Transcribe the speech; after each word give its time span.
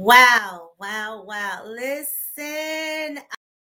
Wow, 0.00 0.70
wow, 0.80 1.24
wow. 1.26 1.62
Listen, 1.66 3.20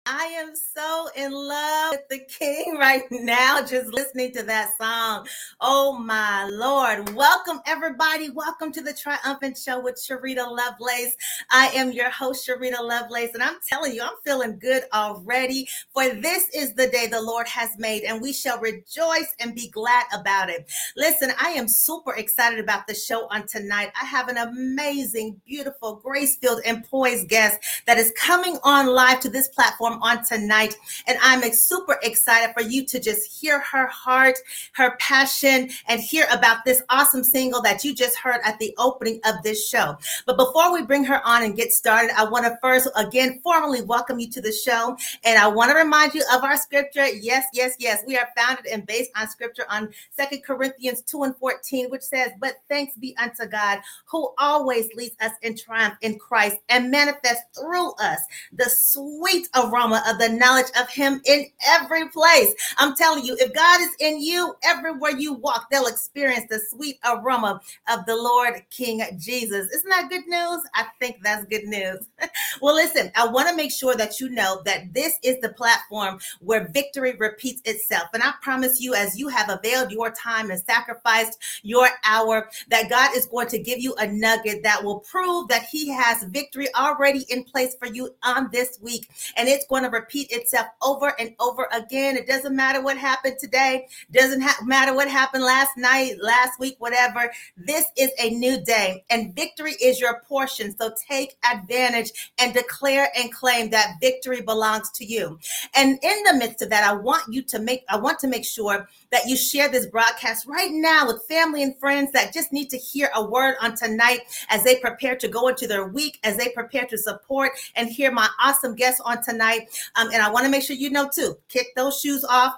I 0.08 0.26
am 0.38 0.52
so 0.54 1.08
in 1.16 1.32
love 1.32 1.90
with 1.90 2.08
the 2.08 2.20
king 2.28 2.76
right 2.78 3.02
now, 3.10 3.60
just 3.60 3.92
listening 3.92 4.30
to 4.34 4.44
that 4.44 4.70
song. 4.80 5.26
Oh 5.60 5.98
my 5.98 6.44
Lord. 6.44 7.12
Welcome, 7.14 7.60
everybody. 7.66 8.30
Welcome 8.30 8.70
to 8.72 8.82
the 8.82 8.94
Triumphant 8.94 9.58
Show 9.58 9.80
with 9.80 9.96
Sharita 9.96 10.48
Lovelace. 10.48 11.16
I 11.50 11.72
am 11.74 11.90
your 11.90 12.10
host, 12.10 12.46
Sharita 12.46 12.80
Lovelace, 12.80 13.34
and 13.34 13.42
I'm 13.42 13.56
telling 13.68 13.94
you, 13.94 14.02
I'm 14.02 14.14
feeling 14.24 14.60
good 14.60 14.84
already. 14.94 15.68
For 15.92 16.08
this 16.08 16.50
is 16.54 16.74
the 16.74 16.86
day 16.86 17.08
the 17.08 17.20
Lord 17.20 17.48
has 17.48 17.70
made, 17.76 18.04
and 18.04 18.22
we 18.22 18.32
shall 18.32 18.60
rejoice 18.60 19.34
and 19.40 19.56
be 19.56 19.68
glad 19.70 20.04
about 20.14 20.50
it. 20.50 20.70
Listen, 20.96 21.32
I 21.40 21.50
am 21.50 21.66
super 21.66 22.14
excited 22.14 22.60
about 22.60 22.86
the 22.86 22.94
show 22.94 23.26
on 23.32 23.48
tonight. 23.48 23.90
I 24.00 24.04
have 24.04 24.28
an 24.28 24.36
amazing, 24.36 25.40
beautiful, 25.44 25.96
grace 25.96 26.36
filled, 26.36 26.60
and 26.64 26.84
poised 26.84 27.28
guest 27.28 27.58
that 27.86 27.98
is 27.98 28.12
coming 28.16 28.58
on 28.62 28.86
live 28.86 29.18
to 29.20 29.28
this 29.28 29.48
platform 29.48 29.95
on 30.02 30.24
tonight. 30.24 30.76
And 31.06 31.18
I'm 31.22 31.42
super 31.52 31.98
excited 32.02 32.54
for 32.54 32.62
you 32.62 32.84
to 32.86 33.00
just 33.00 33.40
hear 33.40 33.60
her 33.60 33.86
heart, 33.86 34.38
her 34.72 34.96
passion, 34.98 35.70
and 35.88 36.00
hear 36.00 36.26
about 36.32 36.64
this 36.64 36.82
awesome 36.88 37.24
single 37.24 37.62
that 37.62 37.84
you 37.84 37.94
just 37.94 38.16
heard 38.16 38.40
at 38.44 38.58
the 38.58 38.74
opening 38.78 39.20
of 39.24 39.42
this 39.42 39.68
show. 39.68 39.96
But 40.26 40.36
before 40.36 40.72
we 40.72 40.82
bring 40.82 41.04
her 41.04 41.20
on 41.26 41.42
and 41.42 41.56
get 41.56 41.72
started, 41.72 42.10
I 42.16 42.24
want 42.24 42.44
to 42.44 42.58
first 42.62 42.88
again 42.96 43.40
formally 43.42 43.82
welcome 43.82 44.18
you 44.18 44.30
to 44.30 44.40
the 44.40 44.52
show. 44.52 44.96
And 45.24 45.38
I 45.38 45.48
want 45.48 45.70
to 45.70 45.76
remind 45.76 46.14
you 46.14 46.22
of 46.32 46.44
our 46.44 46.56
scripture. 46.56 47.06
Yes, 47.06 47.44
yes, 47.52 47.74
yes. 47.78 48.02
We 48.06 48.16
are 48.16 48.28
founded 48.36 48.66
and 48.66 48.86
based 48.86 49.10
on 49.16 49.28
scripture 49.28 49.64
on 49.70 49.90
Second 50.10 50.44
Corinthians 50.44 51.02
2 51.02 51.22
and 51.24 51.36
14, 51.36 51.90
which 51.90 52.02
says, 52.02 52.30
But 52.40 52.56
thanks 52.68 52.96
be 52.96 53.16
unto 53.18 53.46
God 53.46 53.80
who 54.06 54.32
always 54.38 54.88
leads 54.94 55.16
us 55.20 55.32
in 55.42 55.56
triumph 55.56 55.94
in 56.02 56.18
Christ 56.18 56.56
and 56.68 56.90
manifests 56.90 57.44
through 57.58 57.92
us 57.94 58.20
the 58.52 58.68
sweet 58.68 59.48
aroma 59.54 59.85
of 59.92 60.18
the 60.18 60.28
knowledge 60.28 60.70
of 60.80 60.88
Him 60.88 61.20
in 61.24 61.46
every 61.66 62.08
place. 62.08 62.54
I'm 62.78 62.94
telling 62.96 63.24
you, 63.24 63.36
if 63.38 63.52
God 63.52 63.80
is 63.80 63.90
in 64.00 64.20
you, 64.20 64.54
everywhere 64.64 65.12
you 65.12 65.34
walk, 65.34 65.68
they'll 65.70 65.86
experience 65.86 66.46
the 66.48 66.60
sweet 66.70 66.98
aroma 67.04 67.60
of 67.88 68.06
the 68.06 68.16
Lord 68.16 68.62
King 68.70 69.02
Jesus. 69.18 69.70
Isn't 69.72 69.90
that 69.90 70.08
good 70.10 70.26
news? 70.26 70.60
I 70.74 70.86
think 71.00 71.22
that's 71.22 71.44
good 71.46 71.64
news. 71.64 72.06
well, 72.60 72.74
listen, 72.74 73.10
I 73.16 73.26
want 73.26 73.48
to 73.48 73.56
make 73.56 73.72
sure 73.72 73.94
that 73.96 74.20
you 74.20 74.28
know 74.28 74.62
that 74.64 74.92
this 74.92 75.14
is 75.22 75.38
the 75.40 75.50
platform 75.50 76.18
where 76.40 76.68
victory 76.68 77.14
repeats 77.18 77.62
itself. 77.64 78.08
And 78.14 78.22
I 78.22 78.32
promise 78.42 78.80
you, 78.80 78.94
as 78.94 79.18
you 79.18 79.28
have 79.28 79.48
availed 79.50 79.90
your 79.90 80.10
time 80.10 80.50
and 80.50 80.60
sacrificed 80.60 81.38
your 81.62 81.88
hour, 82.04 82.48
that 82.68 82.90
God 82.90 83.16
is 83.16 83.26
going 83.26 83.48
to 83.48 83.58
give 83.58 83.78
you 83.78 83.94
a 83.94 84.06
nugget 84.06 84.62
that 84.62 84.82
will 84.82 85.00
prove 85.00 85.48
that 85.48 85.64
He 85.64 85.88
has 85.88 86.24
victory 86.24 86.68
already 86.74 87.24
in 87.28 87.44
place 87.44 87.74
for 87.78 87.86
you 87.86 88.14
on 88.22 88.48
this 88.52 88.78
week. 88.80 89.08
And 89.36 89.48
it's 89.48 89.66
going 89.66 89.75
to 89.84 89.90
repeat 89.90 90.30
itself 90.30 90.66
over 90.82 91.14
and 91.18 91.34
over 91.40 91.68
again. 91.72 92.16
It 92.16 92.26
doesn't 92.26 92.54
matter 92.54 92.82
what 92.82 92.96
happened 92.96 93.36
today, 93.38 93.86
doesn't 94.10 94.40
ha- 94.40 94.58
matter 94.64 94.94
what 94.94 95.08
happened 95.08 95.44
last 95.44 95.76
night, 95.76 96.16
last 96.20 96.58
week, 96.58 96.76
whatever. 96.78 97.30
This 97.56 97.84
is 97.96 98.10
a 98.18 98.30
new 98.30 98.62
day, 98.64 99.04
and 99.10 99.34
victory 99.34 99.74
is 99.82 100.00
your 100.00 100.20
portion. 100.20 100.76
So 100.76 100.92
take 101.08 101.36
advantage 101.50 102.32
and 102.38 102.54
declare 102.54 103.08
and 103.16 103.32
claim 103.32 103.70
that 103.70 103.96
victory 104.00 104.40
belongs 104.40 104.90
to 104.92 105.04
you. 105.04 105.38
And 105.74 105.98
in 106.02 106.22
the 106.24 106.34
midst 106.34 106.62
of 106.62 106.70
that, 106.70 106.84
I 106.84 106.94
want 106.94 107.32
you 107.32 107.42
to 107.42 107.58
make, 107.58 107.84
I 107.88 107.96
want 107.96 108.18
to 108.20 108.28
make 108.28 108.44
sure 108.44 108.88
that 109.10 109.26
you 109.26 109.36
share 109.36 109.68
this 109.68 109.86
broadcast 109.86 110.46
right 110.46 110.70
now 110.70 111.06
with 111.06 111.22
family 111.26 111.62
and 111.62 111.78
friends 111.78 112.12
that 112.12 112.32
just 112.32 112.52
need 112.52 112.70
to 112.70 112.76
hear 112.76 113.10
a 113.14 113.24
word 113.24 113.54
on 113.60 113.76
tonight 113.76 114.20
as 114.48 114.64
they 114.64 114.76
prepare 114.76 115.16
to 115.16 115.28
go 115.28 115.48
into 115.48 115.66
their 115.66 115.86
week, 115.88 116.18
as 116.24 116.36
they 116.36 116.48
prepare 116.48 116.84
to 116.86 116.98
support 116.98 117.52
and 117.74 117.88
hear 117.88 118.10
my 118.10 118.28
awesome 118.42 118.74
guests 118.74 119.00
on 119.00 119.22
tonight. 119.22 119.68
Um, 119.96 120.08
and 120.12 120.22
I 120.22 120.30
want 120.30 120.44
to 120.44 120.50
make 120.50 120.62
sure 120.62 120.76
you 120.76 120.90
know 120.90 121.08
too, 121.08 121.36
kick 121.48 121.68
those 121.76 122.00
shoes 122.00 122.24
off 122.24 122.54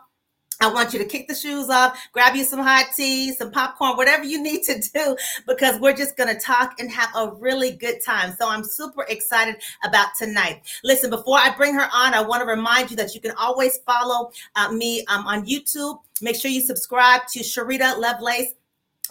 I 0.60 0.72
want 0.72 0.92
you 0.92 0.98
to 0.98 1.04
kick 1.04 1.28
the 1.28 1.34
shoes 1.34 1.68
off, 1.68 1.96
grab 2.12 2.34
you 2.34 2.44
some 2.44 2.58
hot 2.58 2.86
tea, 2.96 3.32
some 3.32 3.52
popcorn, 3.52 3.96
whatever 3.96 4.24
you 4.24 4.42
need 4.42 4.64
to 4.64 4.80
do, 4.80 5.16
because 5.46 5.78
we're 5.80 5.94
just 5.94 6.16
going 6.16 6.34
to 6.34 6.40
talk 6.40 6.74
and 6.80 6.90
have 6.90 7.10
a 7.14 7.30
really 7.36 7.70
good 7.70 8.02
time. 8.04 8.34
So 8.38 8.48
I'm 8.48 8.64
super 8.64 9.04
excited 9.08 9.56
about 9.84 10.08
tonight. 10.18 10.62
Listen, 10.82 11.10
before 11.10 11.38
I 11.38 11.54
bring 11.56 11.74
her 11.74 11.88
on, 11.92 12.12
I 12.12 12.22
want 12.22 12.42
to 12.42 12.46
remind 12.46 12.90
you 12.90 12.96
that 12.96 13.14
you 13.14 13.20
can 13.20 13.32
always 13.38 13.78
follow 13.86 14.32
uh, 14.56 14.72
me 14.72 15.04
um, 15.06 15.26
on 15.26 15.46
YouTube. 15.46 16.00
Make 16.20 16.34
sure 16.34 16.50
you 16.50 16.60
subscribe 16.60 17.22
to 17.28 17.40
Sharita 17.40 17.96
Lovelace 17.98 18.54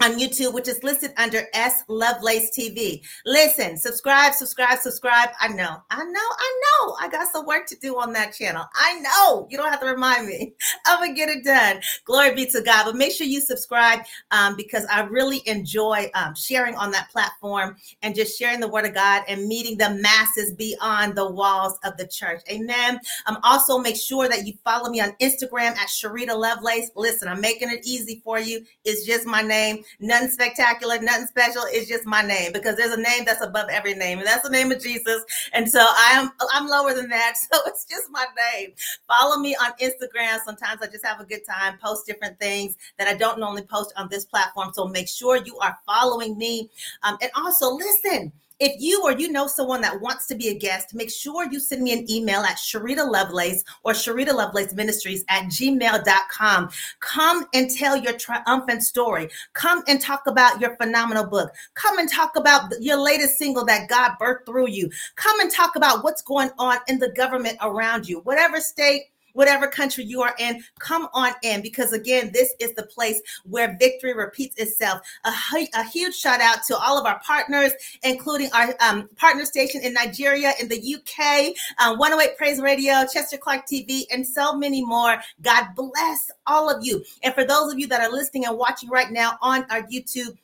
on 0.01 0.19
YouTube, 0.19 0.53
which 0.53 0.67
is 0.67 0.83
listed 0.83 1.13
under 1.17 1.43
S 1.53 1.83
Lovelace 1.87 2.51
TV. 2.57 3.01
Listen, 3.25 3.77
subscribe, 3.77 4.33
subscribe, 4.33 4.79
subscribe. 4.79 5.29
I 5.39 5.47
know, 5.49 5.77
I 5.89 6.03
know, 6.03 6.19
I 6.19 6.61
know. 6.61 6.95
I 6.99 7.09
got 7.09 7.31
some 7.31 7.45
work 7.45 7.67
to 7.67 7.75
do 7.77 7.97
on 7.97 8.13
that 8.13 8.33
channel. 8.33 8.65
I 8.75 8.99
know. 8.99 9.47
You 9.49 9.57
don't 9.57 9.69
have 9.69 9.79
to 9.81 9.87
remind 9.87 10.27
me. 10.27 10.53
I'm 10.85 10.99
gonna 10.99 11.13
get 11.13 11.29
it 11.29 11.43
done. 11.43 11.81
Glory 12.05 12.35
be 12.35 12.45
to 12.47 12.61
God. 12.61 12.85
But 12.85 12.95
make 12.95 13.11
sure 13.11 13.27
you 13.27 13.41
subscribe 13.41 14.01
um, 14.31 14.55
because 14.55 14.85
I 14.85 15.01
really 15.01 15.41
enjoy 15.45 16.09
um, 16.13 16.35
sharing 16.35 16.75
on 16.75 16.91
that 16.91 17.09
platform 17.09 17.77
and 18.01 18.15
just 18.15 18.37
sharing 18.37 18.59
the 18.59 18.67
word 18.67 18.85
of 18.85 18.93
God 18.93 19.23
and 19.27 19.47
meeting 19.47 19.77
the 19.77 19.89
masses 19.89 20.53
beyond 20.53 21.15
the 21.15 21.29
walls 21.29 21.77
of 21.83 21.97
the 21.97 22.07
church. 22.07 22.41
Amen. 22.51 22.99
Um, 23.25 23.37
also, 23.43 23.77
make 23.79 23.95
sure 23.95 24.27
that 24.29 24.45
you 24.45 24.53
follow 24.63 24.89
me 24.89 25.01
on 25.01 25.13
Instagram 25.21 25.71
at 25.71 25.87
Sharita 25.87 26.37
Lovelace. 26.37 26.91
Listen, 26.95 27.27
I'm 27.27 27.41
making 27.41 27.69
it 27.71 27.81
easy 27.85 28.21
for 28.23 28.39
you. 28.39 28.63
It's 28.85 29.05
just 29.05 29.25
my 29.25 29.41
name 29.41 29.83
nothing 29.99 30.29
spectacular, 30.29 30.99
nothing 30.99 31.27
special. 31.27 31.63
It's 31.67 31.87
just 31.87 32.05
my 32.05 32.21
name 32.21 32.53
because 32.53 32.75
there's 32.75 32.93
a 32.93 33.01
name 33.01 33.23
that's 33.25 33.41
above 33.41 33.69
every 33.69 33.93
name, 33.93 34.19
and 34.19 34.27
that's 34.27 34.43
the 34.43 34.49
name 34.49 34.71
of 34.71 34.81
Jesus. 34.81 35.23
And 35.53 35.69
so 35.69 35.79
I 35.79 36.11
am 36.13 36.31
I'm 36.53 36.67
lower 36.67 36.93
than 36.93 37.09
that. 37.09 37.35
So 37.47 37.59
it's 37.65 37.85
just 37.85 38.07
my 38.11 38.25
name. 38.53 38.73
Follow 39.07 39.37
me 39.37 39.55
on 39.55 39.71
Instagram. 39.81 40.39
Sometimes 40.43 40.81
I 40.81 40.87
just 40.87 41.05
have 41.05 41.21
a 41.21 41.25
good 41.25 41.45
time, 41.47 41.77
post 41.77 42.05
different 42.05 42.37
things 42.39 42.75
that 42.97 43.07
I 43.07 43.13
don't 43.13 43.39
normally 43.39 43.61
post 43.61 43.93
on 43.95 44.09
this 44.09 44.25
platform. 44.25 44.71
So 44.73 44.85
make 44.87 45.07
sure 45.07 45.37
you 45.37 45.57
are 45.59 45.77
following 45.85 46.37
me. 46.37 46.69
Um, 47.03 47.17
and 47.21 47.31
also 47.35 47.71
listen 47.71 48.33
if 48.59 48.73
you 48.79 49.03
or 49.03 49.11
you 49.11 49.31
know 49.31 49.47
someone 49.47 49.81
that 49.81 50.01
wants 50.01 50.27
to 50.27 50.35
be 50.35 50.49
a 50.49 50.53
guest, 50.57 50.93
make 50.93 51.11
sure 51.11 51.51
you 51.51 51.59
send 51.59 51.83
me 51.83 51.93
an 51.93 52.09
email 52.09 52.41
at 52.41 52.57
Sharita 52.57 53.09
Lovelace 53.09 53.63
or 53.83 53.93
Sharita 53.93 54.33
Lovelace 54.33 54.73
Ministries 54.73 55.23
at 55.29 55.43
gmail.com. 55.45 56.69
Come 56.99 57.45
and 57.53 57.69
tell 57.69 57.97
your 57.97 58.17
triumphant 58.17 58.83
story. 58.83 59.29
Come 59.53 59.83
and 59.87 60.01
talk 60.01 60.27
about 60.27 60.59
your 60.59 60.75
phenomenal 60.77 61.25
book. 61.25 61.51
Come 61.75 61.99
and 61.99 62.11
talk 62.11 62.35
about 62.35 62.71
your 62.79 62.97
latest 62.97 63.37
single 63.37 63.65
that 63.65 63.89
God 63.89 64.13
birthed 64.19 64.45
through 64.45 64.69
you. 64.69 64.89
Come 65.15 65.39
and 65.39 65.51
talk 65.51 65.75
about 65.75 66.03
what's 66.03 66.21
going 66.21 66.49
on 66.57 66.77
in 66.87 66.99
the 66.99 67.09
government 67.09 67.57
around 67.61 68.07
you, 68.07 68.19
whatever 68.21 68.59
state 68.59 69.03
whatever 69.37 69.67
country 69.67 70.03
you 70.03 70.21
are 70.23 70.33
in, 70.39 70.63
come 70.79 71.07
on 71.13 71.31
in 71.43 71.61
because 71.61 71.93
again, 71.93 72.31
this 72.33 72.53
is 72.59 72.73
the 72.73 72.83
place 72.83 73.21
where 73.43 73.77
victory 73.79 74.15
repeats 74.15 74.59
itself. 74.59 74.99
A, 75.25 75.31
a 75.75 75.83
huge 75.83 76.15
shout 76.15 76.41
out 76.41 76.63
to 76.67 76.75
all 76.75 76.97
of 76.97 77.05
our 77.05 77.19
partners, 77.19 77.71
including 78.03 78.49
our 78.51 78.73
um, 78.81 79.07
partner 79.15 79.45
station 79.45 79.81
in 79.81 79.93
Nigeria, 79.93 80.53
in 80.59 80.67
the 80.67 80.95
UK, 80.95 81.53
um, 81.79 81.99
108 81.99 82.35
Praise 82.35 82.59
Radio, 82.59 83.05
Chester 83.13 83.37
Clark 83.37 83.67
TV, 83.67 84.05
and 84.11 84.25
so 84.25 84.55
many 84.57 84.83
more. 84.83 85.17
God 85.43 85.67
bless 85.75 86.31
all 86.47 86.67
of 86.75 86.83
you. 86.83 87.03
And 87.21 87.33
for 87.35 87.45
those 87.45 87.71
of 87.71 87.79
you 87.79 87.85
that 87.87 88.01
are 88.01 88.11
listening 88.11 88.45
and 88.45 88.57
watching 88.57 88.89
right 88.89 89.11
now 89.11 89.37
on 89.41 89.65
our 89.69 89.83
YouTube, 89.83 90.35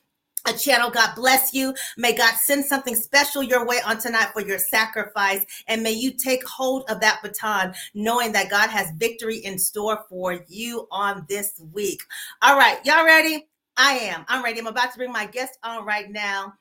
a 0.46 0.52
channel. 0.52 0.90
God 0.90 1.14
bless 1.14 1.54
you. 1.54 1.74
May 1.96 2.14
God 2.14 2.34
send 2.34 2.64
something 2.64 2.94
special 2.94 3.42
your 3.42 3.66
way 3.66 3.80
on 3.86 3.98
tonight 3.98 4.30
for 4.32 4.42
your 4.42 4.58
sacrifice. 4.58 5.44
And 5.68 5.82
may 5.82 5.92
you 5.92 6.12
take 6.12 6.46
hold 6.46 6.88
of 6.90 7.00
that 7.00 7.20
baton, 7.22 7.74
knowing 7.94 8.32
that 8.32 8.50
God 8.50 8.70
has 8.70 8.90
victory 8.96 9.38
in 9.38 9.58
store 9.58 10.04
for 10.08 10.44
you 10.48 10.86
on 10.90 11.24
this 11.28 11.60
week. 11.72 12.02
All 12.42 12.56
right, 12.56 12.78
y'all 12.84 13.04
ready? 13.04 13.48
I 13.76 13.94
am. 13.94 14.24
I'm 14.28 14.44
ready. 14.44 14.60
I'm 14.60 14.66
about 14.66 14.92
to 14.92 14.98
bring 14.98 15.12
my 15.12 15.26
guest 15.26 15.58
on 15.64 15.84
right 15.84 16.10
now. 16.10 16.54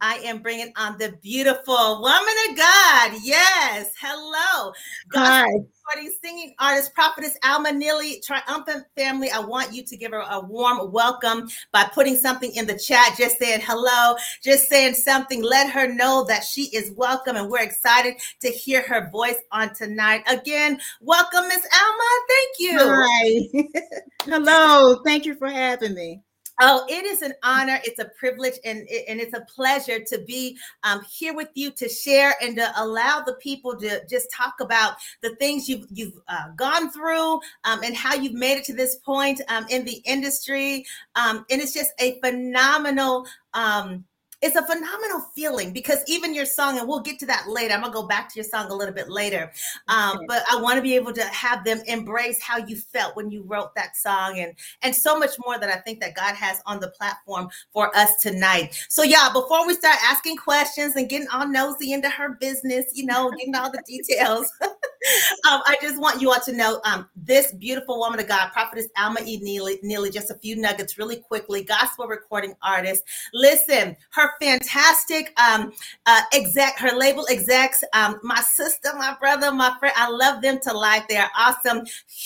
I 0.00 0.16
am 0.18 0.42
bringing 0.42 0.72
on 0.76 0.98
the 0.98 1.16
beautiful 1.22 2.02
woman 2.02 2.34
of 2.50 2.56
God. 2.56 3.12
Yes. 3.22 3.92
Hello. 4.00 4.72
Hi. 5.14 5.46
Recording 5.46 6.12
singing 6.22 6.54
artist, 6.58 6.92
prophetess 6.94 7.38
Alma 7.44 7.72
Neely, 7.72 8.20
triumphant 8.20 8.84
family. 8.96 9.30
I 9.30 9.38
want 9.38 9.72
you 9.72 9.84
to 9.84 9.96
give 9.96 10.10
her 10.10 10.24
a 10.28 10.40
warm 10.40 10.92
welcome 10.92 11.48
by 11.72 11.84
putting 11.84 12.16
something 12.16 12.52
in 12.54 12.66
the 12.66 12.78
chat, 12.78 13.14
just 13.16 13.38
saying 13.38 13.60
hello, 13.62 14.16
just 14.42 14.68
saying 14.68 14.94
something. 14.94 15.42
Let 15.42 15.70
her 15.70 15.92
know 15.92 16.24
that 16.24 16.44
she 16.44 16.64
is 16.76 16.92
welcome, 16.96 17.36
and 17.36 17.48
we're 17.48 17.62
excited 17.62 18.16
to 18.40 18.48
hear 18.48 18.82
her 18.82 19.08
voice 19.10 19.38
on 19.52 19.72
tonight. 19.74 20.22
Again, 20.26 20.78
welcome, 21.00 21.48
Miss 21.48 21.66
Alma. 21.72 22.10
Thank 22.28 22.58
you. 22.58 22.78
Hi. 22.82 24.00
hello. 24.24 25.02
Thank 25.04 25.24
you 25.24 25.36
for 25.36 25.48
having 25.48 25.94
me. 25.94 26.20
Oh, 26.58 26.86
it 26.88 27.04
is 27.04 27.22
an 27.22 27.34
honor. 27.42 27.78
It's 27.84 27.98
a 27.98 28.10
privilege 28.18 28.54
and, 28.64 28.88
and 29.08 29.20
it's 29.20 29.34
a 29.34 29.44
pleasure 29.54 30.00
to 30.00 30.18
be 30.26 30.56
um, 30.84 31.02
here 31.10 31.34
with 31.34 31.50
you 31.54 31.70
to 31.72 31.88
share 31.88 32.34
and 32.40 32.56
to 32.56 32.72
allow 32.76 33.20
the 33.20 33.34
people 33.34 33.76
to 33.76 34.02
just 34.08 34.28
talk 34.34 34.54
about 34.60 34.94
the 35.22 35.36
things 35.36 35.68
you've, 35.68 35.86
you've 35.90 36.18
uh, 36.28 36.48
gone 36.56 36.90
through 36.90 37.34
um, 37.64 37.82
and 37.84 37.94
how 37.94 38.14
you've 38.14 38.32
made 38.32 38.56
it 38.56 38.64
to 38.64 38.74
this 38.74 38.96
point 38.96 39.40
um, 39.48 39.66
in 39.68 39.84
the 39.84 40.00
industry. 40.06 40.86
Um, 41.14 41.44
and 41.50 41.60
it's 41.60 41.74
just 41.74 41.92
a 41.98 42.18
phenomenal 42.20 43.26
um, 43.52 44.04
it's 44.46 44.56
a 44.56 44.64
phenomenal 44.64 45.20
feeling 45.34 45.72
because 45.72 45.98
even 46.06 46.32
your 46.32 46.46
song, 46.46 46.78
and 46.78 46.86
we'll 46.86 47.00
get 47.00 47.18
to 47.18 47.26
that 47.26 47.48
later. 47.48 47.74
I'm 47.74 47.80
gonna 47.80 47.92
go 47.92 48.06
back 48.06 48.28
to 48.30 48.36
your 48.36 48.44
song 48.44 48.70
a 48.70 48.74
little 48.74 48.94
bit 48.94 49.08
later, 49.08 49.50
um, 49.88 50.20
but 50.28 50.44
I 50.50 50.60
want 50.60 50.76
to 50.76 50.82
be 50.82 50.94
able 50.94 51.12
to 51.14 51.24
have 51.24 51.64
them 51.64 51.80
embrace 51.86 52.40
how 52.40 52.58
you 52.58 52.76
felt 52.76 53.16
when 53.16 53.30
you 53.30 53.42
wrote 53.42 53.74
that 53.74 53.96
song, 53.96 54.38
and 54.38 54.54
and 54.82 54.94
so 54.94 55.18
much 55.18 55.32
more 55.44 55.58
that 55.58 55.68
I 55.68 55.76
think 55.80 56.00
that 56.00 56.14
God 56.14 56.34
has 56.36 56.62
on 56.64 56.78
the 56.78 56.88
platform 56.90 57.48
for 57.72 57.94
us 57.96 58.16
tonight. 58.22 58.86
So, 58.88 59.02
yeah, 59.02 59.30
before 59.32 59.66
we 59.66 59.74
start 59.74 59.96
asking 60.04 60.36
questions 60.36 60.94
and 60.96 61.08
getting 61.08 61.28
all 61.32 61.48
nosy 61.48 61.92
into 61.92 62.08
her 62.08 62.36
business, 62.40 62.86
you 62.94 63.06
know, 63.06 63.30
getting 63.30 63.54
all 63.56 63.70
the 63.70 63.82
details. 63.86 64.50
um, 65.50 65.60
I 65.66 65.76
just 65.80 66.00
want 66.00 66.20
you 66.20 66.30
all 66.30 66.40
to 66.40 66.52
know 66.52 66.80
um, 66.84 67.08
this 67.16 67.52
beautiful 67.52 67.98
woman 67.98 68.20
of 68.20 68.28
God, 68.28 68.50
Prophetess 68.52 68.88
Alma 68.96 69.20
E. 69.24 69.38
Neely, 69.38 69.78
Neely, 69.82 70.10
just 70.10 70.30
a 70.30 70.34
few 70.34 70.56
nuggets 70.56 70.98
really 70.98 71.16
quickly, 71.16 71.62
gospel 71.62 72.06
recording 72.06 72.54
artist. 72.62 73.04
Listen, 73.32 73.96
her 74.10 74.30
fantastic 74.40 75.38
um, 75.40 75.72
uh, 76.06 76.22
exec, 76.32 76.78
her 76.78 76.96
label 76.96 77.26
execs, 77.30 77.84
um, 77.92 78.18
my 78.22 78.40
sister, 78.40 78.90
my 78.96 79.16
brother, 79.20 79.52
my 79.52 79.76
friend, 79.78 79.94
I 79.96 80.08
love 80.08 80.42
them 80.42 80.58
to 80.62 80.76
life. 80.76 81.04
They 81.08 81.16
are 81.16 81.30
awesome, 81.36 81.82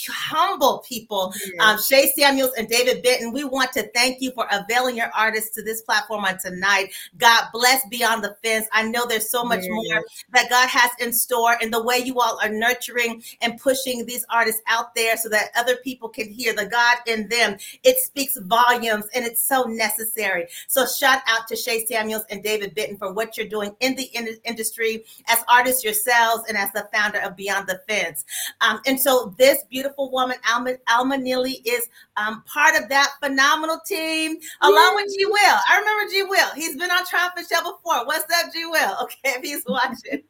humble 0.09 0.83
people. 0.87 1.33
Um, 1.59 1.77
Shay 1.79 2.11
Samuels 2.17 2.53
and 2.57 2.67
David 2.67 3.03
Benton, 3.03 3.31
we 3.33 3.43
want 3.43 3.71
to 3.73 3.89
thank 3.93 4.21
you 4.21 4.31
for 4.31 4.47
availing 4.51 4.97
your 4.97 5.11
artists 5.15 5.53
to 5.55 5.63
this 5.63 5.81
platform 5.81 6.25
on 6.25 6.37
tonight. 6.39 6.91
God 7.17 7.45
bless 7.53 7.85
Beyond 7.89 8.23
the 8.23 8.35
Fence. 8.43 8.67
I 8.71 8.83
know 8.83 9.05
there's 9.05 9.29
so 9.29 9.43
much 9.43 9.63
more 9.67 10.03
that 10.33 10.49
God 10.49 10.67
has 10.69 10.91
in 10.99 11.13
store 11.13 11.57
and 11.61 11.71
the 11.71 11.83
way 11.83 11.97
you 11.97 12.19
all 12.19 12.39
are 12.41 12.49
nurturing 12.49 12.70
nurturing 12.71 13.23
and 13.41 13.59
pushing 13.59 14.05
these 14.05 14.25
artists 14.29 14.61
out 14.67 14.95
there 14.95 15.17
so 15.17 15.29
that 15.29 15.49
other 15.55 15.77
people 15.77 16.09
can 16.09 16.29
hear 16.29 16.53
the 16.55 16.65
God 16.65 16.97
in 17.07 17.27
them. 17.29 17.57
It 17.83 17.97
speaks 17.97 18.37
volumes 18.37 19.05
and 19.13 19.25
it's 19.25 19.43
so 19.43 19.63
necessary. 19.63 20.47
So 20.67 20.85
shout 20.85 21.21
out 21.27 21.47
to 21.47 21.55
Shay 21.55 21.85
Samuels 21.85 22.23
and 22.29 22.43
David 22.43 22.75
Benton 22.75 22.97
for 22.97 23.13
what 23.13 23.37
you're 23.37 23.47
doing 23.47 23.75
in 23.79 23.95
the 23.95 24.09
in- 24.13 24.37
industry 24.45 25.03
as 25.27 25.39
artists 25.47 25.83
yourselves 25.83 26.43
and 26.47 26.57
as 26.57 26.71
the 26.73 26.87
founder 26.93 27.19
of 27.19 27.35
Beyond 27.35 27.67
the 27.67 27.81
Fence. 27.87 28.25
Um, 28.61 28.79
and 28.85 28.99
so 28.99 29.33
this 29.37 29.63
beautiful 29.69 30.11
woman, 30.11 30.37
Alma, 30.51 30.75
Alma 30.89 31.17
Neely, 31.17 31.61
is 31.65 31.87
um, 32.17 32.43
part 32.45 32.75
of 32.75 32.89
that 32.89 33.09
phenomenal 33.21 33.79
team 33.85 34.37
along 34.61 34.95
with 34.95 35.13
G 35.17 35.25
Will. 35.25 35.57
I 35.67 35.79
remember 35.79 36.11
G 36.11 36.23
Will. 36.23 36.49
He's 36.55 36.77
been 36.77 36.91
on 36.91 37.05
Triumphant 37.05 37.47
Show 37.51 37.61
before. 37.61 38.05
What's 38.05 38.23
up, 38.23 38.51
G 38.53 38.65
Will? 38.65 38.97
Okay, 39.11 39.37
if 39.37 39.41
he's 39.41 39.63
watching. 39.67 40.21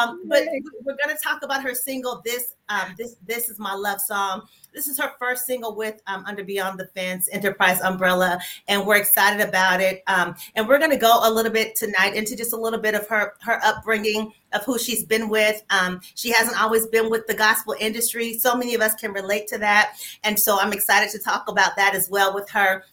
Um, 0.00 0.22
but 0.28 0.44
we're 0.84 0.96
going 0.96 1.14
to 1.14 1.22
talk 1.22 1.42
about 1.42 1.62
her 1.62 1.67
single. 1.74 2.22
This 2.24 2.54
um, 2.68 2.94
this 2.96 3.16
this 3.26 3.48
is 3.48 3.58
my 3.58 3.74
love 3.74 4.00
song. 4.00 4.42
This 4.74 4.88
is 4.88 4.98
her 4.98 5.12
first 5.18 5.46
single 5.46 5.74
with 5.74 6.00
um, 6.06 6.24
Under 6.26 6.44
Beyond 6.44 6.78
the 6.78 6.86
Fence 6.88 7.28
Enterprise 7.32 7.80
Umbrella, 7.80 8.38
and 8.68 8.86
we're 8.86 8.96
excited 8.96 9.46
about 9.46 9.80
it. 9.80 10.02
Um, 10.06 10.34
and 10.54 10.68
we're 10.68 10.78
going 10.78 10.90
to 10.90 10.96
go 10.96 11.20
a 11.22 11.30
little 11.30 11.52
bit 11.52 11.74
tonight 11.74 12.14
into 12.14 12.36
just 12.36 12.52
a 12.52 12.56
little 12.56 12.80
bit 12.80 12.94
of 12.94 13.08
her 13.08 13.34
her 13.40 13.60
upbringing, 13.64 14.32
of 14.52 14.64
who 14.64 14.78
she's 14.78 15.04
been 15.04 15.28
with. 15.28 15.62
Um, 15.70 16.00
she 16.14 16.30
hasn't 16.30 16.60
always 16.60 16.86
been 16.86 17.10
with 17.10 17.26
the 17.26 17.34
gospel 17.34 17.74
industry. 17.80 18.38
So 18.38 18.56
many 18.56 18.74
of 18.74 18.80
us 18.80 18.94
can 18.94 19.12
relate 19.12 19.46
to 19.48 19.58
that, 19.58 19.94
and 20.24 20.38
so 20.38 20.58
I'm 20.60 20.72
excited 20.72 21.10
to 21.10 21.18
talk 21.18 21.48
about 21.48 21.76
that 21.76 21.94
as 21.94 22.10
well 22.10 22.34
with 22.34 22.48
her 22.50 22.84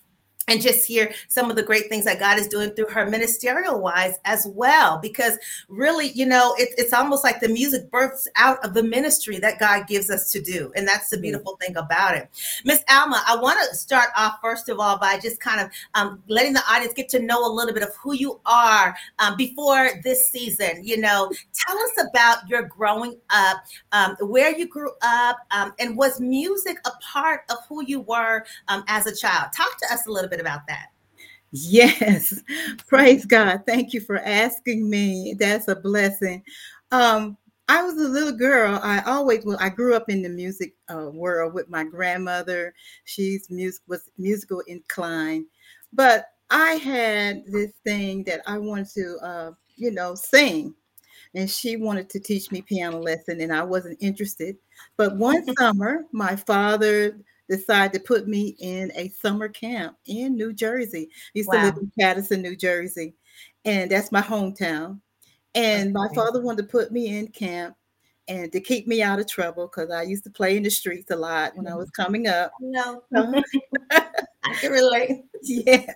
and 0.48 0.62
just 0.62 0.86
hear 0.86 1.14
some 1.28 1.50
of 1.50 1.56
the 1.56 1.64
great 1.64 1.90
things 1.90 2.06
that 2.06 2.20
God 2.20 2.38
is 2.38 2.48
doing 2.48 2.70
through 2.72 2.90
her 2.90 3.10
ministerial 3.10 3.80
wise 3.80 4.16
as 4.25 4.48
well. 4.48 5.00
Because 5.00 5.38
really, 5.70 6.10
you 6.10 6.25
know, 6.25 6.54
it, 6.58 6.70
it's 6.78 6.94
almost 6.94 7.24
like 7.24 7.40
the 7.40 7.50
music 7.50 7.90
births 7.90 8.28
out 8.36 8.64
of 8.64 8.74
the 8.74 8.84
ministry 8.84 9.40
that 9.40 9.60
God 9.60 9.88
gives 9.88 10.10
us 10.10 10.32
to 10.32 10.42
do. 10.42 10.72
And 10.75 10.88
that's 10.88 11.10
the 11.10 11.18
beautiful 11.18 11.58
thing 11.58 11.75
about 11.78 12.16
it. 12.16 12.30
Miss 12.64 12.84
Alma, 12.90 13.24
I 13.28 13.36
want 13.36 13.60
to 13.70 13.75
start 13.75 14.10
off, 14.16 14.38
first 14.42 14.70
of 14.70 14.80
all, 14.80 14.98
by 15.00 15.18
just 15.20 15.40
kind 15.40 15.62
of 15.62 15.70
um, 15.96 16.22
letting 16.28 16.54
the 16.54 16.64
audience 16.70 16.94
get 16.94 17.10
to 17.10 17.20
know 17.20 17.46
a 17.46 17.52
little 17.52 17.74
bit 17.74 17.84
of 17.84 17.96
who 17.96 18.14
you 18.14 18.40
are 18.46 18.96
um, 19.20 19.36
before 19.38 19.90
this 20.04 20.30
season. 20.30 20.82
You 20.84 20.98
know, 20.98 21.32
tell 21.54 21.78
us 21.78 22.06
about 22.10 22.48
your 22.48 22.64
growing 22.64 23.18
up, 23.32 23.58
um, 23.92 24.16
where 24.22 24.56
you 24.56 24.68
grew 24.68 24.92
up, 25.02 25.38
um, 25.52 25.74
and 25.80 25.98
was 25.98 26.20
music 26.20 26.78
a 26.86 26.92
part 27.02 27.42
of 27.50 27.58
who 27.68 27.84
you 27.86 28.02
were 28.02 28.46
um, 28.68 28.84
as 28.88 29.08
a 29.08 29.16
child? 29.16 29.52
Talk 29.56 29.78
to 29.80 29.94
us 29.94 30.06
a 30.08 30.12
little 30.12 30.30
bit 30.30 30.35
bit 30.36 30.42
about 30.42 30.68
that. 30.68 30.88
Yes, 31.51 32.42
praise 32.88 33.25
God. 33.25 33.63
Thank 33.65 33.94
you 33.94 34.01
for 34.01 34.20
asking 34.20 34.89
me. 34.89 35.36
That's 35.39 35.68
a 35.68 35.75
blessing. 35.75 36.44
Um, 36.92 37.38
I 37.68 37.82
was 37.82 37.96
a 37.96 38.10
little 38.10 38.38
girl. 38.38 38.80
I 38.84 39.01
always 39.01 39.46
well, 39.46 39.58
I 39.60 39.70
grew 39.70 39.96
up 39.96 40.10
in 40.10 40.22
the 40.22 40.30
music 40.30 40.75
uh, 40.94 41.10
world 41.12 41.54
with 41.54 41.70
my 41.70 41.84
grandmother. 41.84 42.74
She's 43.06 43.50
music 43.50 43.82
was 43.88 44.10
musical 44.18 44.62
inclined, 44.68 45.46
but 45.94 46.25
I 46.50 46.74
had 46.74 47.44
this 47.48 47.72
thing 47.86 48.24
that 48.25 48.42
I 48.46 48.58
wanted 48.58 48.89
to, 48.96 49.18
uh, 49.24 49.51
you 49.77 49.92
know, 49.92 50.13
sing, 50.13 50.75
and 51.34 51.50
she 51.50 51.75
wanted 51.77 52.10
to 52.12 52.20
teach 52.20 52.51
me 52.51 52.62
piano 52.62 53.00
lesson, 53.00 53.42
and 53.42 53.54
I 53.54 53.63
wasn't 53.63 53.98
interested. 54.01 54.58
But 54.98 55.15
one 55.18 55.44
summer, 55.58 56.06
my 56.12 56.36
father 56.36 57.18
decided 57.50 57.94
to 57.94 58.00
put 58.06 58.28
me 58.28 58.56
in 58.60 58.92
a 58.96 59.10
summer 59.10 59.48
camp 59.48 59.98
in 60.08 60.36
New 60.36 60.54
Jersey. 60.54 61.10
I 61.12 61.32
used 61.34 61.50
wow. 61.50 61.60
to 61.60 61.66
live 61.66 61.78
in 61.78 61.92
Paterson, 62.00 62.42
New 62.42 62.56
Jersey, 62.56 63.16
and 63.64 63.90
that's 63.90 64.12
my 64.12 64.22
hometown. 64.22 65.00
And 65.54 65.94
my 65.94 66.08
father 66.14 66.42
wanted 66.42 66.64
to 66.64 66.68
put 66.68 66.92
me 66.92 67.18
in 67.18 67.28
camp 67.30 67.75
and 68.28 68.52
to 68.52 68.60
keep 68.60 68.88
me 68.88 69.02
out 69.02 69.20
of 69.20 69.28
trouble 69.28 69.68
because 69.68 69.92
I 69.92 70.04
used 70.04 70.24
to 70.25 70.30
play 70.30 70.58
in 70.58 70.64
the 70.64 70.70
streets 70.70 71.12
a 71.12 71.16
lot 71.16 71.56
when 71.56 71.68
I 71.68 71.75
was 71.75 71.88
mm-hmm. 71.90 72.04
coming 72.04 72.28
up. 72.28 72.52
No, 72.60 73.04
I 73.92 74.54
can 74.60 74.72
relate. 74.72 75.25
yes. 75.42 75.96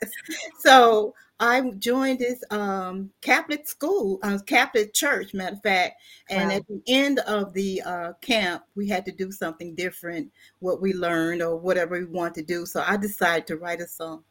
So 0.60 1.14
I 1.40 1.62
joined 1.80 2.20
this 2.20 2.44
um, 2.52 3.12
Catholic 3.22 3.68
school, 3.68 4.20
uh, 4.24 4.40
Catholic 4.46 4.94
church, 4.94 5.34
matter 5.34 5.56
of 5.56 5.62
fact. 5.62 6.02
And 6.30 6.50
wow. 6.50 6.56
at 6.58 6.68
the 6.68 6.82
end 6.88 7.20
of 7.20 7.54
the 7.54 7.82
uh, 7.84 8.14
camp, 8.22 8.64
we 8.76 8.88
had 8.88 9.06
to 9.06 9.12
do 9.12 9.32
something 9.32 9.74
different, 9.76 10.32
what 10.60 10.82
we 10.82 10.94
learned 10.94 11.42
or 11.42 11.56
whatever 11.56 11.98
we 11.98 12.06
want 12.06 12.36
to 12.36 12.44
do. 12.44 12.66
So 12.66 12.84
I 12.86 12.98
decided 12.98 13.48
to 13.48 13.58
write 13.58 13.80
a 13.80 13.88
song. 13.88 14.24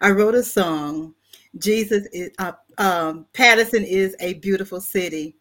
I 0.00 0.10
wrote 0.10 0.34
a 0.34 0.42
song. 0.42 1.14
Jesus 1.58 2.06
is, 2.12 2.30
uh, 2.38 2.52
um, 2.76 3.26
Paterson 3.32 3.84
is 3.84 4.14
a 4.20 4.34
beautiful 4.34 4.80
city. 4.80 5.36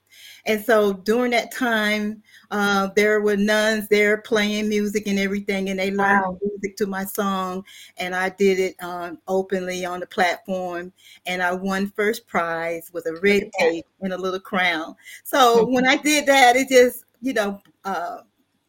And 0.45 0.63
so 0.63 0.93
during 0.93 1.31
that 1.31 1.53
time, 1.53 2.23
uh, 2.51 2.89
there 2.95 3.21
were 3.21 3.35
nuns 3.35 3.87
there 3.89 4.17
playing 4.19 4.69
music 4.69 5.07
and 5.07 5.19
everything, 5.19 5.69
and 5.69 5.79
they 5.79 5.91
learned 5.91 6.25
wow. 6.25 6.39
music 6.41 6.77
to 6.77 6.87
my 6.87 7.03
song. 7.03 7.63
And 7.97 8.15
I 8.15 8.29
did 8.29 8.59
it 8.59 8.75
um, 8.81 9.19
openly 9.27 9.85
on 9.85 9.99
the 9.99 10.07
platform, 10.07 10.93
and 11.25 11.43
I 11.43 11.53
won 11.53 11.91
first 11.91 12.27
prize 12.27 12.89
with 12.93 13.05
a 13.07 13.19
red 13.21 13.49
cape 13.59 13.85
and 14.01 14.13
a 14.13 14.17
little 14.17 14.39
crown. 14.39 14.95
So 15.23 15.65
when 15.65 15.87
I 15.87 15.97
did 15.97 16.25
that, 16.27 16.55
it 16.55 16.69
just, 16.69 17.03
you 17.21 17.33
know, 17.33 17.61
uh, 17.83 18.19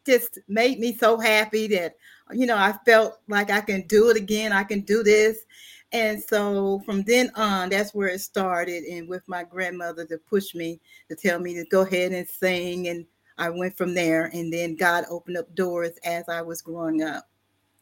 just 0.05 0.39
made 0.47 0.79
me 0.79 0.93
so 0.95 1.17
happy 1.17 1.67
that, 1.67 1.95
you 2.31 2.45
know, 2.45 2.57
I 2.57 2.73
felt 2.85 3.19
like 3.27 3.51
I 3.51 3.61
can 3.61 3.87
do 3.87 4.09
it 4.09 4.17
again. 4.17 4.51
I 4.51 4.63
can 4.63 4.81
do 4.81 5.03
this. 5.03 5.45
And 5.91 6.21
so 6.21 6.81
from 6.85 7.03
then 7.03 7.31
on, 7.35 7.69
that's 7.69 7.93
where 7.93 8.09
it 8.09 8.21
started. 8.21 8.83
And 8.83 9.07
with 9.09 9.27
my 9.27 9.43
grandmother 9.43 10.05
to 10.05 10.17
push 10.17 10.53
me 10.53 10.79
to 11.09 11.15
tell 11.15 11.39
me 11.39 11.53
to 11.55 11.65
go 11.65 11.81
ahead 11.81 12.11
and 12.11 12.27
sing. 12.27 12.87
And 12.87 13.05
I 13.37 13.49
went 13.49 13.77
from 13.77 13.93
there. 13.93 14.25
And 14.25 14.53
then 14.53 14.75
God 14.75 15.05
opened 15.09 15.37
up 15.37 15.53
doors 15.55 15.91
as 16.03 16.29
I 16.29 16.41
was 16.41 16.61
growing 16.61 17.03
up. 17.03 17.25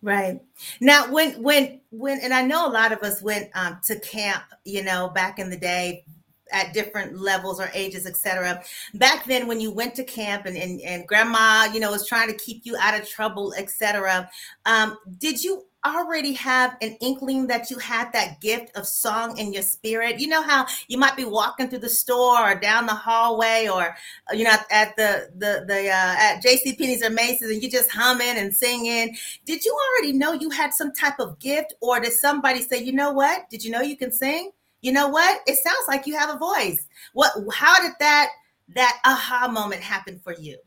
Right 0.03 0.39
now, 0.79 1.11
when 1.11 1.41
when 1.41 1.81
when, 1.89 2.19
and 2.21 2.31
I 2.31 2.43
know 2.43 2.67
a 2.67 2.69
lot 2.69 2.91
of 2.91 3.01
us 3.01 3.19
went 3.23 3.49
um, 3.55 3.79
to 3.85 3.99
camp, 3.99 4.43
you 4.63 4.83
know, 4.83 5.09
back 5.09 5.39
in 5.39 5.49
the 5.49 5.57
day, 5.57 6.05
at 6.51 6.73
different 6.73 7.19
levels 7.19 7.59
or 7.59 7.69
ages, 7.73 8.05
etc. 8.05 8.61
Back 8.93 9.25
then, 9.25 9.47
when 9.47 9.59
you 9.59 9.71
went 9.71 9.95
to 9.95 10.03
camp 10.03 10.45
and, 10.45 10.57
and, 10.57 10.81
and 10.81 11.07
grandma, 11.07 11.69
you 11.73 11.79
know, 11.79 11.91
was 11.91 12.07
trying 12.07 12.27
to 12.29 12.37
keep 12.37 12.65
you 12.65 12.75
out 12.79 12.99
of 12.99 13.07
trouble, 13.07 13.53
etc. 13.57 14.29
Um, 14.65 14.97
did 15.17 15.43
you 15.43 15.65
already 15.95 16.33
have 16.33 16.75
an 16.81 16.97
inkling 17.01 17.47
that 17.47 17.69
you 17.69 17.77
had 17.77 18.11
that 18.13 18.41
gift 18.41 18.75
of 18.75 18.87
song 18.87 19.37
in 19.37 19.53
your 19.53 19.61
spirit. 19.61 20.19
You 20.19 20.27
know 20.27 20.41
how 20.41 20.65
you 20.87 20.97
might 20.97 21.15
be 21.15 21.25
walking 21.25 21.69
through 21.69 21.79
the 21.79 21.89
store 21.89 22.51
or 22.51 22.55
down 22.55 22.85
the 22.85 22.93
hallway 22.93 23.67
or 23.71 23.95
uh, 24.31 24.35
you 24.35 24.43
know 24.43 24.55
at 24.71 24.95
the 24.95 25.29
the 25.35 25.65
the 25.67 25.87
uh, 25.87 26.15
at 26.17 26.43
jc 26.43 26.77
penney's 26.77 27.03
or 27.03 27.09
macy's 27.09 27.49
and 27.49 27.61
you 27.61 27.69
just 27.69 27.91
humming 27.91 28.37
and 28.37 28.53
singing. 28.55 29.15
Did 29.45 29.63
you 29.63 29.77
already 29.89 30.13
know 30.13 30.33
you 30.33 30.49
had 30.49 30.73
some 30.73 30.91
type 30.91 31.19
of 31.19 31.39
gift 31.39 31.75
or 31.81 31.99
did 31.99 32.13
somebody 32.13 32.61
say 32.61 32.83
you 32.83 32.93
know 32.93 33.11
what? 33.11 33.49
Did 33.49 33.63
you 33.63 33.71
know 33.71 33.81
you 33.81 33.97
can 33.97 34.11
sing? 34.11 34.51
You 34.81 34.91
know 34.91 35.07
what? 35.07 35.41
It 35.47 35.57
sounds 35.57 35.87
like 35.87 36.07
you 36.07 36.17
have 36.17 36.33
a 36.33 36.37
voice. 36.37 36.85
What 37.13 37.33
how 37.53 37.81
did 37.81 37.93
that 37.99 38.29
that 38.75 38.99
aha 39.05 39.47
moment 39.51 39.81
happen 39.81 40.19
for 40.19 40.33
you? 40.33 40.57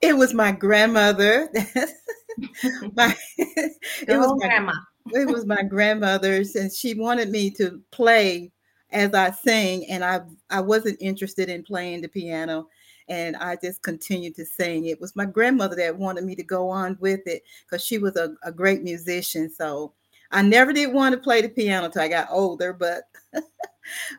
It 0.00 0.16
was 0.16 0.34
my 0.34 0.52
grandmother 0.52 1.48
my, 2.96 3.16
it 3.38 4.18
was 4.18 4.34
my, 4.38 4.46
grandma. 4.46 4.72
it 5.12 5.28
was 5.28 5.46
my 5.46 5.62
grandmother's, 5.62 6.54
and 6.56 6.72
she 6.72 6.94
wanted 6.94 7.30
me 7.30 7.50
to 7.52 7.80
play 7.90 8.52
as 8.90 9.12
I 9.12 9.30
sing, 9.30 9.86
and 9.90 10.04
I 10.04 10.20
I 10.50 10.60
wasn't 10.60 10.98
interested 11.00 11.48
in 11.48 11.62
playing 11.62 12.00
the 12.00 12.08
piano, 12.08 12.68
and 13.08 13.36
I 13.36 13.56
just 13.56 13.82
continued 13.82 14.34
to 14.36 14.46
sing. 14.46 14.86
It 14.86 15.00
was 15.00 15.16
my 15.16 15.26
grandmother 15.26 15.76
that 15.76 15.96
wanted 15.96 16.24
me 16.24 16.34
to 16.36 16.42
go 16.42 16.68
on 16.68 16.96
with 17.00 17.26
it 17.26 17.42
because 17.64 17.84
she 17.84 17.98
was 17.98 18.16
a, 18.16 18.34
a 18.42 18.52
great 18.52 18.82
musician. 18.82 19.50
So 19.50 19.92
I 20.30 20.42
never 20.42 20.72
did 20.72 20.92
want 20.92 21.14
to 21.14 21.20
play 21.20 21.42
the 21.42 21.48
piano 21.48 21.86
until 21.86 22.02
I 22.02 22.08
got 22.08 22.28
older, 22.30 22.72
but, 22.72 23.04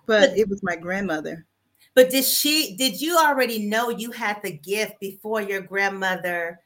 but 0.06 0.38
it 0.38 0.50
was 0.50 0.62
my 0.64 0.76
grandmother. 0.76 1.46
But 1.94 2.10
did 2.10 2.26
she? 2.26 2.76
Did 2.76 3.00
you 3.00 3.18
already 3.18 3.68
know 3.68 3.90
you 3.90 4.12
had 4.12 4.42
the 4.44 4.52
gift 4.52 5.00
before 5.00 5.42
your 5.42 5.62
grandmother? 5.62 6.60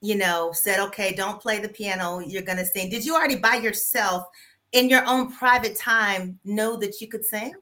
You 0.00 0.16
know, 0.16 0.50
said, 0.52 0.80
okay, 0.80 1.14
don't 1.14 1.40
play 1.40 1.58
the 1.58 1.68
piano, 1.68 2.20
you're 2.20 2.42
going 2.42 2.58
to 2.58 2.66
sing. 2.66 2.90
Did 2.90 3.04
you 3.04 3.14
already 3.14 3.36
by 3.36 3.56
yourself 3.56 4.24
in 4.72 4.88
your 4.88 5.06
own 5.06 5.32
private 5.32 5.76
time 5.76 6.38
know 6.44 6.76
that 6.76 7.00
you 7.00 7.08
could 7.08 7.24
sing? 7.24 7.54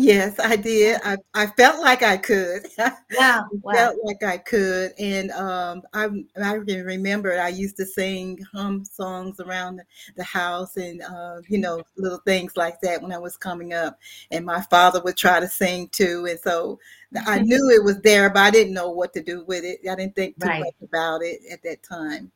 Yes, 0.00 0.38
I 0.38 0.54
did. 0.54 1.00
I, 1.04 1.16
I 1.34 1.46
felt 1.46 1.80
like 1.80 2.04
I 2.04 2.16
could. 2.16 2.68
Wow, 3.16 3.48
wow. 3.62 3.72
felt 3.72 3.96
like 4.04 4.22
I 4.22 4.36
could. 4.36 4.92
And 4.98 5.32
um, 5.32 5.82
I, 5.92 6.08
I 6.36 6.58
can 6.58 6.84
remember 6.84 7.40
I 7.40 7.48
used 7.48 7.76
to 7.78 7.86
sing 7.86 8.38
hum 8.52 8.84
songs 8.84 9.40
around 9.40 9.80
the, 10.14 10.22
house 10.22 10.76
and, 10.76 11.02
uh, 11.02 11.40
you 11.48 11.58
know, 11.58 11.82
little 11.96 12.20
things 12.26 12.56
like 12.56 12.80
that 12.82 13.02
when 13.02 13.12
I 13.12 13.18
was 13.18 13.36
coming 13.36 13.72
up. 13.72 13.98
And 14.30 14.44
my 14.44 14.60
father 14.70 15.02
would 15.02 15.16
try 15.16 15.40
to 15.40 15.48
sing 15.48 15.88
too. 15.88 16.26
And 16.28 16.38
so 16.38 16.78
I 17.26 17.38
knew 17.42 17.70
it 17.70 17.82
was 17.82 18.00
there, 18.02 18.30
but 18.30 18.40
I 18.40 18.50
didn't 18.50 18.74
know 18.74 18.90
what 18.90 19.12
to 19.14 19.22
do 19.22 19.44
with 19.46 19.64
it. 19.64 19.80
I 19.90 19.96
didn't 19.96 20.14
think 20.14 20.38
too 20.38 20.48
right. 20.48 20.60
much 20.60 20.76
about 20.80 21.22
it 21.22 21.40
at 21.50 21.62
that 21.64 21.82
time. 21.82 22.30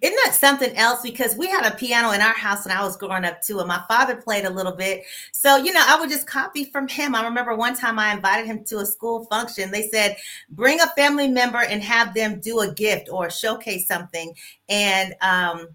Isn't 0.00 0.18
that 0.24 0.34
something 0.34 0.76
else? 0.76 1.00
Because 1.02 1.36
we 1.36 1.46
had 1.46 1.64
a 1.66 1.76
piano 1.76 2.12
in 2.12 2.20
our 2.20 2.34
house 2.34 2.66
when 2.66 2.76
I 2.76 2.82
was 2.82 2.96
growing 2.96 3.24
up 3.24 3.42
too, 3.42 3.58
and 3.58 3.68
my 3.68 3.82
father 3.88 4.16
played 4.16 4.44
a 4.44 4.50
little 4.50 4.72
bit. 4.72 5.04
So, 5.32 5.56
you 5.56 5.72
know, 5.72 5.84
I 5.86 5.98
would 5.98 6.10
just 6.10 6.26
copy 6.26 6.64
from 6.64 6.88
him. 6.88 7.14
I 7.14 7.24
remember 7.24 7.54
one 7.54 7.76
time 7.76 7.98
I 7.98 8.12
invited 8.12 8.46
him 8.46 8.64
to 8.64 8.78
a 8.78 8.86
school 8.86 9.24
function. 9.26 9.70
They 9.70 9.88
said, 9.88 10.16
bring 10.50 10.80
a 10.80 10.86
family 10.88 11.28
member 11.28 11.58
and 11.58 11.82
have 11.82 12.14
them 12.14 12.40
do 12.40 12.60
a 12.60 12.72
gift 12.72 13.08
or 13.10 13.30
showcase 13.30 13.86
something. 13.86 14.34
And 14.68 15.14
um, 15.20 15.68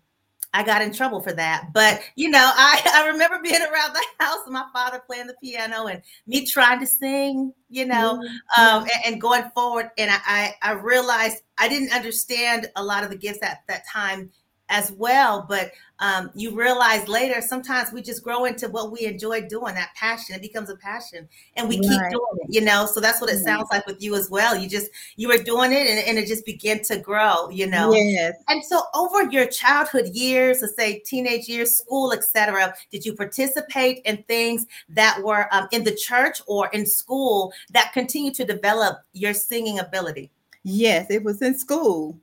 I 0.54 0.64
got 0.64 0.82
in 0.82 0.94
trouble 0.94 1.22
for 1.22 1.34
that. 1.34 1.70
But 1.74 2.02
you 2.16 2.30
know, 2.30 2.52
I, 2.56 2.82
I 2.94 3.08
remember 3.08 3.40
being 3.42 3.62
around 3.62 3.94
the 3.94 4.04
house 4.20 4.40
and 4.46 4.54
my 4.54 4.66
father 4.74 5.02
playing 5.06 5.28
the 5.28 5.36
piano 5.42 5.88
and 5.88 6.02
me 6.28 6.46
trying 6.46 6.80
to 6.80 6.88
sing, 6.88 7.54
you 7.70 7.86
know, 7.86 8.20
mm-hmm. 8.22 8.62
um, 8.62 8.84
and, 8.84 9.14
and, 9.14 9.22
going 9.22 9.50
forward. 9.56 9.90
And 9.98 10.12
I, 10.12 10.56
I 10.62 10.74
realized 10.74 11.38
I 11.58 11.68
didn't 11.68 11.94
understand 11.94 12.70
a 12.76 12.84
lot 12.84 13.04
of 13.04 13.10
the 13.10 13.18
gifts 13.18 13.40
at 13.42 13.60
that 13.68 13.84
time 13.92 14.30
as 14.70 14.92
well. 14.94 15.46
But 15.48 15.72
um, 16.00 16.32
you 16.36 16.56
realize 16.56 17.08
later, 17.08 17.42
sometimes 17.42 17.92
we 17.92 18.02
just 18.02 18.24
grow 18.24 18.46
into 18.46 18.68
what 18.68 18.92
we 18.92 19.06
enjoy 19.06 19.48
doing. 19.48 19.76
That 19.76 19.94
passion, 19.96 20.36
it 20.36 20.42
becomes 20.42 20.70
a 20.70 20.76
passion, 20.76 21.30
and 21.56 21.70
we 21.70 21.78
right. 21.78 21.84
keep 21.84 22.12
doing 22.12 22.38
it. 22.42 22.54
You 22.54 22.62
know, 22.62 22.86
so 22.86 23.00
that's 23.00 23.22
what 23.22 23.30
it 23.30 23.40
sounds 23.40 23.68
like 23.72 23.86
with 23.86 24.02
you 24.02 24.16
as 24.16 24.30
well. 24.30 24.58
You 24.58 24.68
just 24.68 24.90
you 25.16 25.28
were 25.28 25.38
doing 25.38 25.72
it, 25.72 25.88
and, 25.88 26.08
and 26.08 26.18
it 26.18 26.28
just 26.28 26.46
began 26.46 26.82
to 26.84 26.98
grow. 26.98 27.50
You 27.50 27.68
know, 27.68 27.94
yes. 27.94 28.36
And 28.50 28.64
so 28.64 28.82
over 28.94 29.30
your 29.32 29.46
childhood 29.46 30.08
years, 30.08 30.62
let's 30.62 30.76
say 30.76 31.00
teenage 31.06 31.48
years, 31.48 31.76
school, 31.76 32.12
etc., 32.12 32.74
did 32.92 33.06
you 33.06 33.14
participate 33.14 34.02
in 34.06 34.24
things 34.24 34.66
that 34.90 35.22
were 35.24 35.48
um, 35.52 35.68
in 35.72 35.84
the 35.84 35.96
church 35.96 36.42
or 36.48 36.68
in 36.74 36.86
school 36.86 37.54
that 37.72 37.94
continue 37.94 38.34
to 38.34 38.44
develop 38.44 39.00
your 39.14 39.34
singing 39.34 39.80
ability? 39.80 40.32
Yes, 40.64 41.08
it 41.10 41.24
was 41.24 41.42
in 41.42 41.58
school 41.58 42.18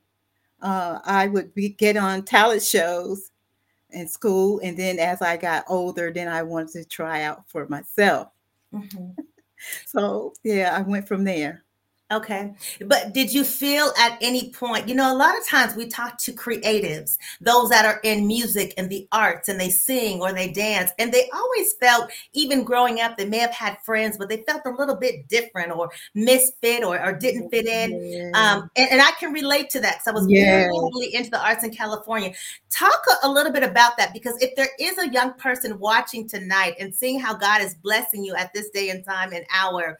uh, 0.61 0.99
I 1.05 1.27
would 1.27 1.53
be, 1.55 1.69
get 1.69 1.97
on 1.97 2.23
talent 2.23 2.63
shows 2.63 3.31
in 3.91 4.07
school, 4.07 4.59
and 4.63 4.77
then 4.77 4.99
as 4.99 5.21
I 5.21 5.37
got 5.37 5.65
older, 5.69 6.11
then 6.13 6.27
I 6.29 6.43
wanted 6.43 6.73
to 6.73 6.85
try 6.85 7.23
out 7.23 7.49
for 7.49 7.67
myself. 7.69 8.29
Mhm. 8.73 9.15
So 9.87 10.33
yeah, 10.43 10.75
I 10.77 10.81
went 10.83 11.07
from 11.07 11.23
there. 11.25 11.63
Okay. 12.11 12.53
But 12.85 13.13
did 13.13 13.33
you 13.33 13.45
feel 13.45 13.93
at 13.97 14.17
any 14.21 14.51
point, 14.51 14.89
you 14.89 14.95
know, 14.95 15.13
a 15.13 15.15
lot 15.15 15.37
of 15.37 15.47
times 15.47 15.75
we 15.75 15.87
talk 15.87 16.17
to 16.19 16.33
creatives, 16.33 17.17
those 17.39 17.69
that 17.69 17.85
are 17.85 18.01
in 18.03 18.27
music 18.27 18.73
and 18.77 18.89
the 18.89 19.07
arts 19.13 19.47
and 19.47 19.57
they 19.59 19.69
sing 19.69 20.21
or 20.21 20.33
they 20.33 20.49
dance, 20.51 20.91
and 20.99 21.11
they 21.11 21.29
always 21.33 21.73
felt, 21.75 22.11
even 22.33 22.63
growing 22.65 22.99
up, 22.99 23.17
they 23.17 23.25
may 23.25 23.37
have 23.37 23.51
had 23.51 23.77
friends, 23.83 24.17
but 24.17 24.27
they 24.27 24.43
felt 24.43 24.61
a 24.65 24.71
little 24.71 24.95
bit 24.95 25.27
different 25.29 25.71
or 25.71 25.89
misfit 26.13 26.83
or, 26.83 27.01
or 27.01 27.13
didn't 27.13 27.49
fit 27.49 27.65
in. 27.65 27.91
Yeah. 28.11 28.31
Um, 28.33 28.69
and, 28.75 28.91
and 28.91 29.01
I 29.01 29.11
can 29.11 29.31
relate 29.31 29.69
to 29.69 29.79
that 29.79 29.99
because 29.99 30.07
I 30.07 30.11
was 30.11 30.29
Yeah. 30.29 30.63
heavily 30.63 31.15
into 31.15 31.29
the 31.31 31.41
arts 31.41 31.63
in 31.63 31.71
California. 31.71 32.33
Talk 32.69 33.01
a, 33.23 33.27
a 33.27 33.29
little 33.31 33.53
bit 33.53 33.63
about 33.63 33.95
that 33.97 34.11
because 34.13 34.35
if 34.41 34.55
there 34.55 34.69
is 34.79 34.97
a 34.97 35.09
young 35.09 35.33
person 35.35 35.79
watching 35.79 36.27
tonight 36.27 36.75
and 36.79 36.93
seeing 36.93 37.19
how 37.19 37.35
God 37.35 37.61
is 37.61 37.75
blessing 37.75 38.23
you 38.25 38.35
at 38.35 38.53
this 38.53 38.69
day 38.69 38.89
and 38.89 39.03
time 39.05 39.31
and 39.31 39.45
hour, 39.53 39.97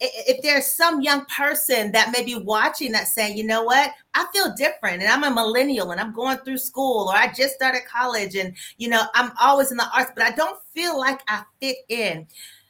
if 0.00 0.42
there's 0.42 0.66
some 0.66 1.00
young 1.00 1.24
person 1.26 1.92
that 1.92 2.12
may 2.12 2.24
be 2.24 2.34
watching 2.34 2.92
that 2.92 3.08
saying, 3.08 3.36
you 3.36 3.44
know 3.44 3.62
what, 3.62 3.92
I 4.14 4.26
feel 4.32 4.54
different 4.56 5.02
and 5.02 5.10
I'm 5.10 5.24
a 5.24 5.34
millennial 5.34 5.90
and 5.90 6.00
I'm 6.00 6.12
going 6.12 6.38
through 6.38 6.58
school 6.58 7.08
or 7.08 7.16
I 7.16 7.32
just 7.32 7.54
started 7.54 7.82
college 7.90 8.36
and 8.36 8.54
you 8.78 8.88
know 8.88 9.02
I'm 9.14 9.32
always 9.40 9.70
in 9.70 9.76
the 9.76 9.88
arts, 9.94 10.12
but 10.14 10.24
I 10.24 10.32
don't 10.32 10.58
feel 10.74 10.98
like 10.98 11.20
I 11.28 11.42
fit 11.60 11.76
in. 11.88 12.26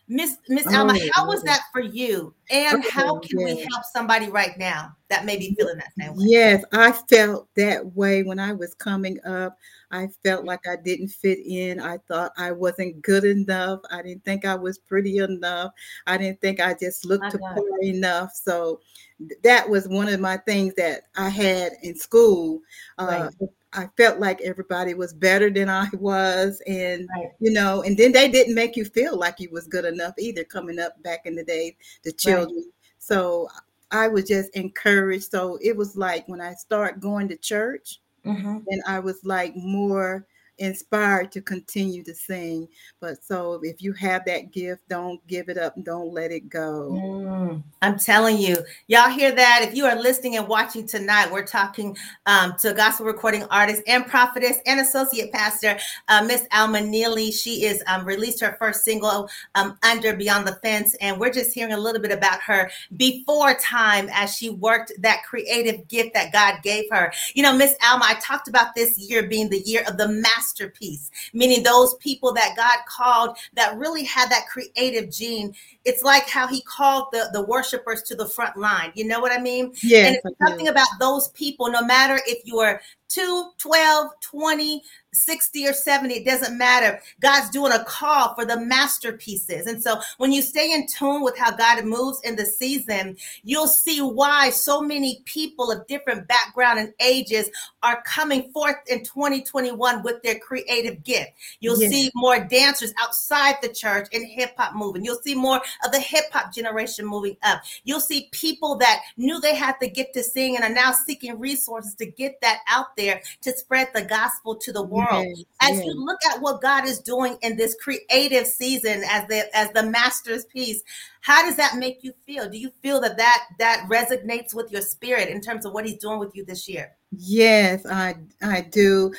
Miss 0.09 0.37
Miss 0.49 0.67
Alma, 0.69 0.95
Oh, 0.97 1.11
how 1.15 1.27
was 1.27 1.43
that 1.43 1.62
for 1.73 1.81
you? 1.81 2.33
And 2.51 2.83
how 2.85 3.17
Okay, 3.17 3.29
can 3.29 3.45
we 3.45 3.59
help 3.59 3.85
somebody 3.93 4.29
right 4.29 4.57
now 4.57 4.95
that 5.11 5.25
may 5.25 5.37
be 5.37 5.55
feeling 5.59 5.79
that 5.79 5.93
same 5.99 6.15
way? 6.17 6.27
Yes, 6.29 6.65
I 6.73 6.93
felt 6.93 7.49
that 7.57 7.85
way 7.95 8.23
when 8.23 8.39
I 8.39 8.53
was 8.53 8.75
coming 8.75 9.19
up. 9.25 9.59
I 9.90 10.09
felt 10.25 10.44
like 10.44 10.66
I 10.66 10.77
didn't 10.77 11.09
fit 11.09 11.38
in. 11.44 11.81
I 11.81 11.99
thought 12.09 12.33
I 12.37 12.53
wasn't 12.53 13.03
good 13.03 13.25
enough. 13.25 13.81
I 13.90 14.03
didn't 14.03 14.25
think 14.25 14.44
I 14.44 14.55
was 14.55 14.79
pretty 14.79 15.18
enough. 15.18 15.72
I 16.07 16.16
didn't 16.18 16.40
think 16.40 16.61
I 16.61 16.75
just 16.75 17.05
looked 17.05 17.33
God. 17.38 17.55
poor 17.55 17.79
enough. 17.83 18.33
So 18.35 18.81
th- 19.18 19.40
that 19.42 19.68
was 19.68 19.88
one 19.88 20.09
of 20.09 20.20
my 20.20 20.37
things 20.38 20.75
that 20.75 21.03
I 21.16 21.29
had 21.29 21.72
in 21.83 21.96
school. 21.96 22.61
Uh, 22.99 23.31
I 23.72 23.88
felt 23.96 24.18
like 24.18 24.40
everybody 24.40 24.94
was 24.94 25.12
better 25.12 25.51
than 25.51 25.68
I 25.68 25.88
was, 25.94 26.62
and 26.66 27.09
Right. 27.16 27.31
you 27.40 27.53
know, 27.53 27.83
and 27.83 27.96
then 27.96 28.12
they 28.12 28.29
didn't 28.29 28.55
make 28.55 28.77
you 28.77 28.85
feel 28.85 29.16
like 29.16 29.38
you 29.38 29.51
was 29.51 29.66
good 29.66 29.85
enough 29.85 30.14
either. 30.18 30.44
Coming 30.44 30.79
up 30.79 31.01
back 31.03 31.27
in 31.27 31.35
the 31.35 31.44
day, 31.44 31.77
the 32.03 32.12
children. 32.12 32.64
So 32.99 33.49
I 33.90 34.09
was 34.09 34.25
just 34.25 34.51
encouraged. 34.57 35.31
So 35.31 35.59
it 35.62 35.77
was 35.77 35.96
like 35.96 36.27
when 36.27 36.40
I 36.40 36.55
started 36.55 37.01
going 37.01 37.29
to 37.29 37.37
church, 37.37 38.01
Mhm. 38.27 38.67
then 38.67 38.81
I 38.87 38.99
was 39.01 39.25
like 39.25 39.55
more 39.57 40.27
inspired 40.59 41.33
to 41.33 41.40
continue 41.40 42.03
to 42.05 42.14
sing. 42.14 42.69
But 43.01 43.23
so 43.25 43.61
if 43.62 43.83
you 43.83 43.92
have 43.95 44.25
that 44.27 44.53
gift, 44.53 44.83
don't 44.88 45.25
give 45.27 45.49
it 45.49 45.59
up, 45.59 45.75
don't 45.83 46.12
let 46.12 46.31
it 46.31 46.49
go. 46.49 46.90
Mm, 46.92 47.62
I'm 47.83 47.99
telling 47.99 48.38
you, 48.38 48.57
y'all 48.87 49.11
hear 49.11 49.33
that? 49.33 49.61
If 49.62 49.75
you 49.75 49.87
are 49.87 49.97
listening 49.97 50.37
and 50.37 50.49
watching 50.49 50.87
tonight, 50.87 51.31
we're 51.31 51.47
talking 51.47 51.97
um, 52.27 52.55
to 52.61 52.71
a 52.71 52.75
gospel 52.75 53.07
recording 53.07 53.45
artist 53.45 53.83
and 53.87 54.07
prophetess 54.07 54.59
and 54.66 54.81
associate 54.81 55.33
pastor, 55.33 55.79
uh, 56.09 56.25
Miss 56.25 56.47
Alma 56.53 56.81
Neely. 56.81 57.31
She 57.31 57.64
is 57.64 57.83
um, 57.87 58.05
released 58.05 58.40
her 58.40 58.57
first 58.59 58.85
single, 58.85 59.29
um, 59.55 59.79
"Under 59.83 60.16
Beyond 60.16 60.47
the 60.47 60.55
Fence," 60.62 60.95
and 61.01 61.19
we're 61.19 61.33
just 61.33 61.53
hearing 61.53 61.73
a 61.73 61.79
little 61.79 62.01
bit 62.01 62.12
about 62.12 62.40
her 62.42 62.71
before 62.97 63.55
time 63.55 64.09
as 64.12 64.35
she 64.35 64.51
worked 64.51 64.92
that 65.01 65.23
creative 65.25 65.87
gift 65.88 66.14
that 66.14 66.33
God 66.33 66.62
gave 66.62 66.85
her. 66.90 67.12
You 67.35 67.42
know, 67.42 67.57
Miss 67.57 67.75
Alma, 67.88 68.05
I 68.07 68.14
talked 68.14 68.49
about 68.49 68.75
this 68.75 68.99
year 68.99 69.29
being 69.29 69.49
the 69.49 69.61
year 69.61 69.85
of 69.88 69.97
the 69.97 70.09
masterpiece, 70.47 71.11
meaning 71.33 71.63
those 71.63 71.95
people 71.95 72.33
that 72.35 72.55
God 72.57 72.79
called 72.89 73.37
that 73.55 73.77
really 73.77 74.05
had 74.05 74.31
that 74.31 74.47
creative 74.49 75.11
gene. 75.11 75.55
It's 75.85 76.03
like 76.03 76.29
how 76.29 76.47
he 76.47 76.63
called 76.63 77.09
the 77.13 77.29
the 77.33 77.43
worshipers 77.43 78.03
to 78.05 78.15
the 78.15 78.27
front 78.27 78.57
line. 78.57 78.93
You 78.95 79.07
know 79.07 79.21
what 79.21 79.33
i 79.33 79.39
mean? 79.39 79.67
And 79.67 79.75
Yes, 79.83 80.19
it's 80.25 80.39
something 80.47 80.69
about 80.69 80.89
those 81.01 81.29
people 81.29 81.71
no 81.71 81.85
matter 81.85 82.21
if 82.27 82.47
you 82.47 82.59
are 82.59 82.81
2 83.09 83.51
12 83.59 84.11
20 84.21 84.83
60 85.12 85.66
or 85.66 85.73
70 85.73 86.14
it 86.14 86.25
doesn't 86.27 86.59
matter 86.59 87.01
god's 87.21 87.49
doing 87.51 87.73
a 87.73 87.83
call 87.85 88.35
for 88.35 88.45
the 88.45 88.61
masterpieces 88.61 89.66
and 89.66 89.83
so 89.83 89.99
when 90.19 90.31
you 90.31 90.42
stay 90.42 90.73
in 90.73 90.87
tune 90.87 91.23
with 91.23 91.37
how 91.38 91.51
god 91.57 91.83
moves 91.85 92.21
in 92.25 92.37
the 92.37 92.45
season 92.45 93.16
you'll 93.42 93.66
see 93.66 94.01
why 94.01 94.51
so 94.51 94.83
many 94.83 95.23
people 95.25 95.71
of 95.71 95.87
different 95.87 96.29
background 96.29 96.79
and 96.79 96.92
ages 97.01 97.49
are 97.83 98.03
coming 98.03 98.51
forth 98.53 98.77
in 98.88 99.03
2021 99.05 100.03
with 100.03 100.23
their 100.23 100.38
creative 100.38 101.03
gift 101.03 101.31
You'll 101.61 101.81
Yes. 101.81 101.90
see 101.90 102.11
more 102.14 102.38
dancers 102.40 102.92
outside 103.01 103.57
the 103.62 103.69
church 103.69 104.09
in 104.12 104.25
hip 104.25 104.53
hop 104.57 104.75
moving. 104.75 105.05
You'll 105.05 105.21
see 105.23 105.35
more 105.35 105.61
of 105.85 105.92
the 105.92 106.01
hip 106.01 106.25
hop 106.33 106.53
generation 106.55 107.07
moving 107.07 107.37
up. 107.42 107.62
You'll 107.85 108.01
see 108.01 108.29
people 108.33 108.77
that 108.79 109.03
knew 109.16 109.40
they 109.40 109.55
had 109.55 109.77
the 109.81 109.88
gift 109.88 110.14
to 110.14 110.23
sing 110.23 110.57
and 110.57 110.64
are 110.64 110.71
now 110.75 110.92
seeking 110.92 111.38
resources 111.38 111.95
to 111.97 112.07
get 112.07 112.40
that 112.42 112.61
out 112.69 112.96
there 112.97 113.23
to 113.43 113.53
spread 113.53 113.89
the 113.95 114.03
gospel 114.03 114.57
to 114.57 114.73
the 114.73 114.83
world. 114.83 115.29
Yes, 115.29 115.45
As 115.61 115.71
yes. 115.71 115.85
you 115.85 115.95
look 116.05 116.19
at 116.31 116.41
what 116.41 116.61
God 116.61 116.85
is 116.87 117.01
doing 117.01 117.39
in 117.43 117.57
this 117.57 117.75
creative 117.81 118.47
season 118.47 119.03
as 119.09 119.27
the 119.29 119.49
as 119.57 119.71
the 119.73 119.83
master's 119.85 120.45
piece, 120.47 120.83
how 121.21 121.43
does 121.43 121.57
that 121.57 121.77
make 121.77 122.03
you 122.03 122.13
feel? 122.27 122.49
Do 122.49 122.59
you 122.59 122.71
feel 122.83 123.01
that 123.01 123.17
that 123.17 123.45
that 123.59 123.87
resonates 123.91 124.55
with 124.55 124.71
your 124.71 124.83
spirit 124.83 125.29
in 125.29 125.41
terms 125.41 125.65
of 125.67 125.73
what 125.73 125.87
he's 125.87 125.99
doing 125.99 126.19
with 126.19 126.35
you 126.35 126.45
this 126.45 126.69
year? 126.69 126.93
Yes, 127.13 127.87
I 127.87 128.17
I 128.43 128.63
do. 128.63 129.13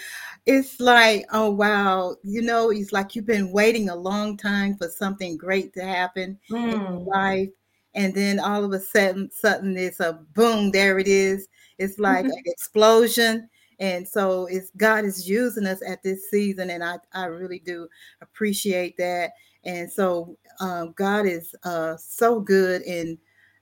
It's 0.46 0.80
like, 0.80 1.26
oh 1.32 1.50
wow, 1.52 2.16
you 2.24 2.42
know, 2.42 2.70
it's 2.70 2.92
like 2.92 3.16
you've 3.16 3.26
been 3.26 3.52
waiting 3.52 3.90
a 3.90 3.96
long 3.96 4.38
time 4.38 4.76
for 4.78 4.88
something 4.90 5.38
great 5.38 5.74
to 5.74 5.84
happen 5.84 6.40
in 6.66 6.80
your 6.82 7.00
Mm, 7.00 7.08
life, 7.16 7.50
and 7.96 8.14
then 8.14 8.40
all 8.40 8.64
of 8.64 8.74
a 8.74 8.80
sudden, 8.80 9.32
sudden 9.32 9.78
it's 9.78 10.00
a 10.00 10.14
boom, 10.36 10.72
there 10.72 11.00
it 11.00 11.08
is. 11.08 11.48
It's 11.80 11.98
like 12.00 12.26
an 12.26 12.44
explosion. 12.46 13.50
And 13.80 14.08
so 14.08 14.48
it's 14.48 14.72
God 14.78 15.06
is 15.06 15.30
using 15.30 15.66
us 15.68 15.82
at 15.88 16.02
this 16.04 16.30
season, 16.30 16.70
and 16.72 16.84
I, 16.84 16.98
I 17.14 17.26
really 17.26 17.60
do 17.60 17.88
appreciate 18.22 18.98
that. 18.98 19.32
And 19.64 19.92
so 19.92 20.38
um, 20.60 20.94
God 20.96 21.26
is 21.26 21.54
uh, 21.64 21.96
so 21.98 22.40
good 22.40 22.82
in 22.84 23.18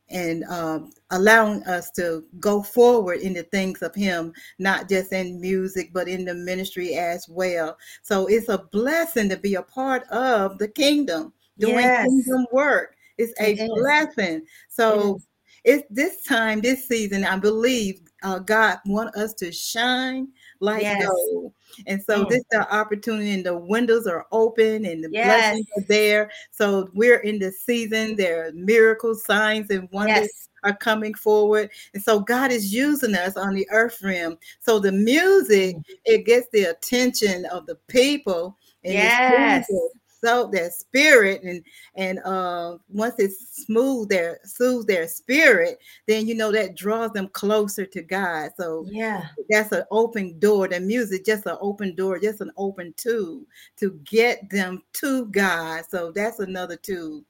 and 0.10 0.44
um, 0.46 0.92
allowing 1.10 1.64
us 1.64 1.90
to 1.90 2.24
go 2.40 2.62
forward 2.62 3.20
in 3.22 3.34
the 3.34 3.44
things 3.44 3.82
of 3.82 3.96
Him, 3.96 4.34
not 4.60 4.88
just 4.88 5.12
in 5.12 5.42
music, 5.42 5.92
but 5.94 6.08
in 6.08 6.26
the 6.26 6.34
ministry 6.34 6.94
as 6.96 7.28
well. 7.28 7.76
So 8.04 8.28
it's 8.28 8.50
a 8.50 8.60
blessing 8.72 9.30
to 9.30 9.38
be 9.38 9.56
a 9.56 9.64
part 9.64 10.04
of 10.10 10.60
the 10.60 10.68
kingdom, 10.68 11.34
doing 11.58 11.78
Yes. 11.78 12.06
kingdom 12.06 12.46
work. 12.52 12.96
It's 13.18 13.34
a 13.40 13.54
It 13.54 13.72
blessing. 13.74 14.46
So 14.70 15.20
it's 15.64 15.84
this 15.90 16.22
time, 16.22 16.62
this 16.62 16.88
season, 16.88 17.26
I 17.26 17.38
believe 17.38 18.02
uh, 18.24 18.40
God 18.40 18.78
want 18.86 19.16
us 19.16 19.34
to 19.36 19.52
shine 19.52 20.30
like 20.60 20.82
Yes. 20.84 21.06
gold. 21.06 21.54
And 21.88 22.02
so 22.02 22.24
Mm. 22.26 22.30
this 22.30 22.44
the 22.52 22.74
opportunity, 22.74 23.32
and 23.32 23.46
the 23.46 23.58
windows 23.58 24.08
are 24.08 24.26
open, 24.32 24.86
and 24.86 25.04
the 25.04 25.10
Yes. 25.10 25.26
blessings 25.26 25.68
are 25.78 25.84
there. 25.88 26.32
So 26.52 26.90
we're 26.94 27.20
in 27.20 27.40
the 27.40 27.52
season. 27.52 28.16
There 28.16 28.48
are 28.48 28.52
miracles, 28.54 29.24
signs, 29.26 29.70
and 29.70 29.90
wonders 29.92 30.22
Yes. 30.22 30.50
are 30.64 30.76
coming 30.76 31.14
forward. 31.14 31.70
And 31.94 32.02
so 32.02 32.20
God 32.20 32.52
is 32.52 32.74
using 32.74 33.14
us 33.16 33.36
on 33.38 33.54
the 33.54 33.68
earth 33.72 34.02
realm. 34.02 34.38
So 34.62 34.80
the 34.80 34.92
music, 34.92 35.76
it 36.06 36.26
gets 36.26 36.48
the 36.52 36.66
attention 36.66 37.46
of 37.46 37.66
the 37.68 37.76
people. 37.88 38.58
Yes. 38.84 39.66
Soothes 40.26 40.52
their- 40.52 40.62
their 40.62 40.72
spirit 40.72 41.42
and 41.44 41.64
and 41.96 42.20
uh 42.26 42.78
once 42.90 43.16
it's 43.20 43.64
smooth 43.66 44.10
their 44.10 44.40
soothes 44.44 44.86
their 44.86 45.08
spirit, 45.08 45.80
then 46.08 46.28
you 46.28 46.36
know 46.36 46.52
that 46.52 46.76
draws 46.76 47.12
them 47.12 47.28
closer 47.30 47.86
to 47.86 48.02
God. 48.02 48.52
So 48.58 48.86
Yeah. 48.90 49.28
that's 49.50 49.72
an 49.72 49.84
open 49.92 50.40
door. 50.40 50.68
The 50.68 50.80
music 50.80 51.26
just 51.26 51.46
an 51.46 51.58
open 51.62 51.96
door, 51.96 52.20
just 52.20 52.42
an 52.42 52.52
open 52.58 52.94
tool 52.98 53.44
to 53.78 53.92
get 54.06 54.50
them 54.50 54.82
to 54.94 55.26
God. 55.28 55.86
So 55.90 56.12
that's 56.12 56.40
another 56.40 56.78
tool. 56.78 57.24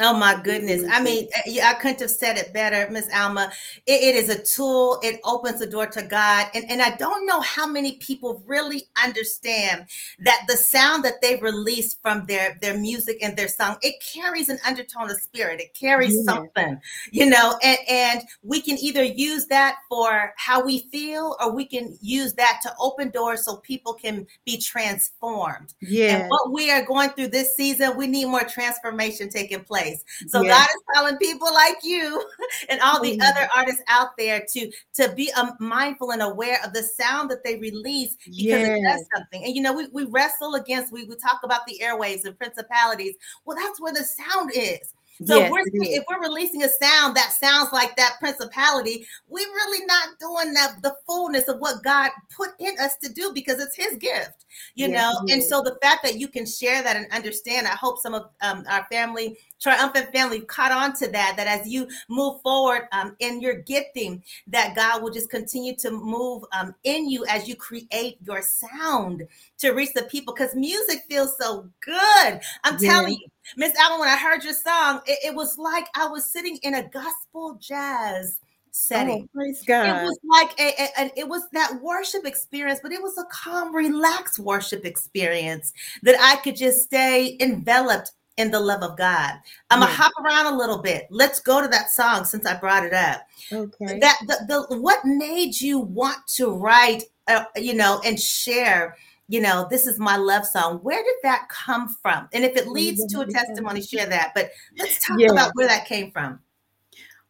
Oh 0.00 0.12
my 0.12 0.40
goodness. 0.42 0.82
I 0.90 1.00
mean, 1.00 1.28
uh, 1.36 1.60
I 1.62 1.74
couldn't 1.74 2.00
have 2.00 2.10
said 2.10 2.36
it 2.36 2.52
better, 2.52 2.90
Miss 2.90 3.08
Alma. 3.14 3.52
It, 3.86 4.02
it 4.02 4.16
is 4.16 4.28
a 4.28 4.42
tool. 4.42 4.98
It 5.04 5.20
opens 5.22 5.60
the 5.60 5.68
door 5.68 5.86
to 5.86 6.02
God. 6.02 6.48
And, 6.52 6.64
and 6.68 6.82
I 6.82 6.96
don't 6.96 7.24
know 7.26 7.40
how 7.42 7.64
many 7.64 7.92
people 7.98 8.42
really 8.44 8.88
understand 9.00 9.86
that 10.24 10.46
the 10.48 10.56
sound 10.56 11.04
that 11.04 11.22
they 11.22 11.36
release 11.36 11.94
from 11.94 12.26
their, 12.26 12.58
their 12.60 12.76
music 12.76 13.18
and 13.22 13.36
their 13.36 13.46
song, 13.46 13.76
it 13.82 13.94
carries 14.02 14.48
an 14.48 14.58
undertone 14.66 15.12
of 15.12 15.16
spirit. 15.18 15.60
It 15.60 15.74
carries 15.74 16.14
Yes. 16.14 16.24
something, 16.24 16.80
you 17.12 17.26
know, 17.26 17.56
and, 17.62 17.78
and 17.88 18.22
we 18.42 18.60
can 18.60 18.76
either 18.78 19.04
use 19.04 19.46
that 19.46 19.76
for 19.88 20.34
how 20.36 20.64
we 20.64 20.80
feel 20.90 21.36
or 21.40 21.52
we 21.54 21.66
can 21.66 21.96
use 22.00 22.34
that 22.34 22.58
to 22.64 22.74
open 22.80 23.10
doors 23.10 23.44
so 23.44 23.58
people 23.58 23.94
can 23.94 24.26
be 24.44 24.58
transformed. 24.58 25.72
Yeah. 25.80 26.16
And 26.16 26.30
what 26.30 26.52
we 26.52 26.72
are 26.72 26.84
going 26.84 27.10
through 27.10 27.28
this 27.28 27.54
season, 27.54 27.96
we 27.96 28.08
need 28.08 28.26
more 28.26 28.42
transformation 28.42 29.28
taking 29.28 29.62
place. 29.62 29.83
Place. 29.84 30.04
So 30.28 30.42
Yes. 30.42 30.48
God 30.48 30.68
is 30.68 30.82
telling 30.94 31.16
people 31.18 31.52
like 31.52 31.76
you 31.82 32.24
and 32.68 32.80
all 32.80 33.00
the 33.02 33.12
Mhm. 33.12 33.20
other 33.20 33.48
artists 33.54 33.82
out 33.88 34.16
there 34.18 34.44
to 34.52 34.70
to 34.94 35.12
be 35.14 35.32
um, 35.32 35.52
mindful 35.60 36.10
and 36.12 36.22
aware 36.22 36.58
of 36.64 36.72
the 36.72 36.82
sound 36.82 37.30
that 37.30 37.44
they 37.44 37.56
release 37.56 38.16
because 38.36 38.62
it 38.62 38.72
does 38.86 39.06
something. 39.14 39.44
And 39.44 39.54
you 39.54 39.62
know, 39.62 39.72
we, 39.72 39.86
we 39.88 40.04
wrestle 40.04 40.54
against, 40.54 40.92
we, 40.92 41.04
we 41.04 41.16
talk 41.16 41.40
about 41.42 41.66
the 41.66 41.80
airwaves 41.82 42.24
and 42.24 42.36
principalities. 42.38 43.14
Well, 43.44 43.56
that's 43.56 43.80
where 43.80 43.92
the 43.92 44.04
sound 44.04 44.52
is. 44.54 44.94
So 45.22 45.36
Yes, 45.36 45.46
if, 45.46 45.50
we're, 45.50 45.62
if 45.74 46.04
we're 46.10 46.28
releasing 46.28 46.64
a 46.64 46.68
sound 46.68 47.16
that 47.16 47.32
sounds 47.40 47.72
like 47.72 47.94
that 47.96 48.16
principality, 48.18 49.06
we're 49.28 49.46
really 49.46 49.86
not 49.86 50.08
doing 50.18 50.52
that 50.54 50.82
the 50.82 50.96
fullness 51.06 51.46
of 51.48 51.60
what 51.60 51.84
God 51.84 52.10
put 52.36 52.50
in 52.58 52.74
us 52.80 52.96
to 53.02 53.12
do 53.12 53.30
because 53.32 53.60
it's 53.60 53.76
His 53.76 53.96
gift, 53.96 54.44
you 54.74 54.88
Yes, 54.88 55.04
know. 55.04 55.12
And 55.30 55.42
so 55.42 55.62
the 55.62 55.78
fact 55.80 56.02
that 56.02 56.18
you 56.18 56.26
can 56.28 56.44
share 56.44 56.82
that 56.82 56.96
and 56.96 57.06
understand, 57.12 57.66
I 57.68 57.76
hope 57.76 58.00
some 58.00 58.14
of 58.14 58.24
um, 58.42 58.64
our 58.68 58.84
family, 58.90 59.38
triumphant 59.64 60.12
family, 60.12 60.40
caught 60.42 60.70
on 60.70 60.94
to 60.96 61.08
that. 61.10 61.34
That 61.36 61.46
as 61.46 61.66
you 61.66 61.88
move 62.08 62.40
forward 62.42 62.82
um, 62.92 63.16
in 63.18 63.40
your 63.40 63.54
gifting, 63.54 64.22
that 64.46 64.76
God 64.76 65.02
will 65.02 65.10
just 65.10 65.30
continue 65.30 65.74
to 65.76 65.90
move 65.90 66.44
um, 66.52 66.74
in 66.84 67.08
you 67.08 67.24
as 67.28 67.48
you 67.48 67.56
create 67.56 68.18
your 68.22 68.42
sound 68.42 69.26
to 69.58 69.70
reach 69.70 69.90
the 69.94 70.02
people. 70.04 70.34
Because 70.34 70.54
music 70.54 71.00
feels 71.08 71.36
so 71.40 71.68
good. 71.80 72.40
I'm 72.62 72.78
telling 72.78 73.14
you. 73.14 73.26
Miss 73.56 73.76
Allen, 73.78 74.00
when 74.00 74.08
I 74.08 74.16
heard 74.16 74.42
your 74.42 74.54
song, 74.54 75.00
it, 75.06 75.18
it 75.22 75.34
was 75.34 75.58
like 75.58 75.86
I 75.94 76.06
was 76.06 76.26
sitting 76.26 76.58
in 76.62 76.74
a 76.74 76.88
gospel 76.88 77.58
jazz 77.60 78.40
setting. 78.70 79.28
Oh, 79.34 79.38
praise 79.38 79.62
It 79.66 79.92
was 80.02 80.18
like 80.24 80.58
a, 80.58 80.82
a- 80.82 81.04
a- 81.04 81.20
it 81.20 81.28
was 81.28 81.42
that 81.52 81.80
worship 81.80 82.26
experience, 82.26 82.80
but 82.82 82.92
it 82.92 83.00
was 83.02 83.16
a 83.18 83.24
calm, 83.30 83.74
relaxed 83.74 84.38
worship 84.38 84.84
experience 84.84 85.72
that 86.02 86.16
I 86.20 86.36
could 86.42 86.56
just 86.56 86.82
stay 86.84 87.36
enveloped 87.40 88.12
in 88.36 88.50
the 88.50 88.60
love 88.60 88.82
of 88.82 88.96
God. 88.96 89.34
I'm 89.70 89.80
gonna 89.80 89.92
hop 89.92 90.12
around 90.24 90.52
a 90.52 90.56
little 90.56 90.78
bit. 90.78 91.06
Let's 91.10 91.40
go 91.40 91.60
to 91.60 91.68
that 91.68 91.90
song 91.90 92.24
since 92.24 92.46
I 92.46 92.56
brought 92.58 92.84
it 92.84 92.92
up 92.92 93.22
Okay. 93.52 94.00
that 94.00 94.18
the, 94.26 94.66
the 94.70 94.78
what 94.78 95.04
made 95.04 95.60
you 95.60 95.78
want 95.78 96.26
to 96.26 96.50
write 96.56 97.04
uh, 97.28 97.44
you 97.56 97.74
know 97.74 98.00
and 98.04 98.18
share 98.20 98.96
you 99.28 99.40
know 99.40 99.66
this 99.70 99.86
is 99.86 99.98
my 99.98 100.16
love 100.16 100.44
song 100.46 100.78
where 100.78 101.02
did 101.02 101.14
that 101.22 101.48
come 101.48 101.88
from 102.02 102.28
and 102.32 102.44
if 102.44 102.56
it 102.56 102.68
leads 102.68 103.04
to 103.06 103.20
a 103.20 103.26
testimony 103.26 103.80
share 103.80 104.06
that 104.06 104.32
but 104.34 104.50
let's 104.78 105.04
talk 105.06 105.18
Yeah. 105.18 105.30
about 105.32 105.50
where 105.54 105.68
that 105.68 105.86
came 105.86 106.10
from 106.10 106.40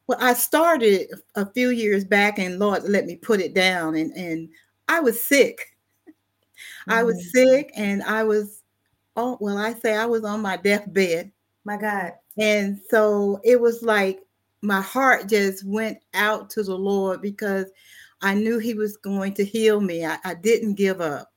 Well, 0.07 0.19
I 0.21 0.35
started 0.35 1.09
a 1.35 1.47
few 1.53 1.71
years 1.71 2.05
back, 2.05 2.39
and 2.39 2.59
Lord 2.59 2.83
let 2.85 3.07
me 3.07 3.17
put 3.17 3.41
it 3.41 3.55
down, 3.55 3.95
and 3.95 4.13
and 4.13 4.49
I 4.89 5.01
was 5.01 5.23
sick. 5.23 5.77
I 6.89 7.03
Mm. 7.03 7.07
was 7.07 7.33
sick, 7.33 7.71
and 7.75 8.03
I 8.03 8.23
was, 8.25 8.63
oh 9.17 9.39
well, 9.41 9.59
I 9.59 9.75
say 9.75 9.95
I 9.97 10.07
was 10.07 10.25
on 10.25 10.43
my 10.43 10.57
deathbed, 10.57 11.33
my 11.65 11.77
god 11.77 12.13
and 12.39 12.81
so 12.91 13.41
it 13.45 13.61
was 13.61 13.83
like 13.83 14.21
my 14.63 14.81
heart 14.81 15.29
just 15.29 15.65
went 15.65 15.99
out 16.15 16.51
to 16.51 16.63
the 16.63 16.77
Lord 16.77 17.21
because 17.23 17.67
I 18.23 18.35
knew 18.35 18.59
He 18.59 18.75
was 18.75 18.97
going 18.97 19.35
to 19.35 19.45
heal 19.45 19.81
me. 19.81 20.05
I, 20.07 20.19
I 20.25 20.35
didn't 20.35 20.75
give 20.75 21.01
up, 21.01 21.33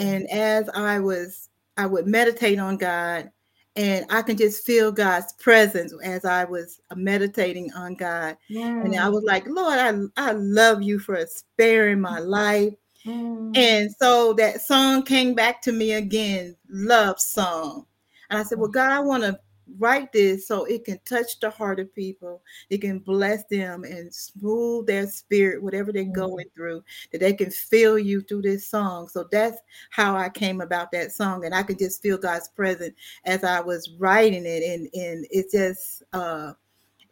mm. 0.00 0.22
and 0.22 0.30
as 0.30 0.68
I 0.70 0.98
was, 1.00 1.48
I 1.76 1.86
would 1.86 2.06
meditate 2.06 2.58
on 2.58 2.76
God. 2.76 3.30
And 3.76 4.06
I 4.10 4.22
can 4.22 4.36
just 4.36 4.66
feel 4.66 4.90
God's 4.90 5.32
presence 5.34 5.94
as 6.02 6.24
I 6.24 6.44
was 6.44 6.80
uh, 6.90 6.96
meditating 6.96 7.72
on 7.74 7.94
God. 7.94 8.36
And 8.80 8.98
I 8.98 9.08
Mm, 9.08 9.08
was 9.08 9.22
like, 9.24 9.46
Lord, 9.46 9.78
I, 9.78 9.92
I 10.16 10.32
love 10.32 10.82
you 10.82 10.98
for 10.98 11.24
sparing 11.26 12.00
my 12.00 12.18
mm. 12.18 12.26
life. 12.26 12.74
Mm, 13.08 13.54
And 13.54 13.90
so 14.00 14.34
that 14.34 14.62
song 14.62 15.02
came 15.02 15.34
back 15.34 15.62
to 15.62 15.72
me 15.72 15.92
again, 15.94 16.56
love 16.70 17.20
song. 17.20 17.86
And 18.30 18.38
I 18.38 18.42
said, 18.42 18.58
Well, 18.58 18.68
God, 18.70 18.90
I 18.92 19.00
want 19.00 19.22
to 19.24 19.38
write 19.78 20.12
this 20.12 20.46
so 20.48 20.64
it 20.64 20.84
can 20.84 20.98
touch 21.04 21.40
the 21.40 21.50
heart 21.50 21.80
of 21.80 21.94
people. 21.94 22.42
It 22.70 22.78
can 22.82 23.00
bless 23.00 23.44
them 23.50 23.84
and 23.84 24.14
smooth 24.14 24.86
their 24.86 25.06
spirit, 25.06 25.62
whatever 25.62 25.92
they're 25.92 26.04
Mm. 26.04 26.14
going 26.14 26.46
through, 26.54 26.84
that 27.12 27.20
they 27.20 27.32
can 27.34 27.50
feel 27.50 27.98
you 27.98 28.20
through 28.22 28.42
this 28.42 28.66
song. 28.68 29.08
So 29.08 29.26
that's 29.30 29.58
how 29.90 30.16
I 30.16 30.28
came 30.30 30.60
about 30.60 30.92
that 30.92 31.12
song. 31.12 31.44
And 31.44 31.54
I 31.54 31.62
could 31.62 31.78
just 31.78 32.02
feel 32.02 32.18
God's 32.18 32.48
presence 32.48 32.94
as 33.24 33.44
I 33.44 33.60
was 33.60 33.90
writing 33.98 34.44
it. 34.46 34.62
And 34.62 34.88
and 34.94 35.26
it 35.30 35.50
just 35.50 36.02
uh 36.12 36.52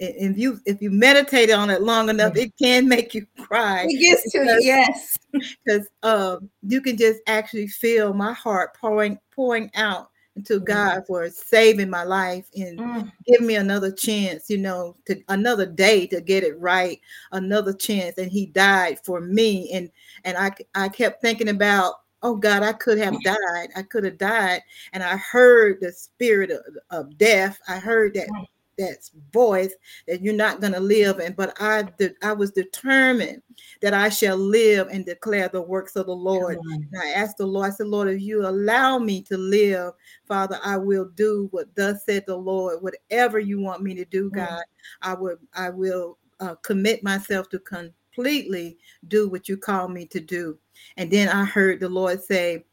and 0.00 0.32
if 0.32 0.38
you 0.38 0.60
if 0.66 0.82
you 0.82 0.90
meditate 0.90 1.50
on 1.50 1.70
it 1.70 1.82
long 1.82 2.08
enough, 2.08 2.36
it 2.36 2.52
can 2.60 2.88
make 2.88 3.14
you 3.14 3.26
cry 3.38 3.86
it 3.88 3.98
gets 4.00 4.30
to 4.32 4.40
because- 4.40 4.64
yes 4.64 5.18
because 5.64 5.88
um, 6.02 6.48
you 6.62 6.80
can 6.80 6.96
just 6.96 7.20
actually 7.26 7.68
feel 7.68 8.12
my 8.14 8.32
heart 8.32 8.74
pouring 8.76 9.18
pouring 9.30 9.70
out 9.74 10.10
to 10.44 10.60
Mm. 10.60 10.66
God 10.66 11.02
for 11.06 11.30
saving 11.30 11.88
my 11.88 12.04
life 12.04 12.46
and 12.54 12.78
Mm, 12.78 13.10
giving 13.26 13.46
me 13.46 13.54
another 13.56 13.90
chance, 13.90 14.50
you 14.50 14.58
know, 14.58 14.94
to 15.06 15.18
another 15.28 15.64
day 15.64 16.06
to 16.08 16.20
get 16.20 16.44
it 16.44 16.58
right, 16.60 17.00
another 17.32 17.72
chance. 17.72 18.18
And 18.18 18.30
He 18.30 18.46
died 18.46 18.98
for 19.04 19.20
me, 19.20 19.70
and 19.72 19.90
and 20.24 20.36
I 20.36 20.50
I 20.74 20.88
kept 20.88 21.22
thinking 21.22 21.48
about. 21.48 21.94
Oh 22.22 22.34
God, 22.34 22.62
I 22.62 22.72
could 22.72 22.98
have 22.98 23.14
died. 23.22 23.68
I 23.76 23.82
could 23.82 24.02
have 24.04 24.16
died. 24.18 24.62
And 24.94 25.02
I 25.02 25.16
heard 25.18 25.78
the 25.80 25.92
spirit 25.92 26.50
of, 26.50 26.60
of 26.90 27.18
death. 27.18 27.58
I 27.68 27.78
heard 27.78 28.14
that 28.14 28.28
Mm. 28.28 28.46
That 28.78 29.08
voice 29.32 29.74
that 30.06 30.22
you're 30.22 30.34
not 30.34 30.60
going 30.60 30.72
to 30.72 30.80
live. 30.80 31.18
And 31.18 31.34
but 31.36 31.54
I 31.60 31.88
I 32.22 32.32
was 32.32 32.50
determined 32.50 33.42
that 33.80 33.94
I 33.94 34.08
shall 34.08 34.36
live 34.36 34.88
and 34.88 35.04
declare 35.04 35.48
the 35.48 35.62
works 35.62 35.96
of 35.96 36.06
the 36.06 36.16
Lord. 36.16 36.58
And 36.70 36.88
I 37.02 37.10
asked 37.10 37.38
the 37.38 37.46
Lord, 37.46 37.68
I 37.68 37.74
said, 37.74 37.86
Lord, 37.86 38.08
if 38.08 38.20
you 38.20 38.46
allow 38.46 38.98
me 38.98 39.22
to 39.22 39.36
live, 39.36 39.92
Father, 40.26 40.58
I 40.64 40.76
will 40.76 41.06
do 41.14 41.48
what 41.50 41.74
thus 41.74 42.04
said 42.04 42.24
the 42.26 42.36
Lord. 42.36 42.82
Whatever 42.82 43.38
you 43.38 43.60
want 43.60 43.82
me 43.82 43.94
to 43.94 44.04
do. 44.04 44.30
God, 44.30 44.62
I 45.02 45.14
would 45.14 45.38
I 45.54 45.70
will 45.70 46.18
uh, 46.40 46.54
commit 46.56 47.02
myself 47.02 47.48
to 47.50 47.58
completely 47.58 48.78
do 49.08 49.28
what 49.28 49.48
you 49.48 49.56
call 49.56 49.88
me 49.88 50.06
to 50.06 50.20
do. 50.20 50.58
And 50.96 51.10
then 51.10 51.28
I 51.28 51.44
heard 51.44 51.80
the 51.80 51.88
Lord 51.88 52.22
say, 52.22 52.64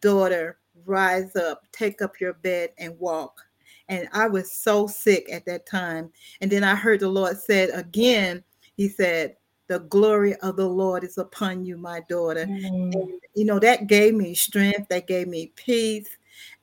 Daughter, 0.00 0.58
rise 0.84 1.36
up, 1.36 1.62
take 1.72 2.02
up 2.02 2.20
your 2.20 2.34
bed 2.34 2.70
and 2.78 2.98
walk. 2.98 3.40
And 3.88 4.08
I 4.12 4.26
was 4.28 4.52
so 4.52 4.86
sick 4.86 5.28
at 5.30 5.44
that 5.46 5.66
time. 5.66 6.10
And 6.40 6.50
then 6.50 6.64
I 6.64 6.74
heard 6.74 7.00
the 7.00 7.08
Lord 7.08 7.36
said 7.36 7.70
again, 7.74 8.42
He 8.76 8.88
said, 8.88 9.36
The 9.66 9.80
glory 9.80 10.34
of 10.36 10.56
the 10.56 10.68
Lord 10.68 11.04
is 11.04 11.18
upon 11.18 11.64
you, 11.64 11.76
my 11.76 12.00
daughter. 12.08 12.46
Mm, 12.46 12.94
And, 12.94 13.12
you 13.34 13.44
know, 13.44 13.58
that 13.58 13.86
gave 13.86 14.14
me 14.14 14.34
strength, 14.34 14.88
that 14.88 15.06
gave 15.06 15.28
me 15.28 15.52
peace. 15.56 16.08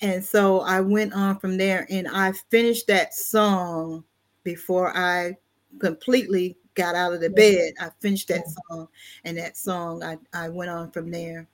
And 0.02 0.24
so 0.24 0.62
I 0.62 0.82
went 0.82 1.14
on 1.14 1.40
from 1.40 1.58
there 1.58 1.86
and 1.90 2.08
I 2.08 2.34
finished 2.50 2.88
that 2.88 3.14
song 3.14 4.04
before 4.44 4.96
I 4.96 5.38
completely 5.80 6.58
got 6.76 6.96
out 6.96 7.14
of 7.14 7.22
the 7.22 7.30
bed. 7.30 7.74
I 7.80 7.90
finished 8.00 8.28
that 8.30 8.44
song 8.48 8.88
and 9.24 9.38
that 9.38 9.58
song 9.58 10.04
I, 10.04 10.18
I 10.34 10.50
went 10.50 10.72
on 10.72 10.92
from 10.92 11.12
there. 11.12 11.48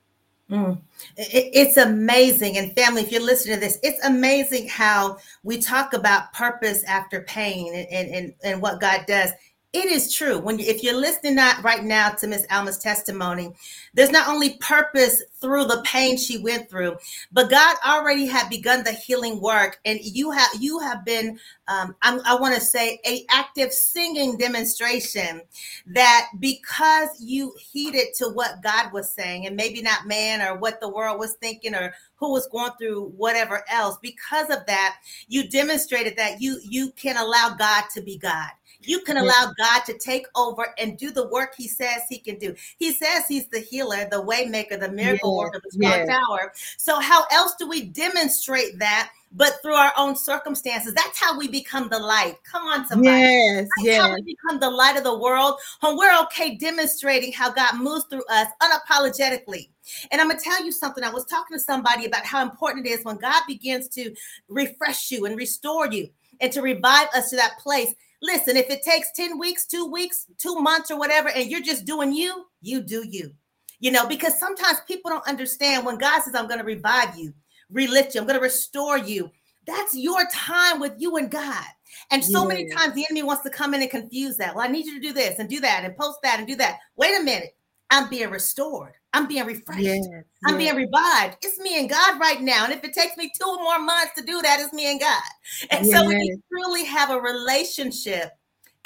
Mm. 0.49 0.77
It's 1.17 1.75
amazing. 1.75 2.57
And 2.57 2.73
family, 2.73 3.01
if 3.01 3.11
you're 3.11 3.21
listening 3.21 3.55
to 3.55 3.59
this, 3.59 3.79
it's 3.83 4.03
amazing 4.05 4.67
how 4.69 5.17
we 5.43 5.59
talk 5.59 5.93
about 5.93 6.31
purpose 6.33 6.83
after 6.85 7.21
pain 7.21 7.73
and, 7.73 7.87
and, 7.91 8.15
and, 8.15 8.33
and 8.43 8.61
what 8.61 8.79
God 8.79 9.05
does. 9.07 9.31
It 9.73 9.85
is 9.85 10.13
true. 10.13 10.39
When 10.39 10.57
you, 10.59 10.65
if 10.65 10.81
you're 10.81 10.95
listening 10.99 11.35
right 11.35 11.83
now 11.83 12.11
to 12.11 12.25
Miss 12.25 12.45
Alma's 12.49 12.77
testimony, 12.77 13.51
there's 13.93 14.11
not 14.11 14.29
only 14.29 14.55
purpose 14.61 15.21
through 15.41 15.65
the 15.65 15.83
pain 15.85 16.17
she 16.17 16.37
went 16.37 16.69
through, 16.69 16.95
but 17.33 17.49
God 17.49 17.75
already 17.85 18.25
had 18.25 18.49
begun 18.49 18.85
the 18.85 18.93
healing 18.93 19.41
work, 19.41 19.79
and 19.83 19.99
you 20.01 20.31
have 20.31 20.49
you 20.57 20.79
have 20.79 21.03
been, 21.03 21.37
um, 21.67 21.95
I 22.01 22.37
want 22.39 22.55
to 22.55 22.61
say, 22.61 22.99
a 23.05 23.25
active 23.29 23.73
singing 23.73 24.37
demonstration 24.37 25.41
that 25.87 26.29
because 26.39 27.09
you 27.19 27.53
heeded 27.59 28.13
to 28.15 28.29
what 28.29 28.63
God 28.63 28.93
was 28.93 29.11
saying 29.11 29.47
and 29.47 29.55
maybe 29.57 29.81
not 29.81 30.07
man 30.07 30.41
or 30.41 30.57
what 30.57 30.79
the 30.79 30.89
world 30.89 31.19
was 31.19 31.33
thinking 31.33 31.75
or 31.75 31.93
who 32.15 32.31
was 32.31 32.47
going 32.47 32.71
through 32.79 33.09
whatever 33.17 33.63
else 33.69 33.97
because 34.01 34.49
of 34.49 34.65
that 34.65 34.97
you 35.27 35.47
demonstrated 35.49 36.15
that 36.17 36.41
you 36.41 36.59
you 36.63 36.91
can 36.91 37.17
allow 37.17 37.55
God 37.57 37.83
to 37.93 38.01
be 38.01 38.17
God 38.17 38.49
you 38.87 39.01
can 39.01 39.17
allow 39.17 39.53
God 39.57 39.81
to 39.85 39.97
take 39.97 40.25
over 40.35 40.73
and 40.77 40.97
do 40.97 41.11
the 41.11 41.27
work 41.27 41.53
he 41.57 41.67
says 41.67 42.01
he 42.09 42.17
can 42.17 42.37
do 42.37 42.55
he 42.77 42.91
says 42.91 43.23
he's 43.27 43.47
the 43.47 43.59
healer 43.59 44.07
the 44.09 44.23
waymaker 44.23 44.79
the 44.79 44.91
miracle 44.91 45.31
Yes, 45.31 45.37
worker 45.37 45.61
the 45.63 45.71
strong 45.71 46.07
yes. 46.07 46.07
tower 46.07 46.53
so 46.77 46.99
how 46.99 47.25
else 47.31 47.55
do 47.59 47.67
we 47.67 47.83
demonstrate 47.83 48.79
that 48.79 49.11
but 49.33 49.53
through 49.61 49.75
our 49.75 49.91
own 49.97 50.15
circumstances 50.15 50.93
that's 50.93 51.19
how 51.19 51.37
we 51.37 51.47
become 51.47 51.89
the 51.89 51.99
light 51.99 52.37
come 52.43 52.63
on 52.63 52.85
somebody 52.85 53.23
Yes, 53.23 53.67
that's 53.77 53.97
how 53.97 54.13
we 54.15 54.21
become 54.21 54.59
the 54.59 54.69
light 54.69 54.97
of 54.97 55.03
the 55.03 55.17
world 55.17 55.59
when 55.81 55.97
we're 55.97 56.19
okay 56.23 56.55
demonstrating 56.55 57.31
how 57.31 57.51
God 57.51 57.79
moves 57.79 58.05
through 58.09 58.25
us 58.29 58.47
unapologetically. 58.61 59.69
And 60.11 60.21
I'm 60.21 60.29
gonna 60.29 60.39
tell 60.39 60.63
you 60.63 60.71
something. 60.71 61.03
I 61.03 61.09
was 61.09 61.25
talking 61.25 61.57
to 61.57 61.61
somebody 61.63 62.05
about 62.05 62.25
how 62.25 62.41
important 62.41 62.85
it 62.85 62.89
is 62.91 63.05
when 63.05 63.17
God 63.17 63.43
begins 63.47 63.87
to 63.89 64.13
refresh 64.47 65.11
you 65.11 65.25
and 65.25 65.37
restore 65.37 65.87
you 65.87 66.09
and 66.39 66.51
to 66.53 66.61
revive 66.61 67.07
us 67.15 67.29
to 67.29 67.35
that 67.35 67.57
place. 67.59 67.93
Listen, 68.21 68.57
if 68.57 68.69
it 68.69 68.81
takes 68.81 69.11
10 69.15 69.37
weeks, 69.37 69.67
two 69.67 69.85
weeks, 69.85 70.25
two 70.37 70.55
months, 70.55 70.89
or 70.89 70.97
whatever, 70.97 71.29
and 71.29 71.49
you're 71.49 71.61
just 71.61 71.85
doing 71.85 72.11
you, 72.11 72.45
you 72.61 72.81
do 72.81 73.05
you. 73.07 73.31
You 73.79 73.91
know, 73.91 74.07
because 74.07 74.39
sometimes 74.39 74.79
people 74.87 75.11
don't 75.11 75.27
understand 75.27 75.85
when 75.85 75.97
God 75.97 76.23
says, 76.23 76.33
I'm 76.33 76.47
gonna 76.47 76.63
revive 76.63 77.15
you, 77.15 77.33
relift 77.71 78.15
you, 78.15 78.21
I'm 78.21 78.27
gonna 78.27 78.39
restore 78.39 78.97
you. 78.97 79.29
That's 79.67 79.95
your 79.95 80.25
time 80.33 80.79
with 80.79 80.93
you 80.97 81.17
and 81.17 81.29
God. 81.29 81.65
And 82.09 82.23
so 82.23 82.45
many 82.45 82.67
times 82.69 82.95
the 82.95 83.05
enemy 83.09 83.23
wants 83.23 83.43
to 83.43 83.49
come 83.49 83.73
in 83.73 83.81
and 83.81 83.91
confuse 83.91 84.37
that. 84.37 84.55
Well, 84.55 84.63
I 84.63 84.69
need 84.69 84.85
you 84.85 84.95
to 84.95 85.07
do 85.07 85.13
this 85.13 85.39
and 85.39 85.49
do 85.49 85.59
that 85.59 85.83
and 85.83 85.95
post 85.95 86.19
that 86.23 86.39
and 86.39 86.47
do 86.47 86.55
that. 86.55 86.79
Wait 86.95 87.19
a 87.19 87.23
minute. 87.23 87.56
I'm 87.89 88.09
being 88.09 88.29
restored. 88.29 88.93
I'm 89.13 89.27
being 89.27 89.45
refreshed. 89.45 89.81
Yes. 89.81 90.05
I'm 90.45 90.59
yes. 90.59 90.73
being 90.73 90.87
revived. 90.87 91.37
It's 91.41 91.57
me 91.59 91.79
and 91.79 91.89
God 91.89 92.19
right 92.19 92.41
now. 92.41 92.65
And 92.65 92.73
if 92.73 92.83
it 92.83 92.93
takes 92.93 93.17
me 93.17 93.31
two 93.39 93.55
more 93.57 93.79
months 93.79 94.13
to 94.17 94.23
do 94.23 94.41
that, 94.41 94.59
it's 94.59 94.73
me 94.73 94.91
and 94.91 94.99
God. 94.99 95.23
And 95.69 95.85
so 95.87 96.05
when 96.05 96.19
you 96.19 96.41
truly 96.51 96.85
have 96.85 97.09
a 97.09 97.19
relationship, 97.19 98.31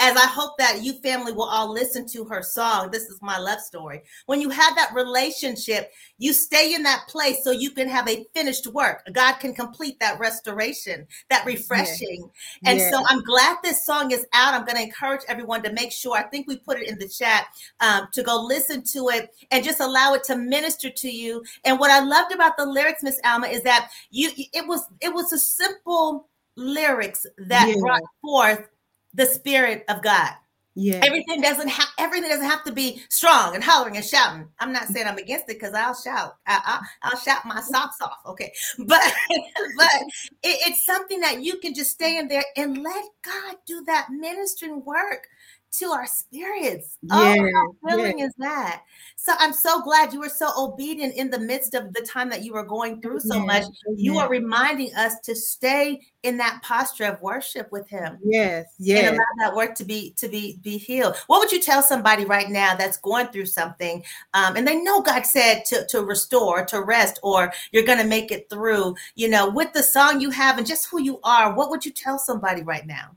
as 0.02 0.18
I 0.18 0.26
hope 0.26 0.58
that 0.58 0.82
you 0.82 0.94
family 1.02 1.32
will 1.32 1.48
all 1.48 1.72
listen 1.72 2.08
to 2.08 2.26
her 2.26 2.42
song, 2.42 2.90
This 2.90 3.04
is 3.04 3.22
My 3.22 3.38
Love 3.38 3.60
Story. 3.60 4.02
When 4.26 4.42
you 4.42 4.50
have 4.50 4.76
that 4.76 4.96
relationship, 4.96 5.92
you 6.18 6.34
stay 6.34 6.74
in 6.74 6.82
that 6.82 7.04
place 7.08 7.44
so 7.44 7.52
you 7.52 7.70
can 7.70 7.88
have 7.88 8.10
a 8.10 8.26
finished 8.34 8.66
work. 8.66 9.04
God 9.14 9.34
can 9.34 9.54
complete 9.54 10.00
that 10.00 10.20
restoration, 10.20 11.06
that 11.30 11.46
refreshing. 11.46 12.28
And 12.66 12.80
Yes. 12.80 12.92
so 12.92 13.04
I'm 13.10 13.22
glad 13.22 13.58
this 13.64 13.86
song 13.86 14.10
is 14.10 14.26
out. 14.34 14.56
I'm 14.56 14.66
going 14.66 14.78
to 14.78 14.84
encourage 14.84 15.22
everyone 15.28 15.62
to 15.64 15.72
make 15.72 15.92
sure, 15.92 16.18
I 16.18 16.24
think 16.24 16.48
we 16.48 16.58
put 16.58 16.80
it 16.80 16.90
in 16.90 16.98
the 16.98 17.08
chat, 17.08 17.46
um, 17.80 18.08
to 18.14 18.24
go 18.24 18.42
listen 18.42 18.84
to 18.94 19.10
it 19.10 19.30
and 19.52 19.64
just 19.64 19.82
allow 19.82 20.16
it 20.16 20.24
to 20.26 20.36
minister 20.36 20.90
to 20.90 21.10
you. 21.12 21.44
And 21.64 21.78
what 21.80 21.92
I 21.92 22.00
loved 22.00 22.34
about 22.34 22.58
the 22.58 22.66
lyrics, 22.66 23.04
Miss 23.04 23.20
Alma, 23.24 23.48
is 23.48 23.62
that 23.64 23.92
you 24.10 24.32
it 24.36 24.68
was 24.68 24.84
it 25.00 25.14
was 25.14 25.32
a 25.32 25.38
simple 25.38 26.28
lyrics 26.56 27.28
that 27.38 27.68
Yeah. 27.68 27.76
brought 27.80 28.02
forth 28.22 28.68
the 29.14 29.26
spirit 29.26 29.84
of 29.90 30.02
God. 30.02 30.32
Yeah. 30.74 31.02
Everything 31.04 31.42
doesn't 31.42 31.68
have 31.68 31.90
everything 31.98 32.30
doesn't 32.30 32.50
have 32.50 32.64
to 32.64 32.72
be 32.72 33.02
strong 33.10 33.56
and 33.56 33.64
hollering 33.64 33.98
and 33.98 34.06
shouting. 34.06 34.48
I'm 34.60 34.72
not 34.72 34.88
saying 34.88 35.06
I'm 35.06 35.18
against 35.18 35.50
it 35.50 35.60
because 35.60 35.74
I'll 35.74 35.94
shout. 35.94 36.38
I, 36.48 36.80
will 37.04 37.20
shout 37.20 37.46
my 37.46 37.60
socks 37.60 37.98
off. 38.02 38.20
Okay, 38.26 38.54
but 38.80 39.02
but 39.78 40.02
it, 40.44 40.68
it's 40.68 40.86
something 40.86 41.20
that 41.20 41.44
you 41.44 41.58
can 41.58 41.74
just 41.74 41.92
stay 41.92 42.18
in 42.18 42.30
there 42.30 42.46
and 42.56 42.82
let 42.82 43.06
God 43.24 43.56
do 43.68 43.84
that 43.86 44.08
ministering 44.12 44.86
work 44.86 45.28
to 45.74 45.86
our 45.88 46.06
spirits. 46.06 46.98
Oh, 47.10 47.50
how 47.54 47.90
thrilling 47.90 48.20
is 48.20 48.34
that? 48.40 48.84
So 49.16 49.34
I'm 49.40 49.54
so 49.54 49.82
glad 49.82 50.12
you 50.12 50.20
were 50.20 50.30
so 50.30 50.50
obedient 50.58 51.16
in 51.16 51.30
the 51.30 51.40
midst 51.40 51.74
of 51.74 51.94
the 51.94 52.02
time 52.02 52.30
that 52.30 52.44
you 52.44 52.54
were 52.54 52.66
going 52.66 53.02
through 53.02 53.22
so 53.22 53.40
much. 53.40 53.64
You 53.96 54.18
are 54.18 54.30
reminding 54.30 54.94
us 54.96 55.20
to 55.24 55.36
stay 55.36 56.02
in 56.24 56.38
that 56.38 56.62
posture 56.62 57.06
of 57.06 57.22
worship 57.22 57.72
with 57.72 57.88
Him 57.90 58.18
Yes. 58.24 58.66
yes. 58.80 59.00
and 59.08 59.16
allow 59.16 59.26
that 59.50 59.56
work 59.56 59.76
to 59.76 59.86
be 59.86 60.12
to 60.18 60.28
be 60.28 60.60
be 60.62 60.78
healed. 60.78 61.16
What 61.28 61.40
would 61.40 61.52
you 61.52 61.62
tell 61.62 61.82
somebody 61.82 62.26
right 62.26 62.50
now 62.50 62.76
that's 62.76 62.98
going 62.98 63.28
through 63.28 63.48
something, 63.48 64.04
um, 64.34 64.56
and 64.56 64.68
they 64.68 64.82
know 64.82 65.02
God 65.02 65.26
said 65.26 65.64
to 65.68 65.86
to 65.88 66.02
restore, 66.04 66.66
to 66.66 66.82
rest, 66.82 67.20
or 67.24 67.54
you're 67.72 67.86
going 67.86 67.98
to 68.00 68.06
make 68.06 68.32
it 68.32 68.50
through? 68.50 68.96
You 69.16 69.30
know, 69.30 69.50
with 69.50 69.72
the 69.74 69.84
song 69.84 70.20
you 70.20 70.32
have 70.32 70.58
and 70.58 70.68
just 70.68 70.90
who 70.90 71.02
you 71.02 71.20
are, 71.24 71.54
what 71.56 71.70
would 71.70 71.86
you 71.86 71.92
tell 71.92 72.20
somebody 72.20 72.62
right 72.62 72.86
now? 72.86 73.16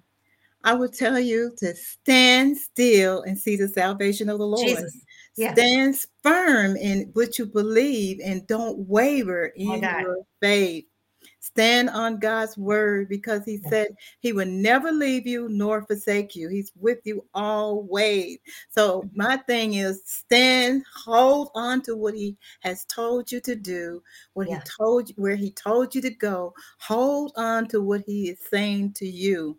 I 0.64 0.74
would 0.74 0.94
tell 0.94 1.20
you 1.20 1.52
to 1.58 1.74
stand 1.74 2.56
still 2.56 3.22
and 3.22 3.38
see 3.38 3.56
the 3.56 3.68
salvation 3.68 4.28
of 4.28 4.38
the 4.38 4.46
Lord. 4.46 4.66
Jesus, 4.66 5.04
yeah. 5.36 5.52
Stand 5.52 6.06
firm 6.22 6.76
in 6.76 7.10
what 7.12 7.38
you 7.38 7.46
believe 7.46 8.20
and 8.24 8.46
don't 8.46 8.78
waver 8.88 9.52
in 9.56 9.80
God. 9.82 10.00
your 10.00 10.16
faith. 10.40 10.86
Stand 11.40 11.90
on 11.90 12.18
God's 12.18 12.56
word 12.56 13.10
because 13.10 13.44
He 13.44 13.58
said 13.58 13.88
He 14.20 14.32
will 14.32 14.46
never 14.46 14.90
leave 14.90 15.26
you 15.26 15.48
nor 15.50 15.84
forsake 15.84 16.34
you. 16.34 16.48
He's 16.48 16.72
with 16.80 17.00
you 17.04 17.26
always. 17.34 18.38
So, 18.70 19.08
my 19.14 19.36
thing 19.36 19.74
is 19.74 20.02
stand, 20.06 20.84
hold 21.04 21.50
on 21.54 21.82
to 21.82 21.96
what 21.96 22.14
He 22.14 22.38
has 22.60 22.86
told 22.86 23.30
you 23.30 23.40
to 23.42 23.54
do, 23.54 24.02
what 24.32 24.48
Yeah. 24.48 24.56
He 24.56 24.70
told 24.78 25.10
you, 25.10 25.14
where 25.18 25.36
He 25.36 25.50
told 25.50 25.94
you 25.94 26.00
to 26.00 26.10
go. 26.10 26.54
Hold 26.78 27.32
on 27.36 27.68
to 27.68 27.82
what 27.82 28.02
He 28.06 28.30
is 28.30 28.38
saying 28.50 28.94
to 28.94 29.06
you. 29.06 29.58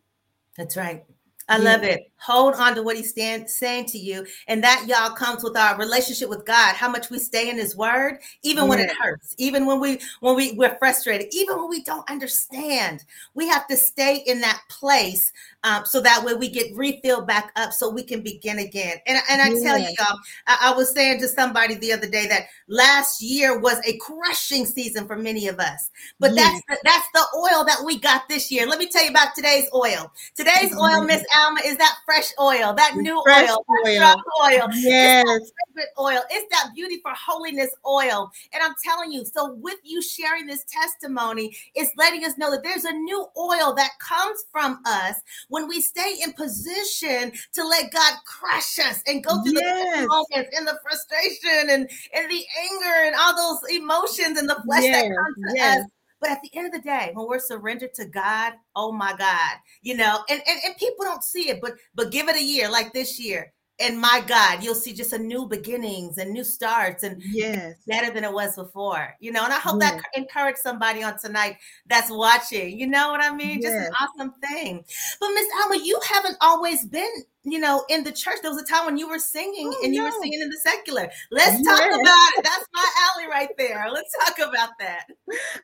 That's 0.57 0.77
right. 0.77 1.05
I 1.47 1.57
Yeah. 1.57 1.63
love 1.63 1.83
it. 1.83 2.11
Hold 2.17 2.55
on 2.55 2.73
to 2.73 2.81
what 2.81 2.95
he's 2.95 3.11
stand, 3.11 3.47
saying 3.47 3.85
to 3.87 3.99
you. 3.99 4.25
And 4.47 4.63
that, 4.63 4.85
y'all, 4.87 5.11
comes 5.15 5.43
with 5.43 5.55
our 5.55 5.77
relationship 5.77 6.27
with 6.27 6.45
God, 6.45 6.75
how 6.75 6.89
much 6.89 7.11
we 7.11 7.19
stay 7.19 7.49
in 7.49 7.57
his 7.57 7.75
word, 7.75 8.17
even 8.41 8.67
when 8.67 8.79
it 8.79 8.89
hurts, 8.99 9.35
even 9.37 9.67
when 9.67 9.79
we 9.79 9.99
when 10.21 10.35
we, 10.35 10.53
we're 10.53 10.75
frustrated, 10.79 11.27
even 11.31 11.57
when 11.57 11.69
we 11.69 11.83
don't 11.83 12.09
understand. 12.09 13.03
We 13.35 13.47
have 13.47 13.67
to 13.67 13.77
stay 13.77 14.23
in 14.25 14.41
that 14.41 14.61
place 14.69 15.31
um, 15.63 15.85
so 15.85 16.01
that 16.01 16.23
way 16.23 16.33
we 16.33 16.49
get 16.49 16.75
refilled 16.75 17.27
back 17.27 17.51
up 17.55 17.73
so 17.73 17.89
we 17.89 18.03
can 18.03 18.21
begin 18.21 18.59
again. 18.59 18.97
And, 19.05 19.19
and 19.29 19.41
I 19.41 19.49
tell 19.63 19.77
you, 19.77 19.87
y'all, 19.99 20.17
I, 20.47 20.71
I 20.71 20.73
was 20.75 20.93
saying 20.93 21.19
to 21.21 21.27
somebody 21.27 21.75
the 21.75 21.93
other 21.93 22.07
day 22.07 22.27
that 22.27 22.45
last 22.67 23.21
year 23.21 23.59
was 23.59 23.79
a 23.85 23.97
crushing 23.97 24.65
season 24.65 25.05
for 25.05 25.15
many 25.15 25.47
of 25.47 25.59
us. 25.59 25.89
But 26.19 26.35
that's 26.35 26.61
the, 26.69 26.77
that's 26.83 27.07
the 27.13 27.25
oil 27.35 27.65
that 27.65 27.83
we 27.85 27.99
got 27.99 28.27
this 28.29 28.51
year. 28.51 28.67
Let 28.67 28.79
me 28.79 28.87
tell 28.87 29.03
you 29.03 29.09
about 29.09 29.35
today's 29.35 29.67
oil. 29.73 30.11
Today's 30.35 30.73
oil, 30.73 31.03
Miss 31.05 31.23
Alma, 31.39 31.59
is 31.65 31.77
that 31.77 31.97
fresh 32.05 32.31
oil, 32.39 32.73
that 32.73 32.95
new 32.95 33.21
fresh 33.23 33.49
oil, 33.49 33.65
oil. 33.85 34.23
oil. 34.43 34.69
Yes. 34.73 35.51
Favorite 35.67 35.89
oil. 35.99 36.21
It's 36.31 36.47
that 36.51 36.71
beauty 36.75 36.99
for 37.01 37.11
holiness 37.15 37.69
oil. 37.85 38.31
And 38.53 38.63
I'm 38.63 38.73
telling 38.83 39.11
you, 39.11 39.25
so 39.25 39.53
with 39.55 39.77
you 39.83 40.01
sharing 40.01 40.45
this 40.45 40.65
testimony, 40.65 41.55
it's 41.73 41.91
letting 41.97 42.23
us 42.25 42.37
know 42.37 42.51
that 42.51 42.63
there's 42.63 42.85
a 42.85 42.93
new 42.93 43.25
oil 43.37 43.73
that 43.75 43.91
comes 43.99 44.45
from 44.51 44.79
us 44.85 45.15
when 45.49 45.67
we 45.67 45.81
stay 45.81 46.15
in 46.23 46.33
position 46.33 47.31
to 47.53 47.67
let 47.67 47.91
God 47.91 48.13
crush 48.25 48.79
us 48.79 49.01
and 49.07 49.23
go 49.23 49.41
through 49.43 49.53
the 49.53 49.61
Yes. 49.61 50.07
moments 50.07 50.57
and 50.57 50.67
the 50.67 50.79
frustration 50.81 51.69
and, 51.69 51.89
and 52.13 52.31
the 52.31 52.43
anger 52.59 53.05
and 53.05 53.15
all 53.15 53.35
those 53.35 53.69
emotions 53.71 54.37
and 54.37 54.49
the 54.49 54.61
flesh 54.65 54.83
that 54.83 55.03
comes 55.03 55.35
to 55.37 55.55
Yes. 55.55 55.79
us. 55.79 55.85
But 56.25 56.31
at 56.31 56.41
the 56.41 56.57
end 56.57 56.65
of 56.65 56.71
the 56.71 56.81
day, 56.81 57.11
when 57.13 57.27
we're 57.27 57.37
surrendered 57.37 57.93
to 57.93 58.05
God, 58.05 58.53
oh 58.75 58.91
my 58.91 59.15
God, 59.15 59.57
you 59.83 59.95
know, 59.95 60.23
and, 60.27 60.41
and, 60.47 60.59
and 60.65 60.75
people 60.77 61.05
don't 61.05 61.23
see 61.23 61.49
it, 61.49 61.61
but 61.61 61.73
but 61.93 62.11
give 62.11 62.27
it 62.27 62.35
a 62.35 62.43
year 62.43 62.67
like 62.67 62.93
this 62.93 63.19
year. 63.19 63.53
And 63.79 63.99
my 63.99 64.23
God, 64.25 64.63
you'll 64.63 64.75
see 64.75 64.93
just 64.93 65.13
a 65.13 65.17
new 65.19 65.47
beginnings 65.47 66.17
and 66.17 66.31
new 66.31 66.43
starts 66.43 67.03
and 67.03 67.21
Yes. 67.31 67.75
better 67.87 68.11
than 68.13 68.23
it 68.23 68.31
was 68.33 68.55
before, 68.55 69.13
you 69.19 69.31
know. 69.31 69.43
And 69.43 69.53
I 69.53 69.59
hope 69.59 69.79
that 69.81 69.93
Yes. 69.93 70.01
encouraged 70.15 70.59
somebody 70.59 71.03
on 71.03 71.17
tonight 71.19 71.57
that's 71.87 72.09
watching. 72.09 72.79
You 72.79 72.87
know 72.87 73.11
what 73.11 73.21
I 73.21 73.33
mean? 73.35 73.61
Just 73.61 73.75
an 73.77 73.87
awesome 74.01 74.33
thing. 74.41 74.83
But 75.19 75.29
Miss 75.33 75.47
Alma, 75.63 75.77
you 75.83 75.99
haven't 76.07 76.37
always 76.41 76.85
been, 76.85 77.11
you 77.43 77.59
know, 77.59 77.83
in 77.89 78.03
the 78.03 78.11
church. 78.11 78.37
There 78.41 78.51
was 78.51 78.61
a 78.61 78.65
time 78.65 78.85
when 78.85 78.97
you 78.97 79.09
were 79.09 79.19
singing 79.19 79.67
Oh, 79.71 79.79
and 79.83 79.93
you 79.93 80.03
were 80.03 80.11
singing 80.21 80.41
in 80.41 80.49
the 80.49 80.57
secular. 80.63 81.09
Let's 81.31 81.61
talk 81.61 81.79
Yes. 81.79 81.93
about 81.93 82.37
it. 82.37 82.43
That's 82.43 82.65
my 82.73 82.85
alley 83.13 83.27
right 83.29 83.49
there. 83.57 83.85
Let's 83.91 84.11
talk 84.25 84.47
about 84.49 84.69
that. 84.79 85.05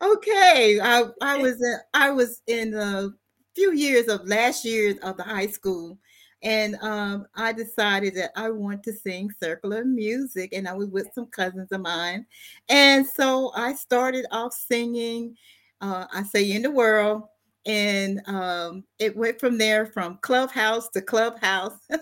Okay, 0.01 0.79
I 0.81 1.05
I 1.21 1.37
was 1.41 1.61
in, 1.61 1.77
I 1.93 2.11
was 2.11 2.41
in 2.47 2.73
a 2.73 3.09
few 3.55 3.73
years 3.73 4.07
of 4.07 4.27
last 4.27 4.65
years 4.65 4.97
of 4.99 5.17
the 5.17 5.23
high 5.23 5.47
school, 5.47 5.97
and 6.43 6.75
um, 6.81 7.25
I 7.35 7.53
decided 7.53 8.15
that 8.15 8.31
I 8.35 8.49
want 8.49 8.83
to 8.83 8.93
sing 8.93 9.29
circular 9.41 9.85
music, 9.85 10.51
and 10.53 10.67
I 10.67 10.73
was 10.73 10.89
with 10.89 11.09
some 11.13 11.27
cousins 11.27 11.71
of 11.71 11.81
mine, 11.81 12.25
and 12.69 13.05
so 13.05 13.51
I 13.55 13.73
started 13.73 14.25
off 14.31 14.53
singing. 14.53 15.35
Uh, 15.81 16.05
I 16.13 16.23
say 16.23 16.51
in 16.51 16.61
the 16.61 16.71
world, 16.71 17.23
and 17.65 18.21
um, 18.27 18.83
it 18.99 19.15
went 19.15 19.39
from 19.39 19.57
there 19.57 19.87
from 19.87 20.19
clubhouse 20.21 20.89
to 20.89 21.01
clubhouse, 21.01 21.77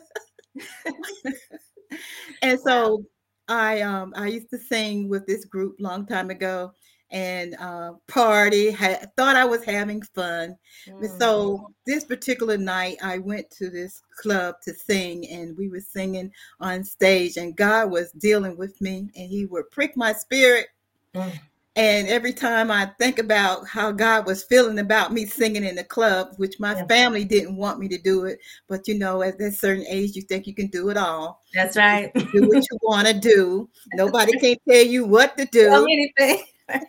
and 2.42 2.60
so 2.60 3.04
I 3.48 3.82
um 3.82 4.14
I 4.16 4.28
used 4.28 4.50
to 4.52 4.58
sing 4.58 5.10
with 5.10 5.26
this 5.26 5.46
group 5.46 5.76
long 5.80 6.06
time 6.06 6.30
ago 6.30 6.74
and 7.12 7.56
uh, 7.60 7.94
party. 8.08 8.72
Had, 8.72 9.16
thought 9.16 9.36
I 9.36 9.46
was 9.46 9.64
having 9.64 10.02
fun. 10.02 10.56
Mm. 10.88 11.20
So 11.20 11.72
this 11.86 12.04
particular 12.04 12.58
night, 12.58 12.98
I 13.04 13.18
went 13.18 13.50
to 13.52 13.70
this 13.70 14.02
club 14.22 14.56
to 14.64 14.74
sing, 14.74 15.28
and 15.30 15.58
we 15.58 15.70
were 15.70 15.80
singing 15.80 16.32
on 16.60 16.84
stage, 16.84 17.38
and 17.38 17.56
God 17.56 17.92
was 17.92 18.12
dealing 18.14 18.58
with 18.58 18.80
me, 18.82 19.10
and 19.16 19.30
He 19.30 19.46
would 19.46 19.70
prick 19.72 19.96
my 19.96 20.14
spirit. 20.14 20.68
Mm. 21.16 21.40
And 21.76 22.10
every 22.10 22.34
time 22.34 22.72
I 22.72 22.92
think 23.00 23.20
about 23.20 23.66
how 23.66 23.94
God 23.94 24.26
was 24.26 24.44
feeling 24.44 24.80
about 24.80 25.14
me 25.14 25.26
singing 25.26 25.64
in 25.64 25.76
the 25.76 25.84
club, 25.84 26.34
which 26.36 26.60
my 26.60 26.76
Yeah. 26.76 26.86
family 26.88 27.24
didn't 27.24 27.56
want 27.56 27.80
me 27.80 27.88
to 27.88 27.98
do 27.98 28.26
it, 28.26 28.40
but 28.68 28.86
you 28.88 28.96
know, 29.00 29.22
at 29.22 29.40
a 29.40 29.50
certain 29.50 29.86
age, 29.88 30.16
you 30.16 30.24
think 30.24 30.46
you 30.46 30.54
can 30.54 30.68
do 30.68 30.90
it 30.90 30.98
all. 30.98 31.42
That's 31.54 31.78
right. 31.78 32.12
Do 32.14 32.50
what 32.50 32.66
you 32.70 32.78
want 32.82 33.08
to 33.08 33.14
do. 33.14 33.70
Nobody 33.94 34.38
can 34.40 34.58
tell 34.68 34.86
you 34.86 35.06
what 35.06 35.38
to 35.38 35.46
Tell 35.46 35.80
do. 35.80 35.86
me 35.86 36.12
anything. 36.20 36.44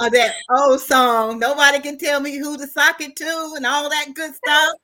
Or 0.00 0.10
that 0.10 0.34
old 0.50 0.80
song, 0.80 1.38
nobody 1.38 1.78
can 1.78 1.96
tell 1.96 2.20
me 2.20 2.36
who 2.36 2.58
to 2.58 2.66
sock 2.66 3.00
it 3.00 3.14
to, 3.16 3.52
and 3.56 3.64
all 3.64 3.88
that 3.88 4.08
good 4.14 4.34
stuff. 4.34 4.74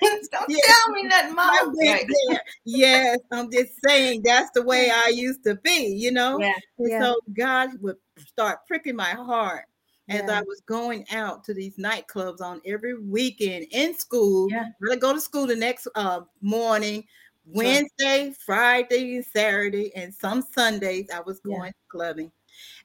Don't 0.02 0.32
Yeah. 0.48 0.56
tell 0.64 0.92
me 0.94 1.02
nothing, 1.04 1.34
Mom. 1.34 1.50
I 1.50 1.64
went 1.72 2.10
there. 2.28 2.42
Yes, 2.64 3.18
I'm 3.30 3.50
just 3.50 3.72
saying 3.84 4.22
that's 4.24 4.50
the 4.54 4.62
way 4.62 4.90
I 4.90 5.08
used 5.08 5.44
to 5.44 5.56
be, 5.56 5.86
you 5.86 6.10
know. 6.10 6.40
Yeah. 6.40 6.54
And 6.78 6.90
yeah. 6.90 7.02
so 7.02 7.20
God 7.36 7.70
would 7.80 7.96
start 8.18 8.66
pricking 8.66 8.96
my 8.96 9.10
heart 9.10 9.64
as 10.08 10.22
Yeah. 10.26 10.38
I 10.38 10.42
was 10.42 10.60
going 10.66 11.04
out 11.10 11.44
to 11.44 11.54
these 11.54 11.76
nightclubs 11.76 12.40
on 12.40 12.60
every 12.64 12.98
weekend 12.98 13.66
in 13.70 13.96
school. 13.96 14.50
Yeah. 14.50 14.66
I 14.90 14.96
go 14.96 15.12
to 15.12 15.20
school 15.20 15.46
the 15.46 15.56
next 15.56 15.86
uh, 15.94 16.22
morning, 16.40 17.04
Wednesday, 17.44 18.34
Friday, 18.44 19.16
and 19.16 19.24
Saturday, 19.24 19.94
and 19.94 20.14
some 20.14 20.42
Sundays 20.42 21.08
I 21.14 21.20
was 21.20 21.40
Yeah. 21.44 21.56
going 21.56 21.72
clubbing. 21.88 22.32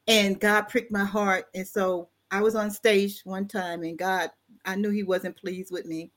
And 0.08 0.40
God 0.40 0.64
pricked 0.64 0.92
my 0.92 1.06
heart. 1.06 1.46
And 1.56 1.68
so 1.68 2.10
I 2.32 2.42
was 2.42 2.56
on 2.56 2.72
stage 2.72 3.22
one 3.24 3.48
time 3.48 3.84
and 3.84 3.98
God 3.98 4.30
I 4.66 4.76
knew 4.76 4.90
he 4.90 5.04
wasn't 5.04 5.38
pleased 5.38 5.72
with 5.72 5.86
me, 5.86 6.12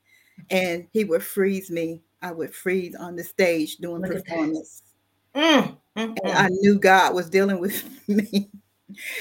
and 0.51 0.87
he 0.93 1.05
would 1.05 1.23
freeze 1.23 1.71
me. 1.71 2.03
I 2.23 2.33
would 2.33 2.55
freeze 2.55 2.95
on 2.95 3.17
the 3.17 3.25
stage 3.25 3.77
doing 3.77 4.03
Look 4.03 4.13
performance. 4.13 4.83
Mm, 5.35 5.77
mm, 5.97 6.19
And 6.23 6.33
I 6.33 6.49
knew 6.49 6.79
God 6.79 7.15
was 7.15 7.29
dealing 7.29 7.61
with 7.61 7.85
me. 8.09 8.51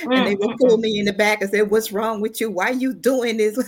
mm, 0.02 0.16
and 0.16 0.28
they 0.28 0.36
would 0.36 0.52
mm, 0.52 0.58
pull 0.58 0.78
mm. 0.78 0.82
me 0.82 1.00
in 1.00 1.06
the 1.06 1.14
back 1.14 1.42
and 1.42 1.52
say, 1.52 1.62
What's 1.62 1.92
wrong 1.92 2.22
with 2.22 2.40
you? 2.40 2.52
Why 2.52 2.70
are 2.70 2.74
you 2.74 2.94
doing 2.94 3.38
this? 3.38 3.58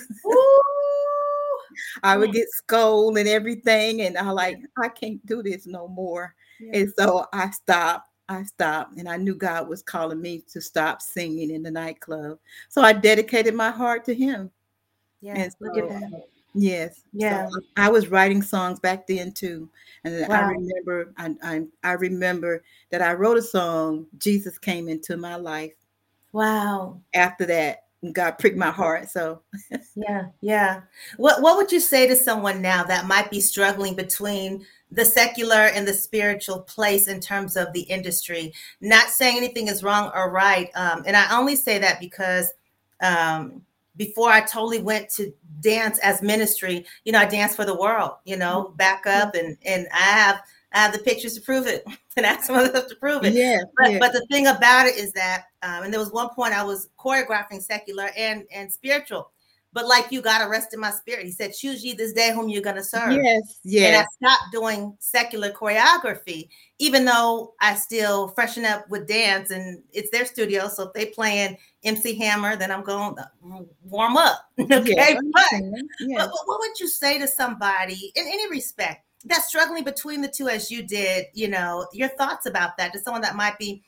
I 2.03 2.17
would 2.17 2.29
Mm. 2.29 2.33
get 2.33 2.49
scolded 2.49 3.21
and 3.21 3.29
everything. 3.29 4.01
And 4.01 4.17
I 4.17 4.29
like, 4.31 4.57
I 4.77 4.89
can't 4.89 5.23
do 5.25 5.43
this 5.43 5.67
no 5.67 5.87
more. 5.87 6.33
Yeah. 6.59 6.79
And 6.79 6.93
so 6.97 7.25
I 7.33 7.49
stopped. 7.51 8.09
I 8.29 8.43
stopped. 8.43 8.97
And 8.97 9.07
I 9.07 9.17
knew 9.17 9.35
God 9.35 9.67
was 9.67 9.81
calling 9.81 10.21
me 10.21 10.43
to 10.51 10.61
stop 10.61 11.01
singing 11.01 11.51
in 11.51 11.63
the 11.63 11.71
nightclub. 11.71 12.39
So 12.69 12.81
I 12.81 12.93
dedicated 12.93 13.53
my 13.53 13.71
heart 13.71 14.05
to 14.05 14.13
him. 14.13 14.51
Yeah, 15.21 15.35
And 15.35 15.55
look 15.59 15.77
at 15.77 15.89
that. 15.89 16.27
Yes. 16.53 17.03
Yeah. 17.13 17.49
So 17.49 17.59
I 17.75 17.89
was 17.89 18.07
writing 18.07 18.41
songs 18.41 18.79
back 18.79 19.07
then 19.07 19.31
too. 19.31 19.69
And 20.03 20.31
I 20.31 20.41
remember 20.41 21.13
I, 21.17 21.35
I 21.43 21.61
I 21.83 21.91
remember 21.93 22.63
that 22.91 23.01
I 23.01 23.13
wrote 23.13 23.37
a 23.37 23.41
song, 23.41 24.07
Jesus 24.17 24.57
came 24.57 24.89
into 24.89 25.17
my 25.17 25.35
life. 25.35 25.73
Wow. 26.31 27.01
After 27.13 27.45
that, 27.45 27.85
God 28.11 28.31
pricked 28.39 28.57
my 28.57 28.71
heart. 28.71 29.09
So 29.09 29.41
Yeah, 29.95 30.27
yeah. 30.41 30.81
What 31.17 31.41
what 31.41 31.57
would 31.57 31.71
you 31.71 31.79
say 31.79 32.07
to 32.07 32.15
someone 32.15 32.61
now 32.61 32.83
that 32.83 33.07
might 33.07 33.29
be 33.29 33.41
struggling 33.41 33.95
between 33.95 34.65
the 34.91 35.05
secular 35.05 35.67
and 35.67 35.87
the 35.87 35.93
spiritual 35.93 36.61
place 36.61 37.07
in 37.07 37.19
terms 37.19 37.55
of 37.57 37.73
the 37.73 37.81
industry? 37.81 38.53
Not 38.81 39.09
saying 39.09 39.37
anything 39.37 39.67
is 39.67 39.83
wrong 39.83 40.11
or 40.13 40.31
right, 40.31 40.69
um, 40.75 41.03
and 41.05 41.15
I 41.15 41.37
only 41.37 41.55
say 41.55 41.79
that 41.79 41.99
because 41.99 42.53
um, 43.01 43.61
before 43.97 44.29
I 44.29 44.41
totally 44.41 44.81
went 44.81 45.09
to 45.15 45.33
dance 45.59 45.99
as 45.99 46.21
ministry, 46.21 46.85
you 47.03 47.11
know, 47.11 47.19
I 47.19 47.25
danced 47.25 47.55
for 47.55 47.65
the 47.65 47.75
world. 47.77 48.11
You 48.25 48.37
know, 48.37 48.73
back 48.77 49.05
up 49.07 49.35
and 49.35 49.57
and 49.65 49.87
I 49.93 49.97
have 49.97 50.41
I 50.73 50.79
have 50.79 50.93
the 50.93 50.99
pictures 50.99 51.33
to 51.35 51.41
prove 51.41 51.67
it, 51.67 51.83
and 52.17 52.25
ask 52.25 52.45
someone 52.45 52.73
else 52.75 52.89
to 52.89 52.95
prove 52.95 53.23
it. 53.25 53.33
yeah, 53.33 53.59
But 53.77 53.91
yeah. 53.91 53.99
but 53.99 54.13
the 54.13 54.25
thing 54.31 54.47
about 54.47 54.85
it 54.85 54.95
is 54.97 55.11
that, 55.13 55.45
um, 55.63 55.83
and 55.83 55.93
there 55.93 55.99
was 55.99 56.11
one 56.11 56.29
point 56.29 56.53
I 56.53 56.63
was 56.63 56.89
choreographing 56.99 57.61
secular 57.61 58.09
and 58.15 58.45
and 58.53 58.71
spiritual, 58.71 59.31
but 59.77 59.85
like 59.85 60.11
you 60.11 60.23
got 60.23 60.41
arrested 60.41 60.77
in 60.77 60.79
my 60.79 60.89
spirit. 60.89 61.23
He 61.23 61.31
said, 61.31 61.53
"Choose 61.53 61.85
ye 61.85 61.93
this 61.93 62.11
day 62.11 62.33
whom 62.33 62.49
you're 62.49 62.63
going 62.63 62.77
to 62.77 62.83
serve." 62.83 63.11
yes, 63.23 63.59
yeah. 63.63 63.89
And. 63.89 63.95
I 63.97 64.05
stopped 64.05 64.51
doing 64.51 64.97
secular 64.97 65.51
choreography, 65.51 66.49
even 66.79 67.05
though 67.05 67.53
I 67.61 67.75
still 67.75 68.29
freshen 68.29 68.65
up 68.65 68.89
with 68.89 69.07
dance 69.07 69.51
and 69.51 69.83
it's 69.93 70.09
their 70.09 70.25
studio. 70.25 70.67
So 70.67 70.87
if 70.87 70.93
they 70.93 71.05
playing 71.05 71.57
MC 71.83 72.15
Hammer, 72.15 72.55
then 72.55 72.71
I'm 72.71 72.81
going 72.81 73.17
to 73.17 73.29
warm 73.83 74.17
up. 74.17 74.49
okay, 74.59 74.95
yeah, 74.95 75.03
I 75.03 75.13
but 75.13 75.43
understand. 75.53 75.89
Yeah. 75.99 76.17
but, 76.17 76.29
but 76.31 76.39
what 76.45 76.59
would 76.59 76.79
you 76.79 76.87
say 76.87 77.19
to 77.19 77.27
somebody 77.27 78.11
in 78.15 78.25
any 78.25 78.49
respect 78.49 79.05
that's 79.25 79.47
struggling 79.47 79.83
between 79.83 80.21
the 80.21 80.27
two 80.27 80.49
as 80.49 80.71
you 80.71 80.81
did, 80.81 81.27
you 81.35 81.49
know, 81.49 81.85
your 81.93 82.09
thoughts 82.09 82.47
about 82.47 82.77
that 82.77 82.93
to 82.93 82.99
someone 82.99 83.21
that 83.21 83.35
might 83.35 83.59
be 83.59 83.83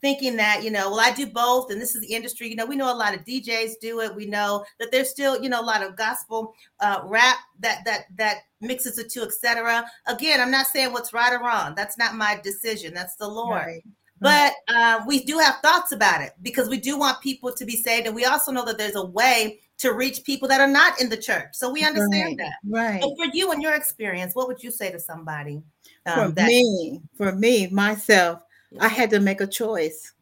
thinking 0.00 0.36
that, 0.36 0.62
you 0.62 0.70
know, 0.70 0.90
well, 0.90 1.00
I 1.00 1.12
do 1.12 1.26
both 1.26 1.70
and 1.70 1.80
this 1.80 1.94
is 1.94 2.00
the 2.00 2.14
industry. 2.14 2.48
You 2.48 2.56
know, 2.56 2.66
we 2.66 2.76
know 2.76 2.92
a 2.92 2.96
lot 2.96 3.14
of 3.14 3.24
DJs 3.24 3.72
do 3.80 4.00
it. 4.00 4.14
We 4.14 4.26
know 4.26 4.64
that 4.78 4.90
there's 4.92 5.10
still, 5.10 5.42
you 5.42 5.48
know, 5.48 5.60
a 5.60 5.62
lot 5.64 5.82
of 5.82 5.96
gospel 5.96 6.54
uh, 6.80 7.00
rap 7.04 7.38
that 7.60 7.84
that 7.84 8.06
that 8.16 8.38
mixes 8.60 8.96
the 8.96 9.04
two, 9.04 9.22
etc. 9.22 9.84
Again, 10.06 10.40
I'm 10.40 10.50
not 10.50 10.66
saying 10.66 10.92
what's 10.92 11.12
right 11.12 11.32
or 11.32 11.40
wrong. 11.40 11.74
That's 11.76 11.98
not 11.98 12.14
my 12.14 12.40
decision. 12.42 12.94
That's 12.94 13.16
the 13.16 13.28
Lord. 13.28 13.62
Right. 13.66 13.82
But 14.20 14.54
uh, 14.68 15.00
we 15.06 15.22
do 15.22 15.38
have 15.38 15.56
thoughts 15.56 15.92
about 15.92 16.22
it 16.22 16.32
because 16.40 16.68
we 16.68 16.78
do 16.78 16.98
want 16.98 17.20
people 17.20 17.52
to 17.52 17.64
be 17.64 17.76
saved, 17.76 18.06
and 18.06 18.16
we 18.16 18.24
also 18.24 18.52
know 18.52 18.64
that 18.64 18.78
there's 18.78 18.94
a 18.94 19.04
way 19.04 19.60
to 19.78 19.92
reach 19.92 20.24
people 20.24 20.48
that 20.48 20.60
are 20.60 20.68
not 20.68 21.00
in 21.00 21.08
the 21.08 21.16
church. 21.16 21.48
So 21.52 21.70
we 21.70 21.84
understand 21.84 22.38
right, 22.38 22.38
that. 22.38 22.52
Right. 22.66 23.00
But 23.02 23.16
for 23.16 23.26
you 23.34 23.52
and 23.52 23.60
your 23.60 23.74
experience, 23.74 24.34
what 24.34 24.46
would 24.46 24.62
you 24.62 24.70
say 24.70 24.90
to 24.92 24.98
somebody? 24.98 25.62
for 26.04 26.20
Um, 26.20 26.34
that, 26.34 26.46
me, 26.46 27.00
for 27.16 27.32
me, 27.32 27.66
myself, 27.68 28.42
I 28.80 28.88
had 28.88 29.10
to 29.10 29.20
make 29.20 29.40
a 29.40 29.46
choice. 29.46 30.12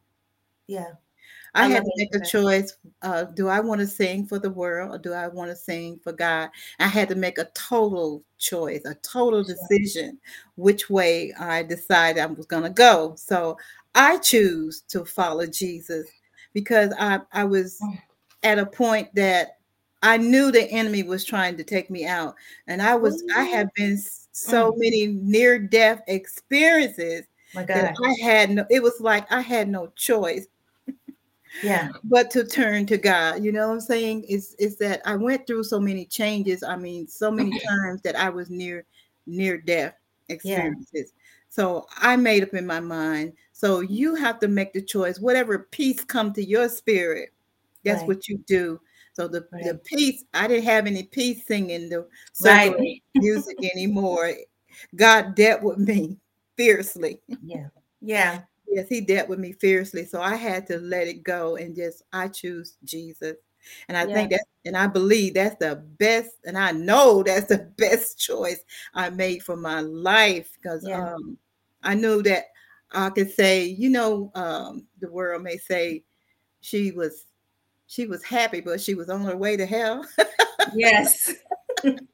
yeah, 0.67 0.93
I, 1.55 1.65
I 1.65 1.67
had 1.67 1.83
to 1.83 1.91
make 1.97 2.15
a 2.15 2.25
choice. 2.25 2.77
Uh, 3.01 3.25
do 3.25 3.47
I 3.47 3.59
want 3.59 3.81
to 3.81 3.87
sing 3.87 4.25
for 4.25 4.39
the 4.39 4.49
world 4.49 4.95
or 4.95 4.97
do 4.97 5.13
I 5.13 5.27
want 5.27 5.51
to 5.51 5.55
sing 5.55 5.99
for 6.03 6.13
God? 6.13 6.49
I 6.79 6.87
had 6.87 7.09
to 7.09 7.15
make 7.15 7.37
a 7.37 7.49
total 7.53 8.23
choice, 8.37 8.85
a 8.85 8.95
total 8.95 9.43
decision 9.43 10.19
which 10.55 10.89
way 10.89 11.33
I 11.39 11.63
decided 11.63 12.21
I 12.21 12.25
was 12.27 12.45
going 12.45 12.63
to 12.63 12.69
go. 12.69 13.13
So 13.17 13.57
I 13.95 14.17
choose 14.17 14.81
to 14.89 15.05
follow 15.05 15.45
Jesus 15.45 16.07
because 16.53 16.93
I, 16.99 17.19
I 17.31 17.43
was 17.43 17.79
Mm. 17.81 18.01
at 18.43 18.59
a 18.59 18.65
point 18.65 19.13
that 19.15 19.57
I 20.01 20.17
knew 20.17 20.51
the 20.51 20.69
enemy 20.71 21.03
was 21.03 21.23
trying 21.23 21.55
to 21.57 21.63
take 21.63 21.89
me 21.89 22.05
out. 22.05 22.35
And 22.67 22.81
I 22.81 22.95
was, 22.95 23.23
I 23.35 23.43
have 23.43 23.69
been 23.75 23.97
so 24.31 24.71
Mm. 24.71 24.77
many 24.77 25.07
near 25.07 25.59
death 25.59 26.01
experiences 26.07 27.25
my 27.53 27.63
God, 27.63 27.93
I 28.03 28.13
had 28.23 28.49
no, 28.51 28.65
it 28.69 28.81
was 28.81 28.99
like 28.99 29.31
I 29.31 29.41
had 29.41 29.69
no 29.69 29.87
choice 29.95 30.47
yeah, 31.61 31.89
but 32.03 32.29
to 32.31 32.45
turn 32.45 32.85
to 32.87 32.97
God. 32.97 33.43
You 33.43 33.51
know 33.51 33.67
what 33.67 33.73
I'm 33.75 33.81
saying? 33.81 34.23
Is 34.23 34.55
is 34.59 34.77
that 34.77 35.01
I 35.05 35.15
went 35.15 35.47
through 35.47 35.63
so 35.63 35.79
many 35.79 36.05
changes. 36.05 36.63
I 36.63 36.75
mean, 36.75 37.07
so 37.07 37.31
many 37.31 37.51
times 37.51 38.01
that 38.03 38.15
I 38.15 38.29
was 38.29 38.49
near 38.49 38.85
near 39.25 39.57
death 39.57 39.95
experiences. 40.29 41.13
So 41.49 41.87
I 41.97 42.15
made 42.15 42.43
up 42.43 42.53
in 42.53 42.65
my 42.65 42.79
mind. 42.79 43.33
So 43.51 43.81
you 43.81 44.15
have 44.15 44.39
to 44.39 44.47
make 44.47 44.73
the 44.73 44.81
choice. 44.81 45.19
Whatever 45.19 45.67
peace 45.71 46.03
come 46.03 46.33
to 46.33 46.43
your 46.43 46.67
spirit, 46.67 47.29
that's 47.85 47.99
Right. 48.01 48.07
what 48.07 48.27
you 48.27 48.39
do. 48.47 48.79
So 49.13 49.27
the, 49.27 49.47
the 49.51 49.75
peace, 49.85 50.23
I 50.33 50.47
didn't 50.47 50.65
have 50.65 50.87
any 50.87 51.03
peace 51.03 51.45
singing 51.45 51.87
the 51.87 52.07
Right. 52.41 52.75
music 53.13 53.57
anymore. 53.75 54.33
God 54.95 55.35
dealt 55.35 55.61
with 55.61 55.77
me 55.77 56.17
fiercely. 56.57 57.21
yeah, 57.41 57.69
yeah, 58.01 58.45
Yes, 58.67 58.87
he 58.89 59.01
dealt 59.01 59.29
with 59.29 59.39
me 59.39 59.51
fiercely. 59.53 60.05
So 60.05 60.21
I 60.21 60.35
had 60.35 60.65
to 60.67 60.79
let 60.79 61.07
it 61.07 61.23
go 61.23 61.55
and 61.57 61.75
just 61.75 62.01
I 62.13 62.27
choose 62.29 62.77
Jesus. 62.83 63.35
And 63.87 63.97
I 63.97 64.05
Yeah. 64.05 64.07
think 64.07 64.31
that 64.31 64.43
and 64.65 64.75
I 64.77 64.87
believe 64.87 65.33
that's 65.35 65.57
the 65.57 65.75
best, 65.75 66.31
and 66.45 66.57
I 66.57 66.71
know 66.71 67.23
that's 67.23 67.47
the 67.47 67.59
best 67.77 68.17
choice 68.19 68.63
I 68.93 69.09
made 69.09 69.43
for 69.43 69.55
my 69.57 69.81
life 69.81 70.51
because 70.61 70.87
Yeah. 70.87 70.93
um 70.93 71.37
I 71.83 71.93
knew 71.95 72.23
that 72.23 72.45
I 72.91 73.09
could 73.09 73.31
say, 73.31 73.65
you 73.65 73.89
know, 73.89 74.31
um, 74.35 74.87
the 74.99 75.11
world 75.11 75.43
may 75.43 75.57
say 75.57 76.03
she 76.61 76.91
was 76.91 77.25
she 77.87 78.07
was 78.07 78.23
happy, 78.23 78.61
but 78.61 78.81
she 78.81 78.95
was 78.95 79.09
on 79.09 79.21
her 79.25 79.37
way 79.37 79.57
to 79.57 79.65
hell. 79.65 80.05
yes, 80.71 81.33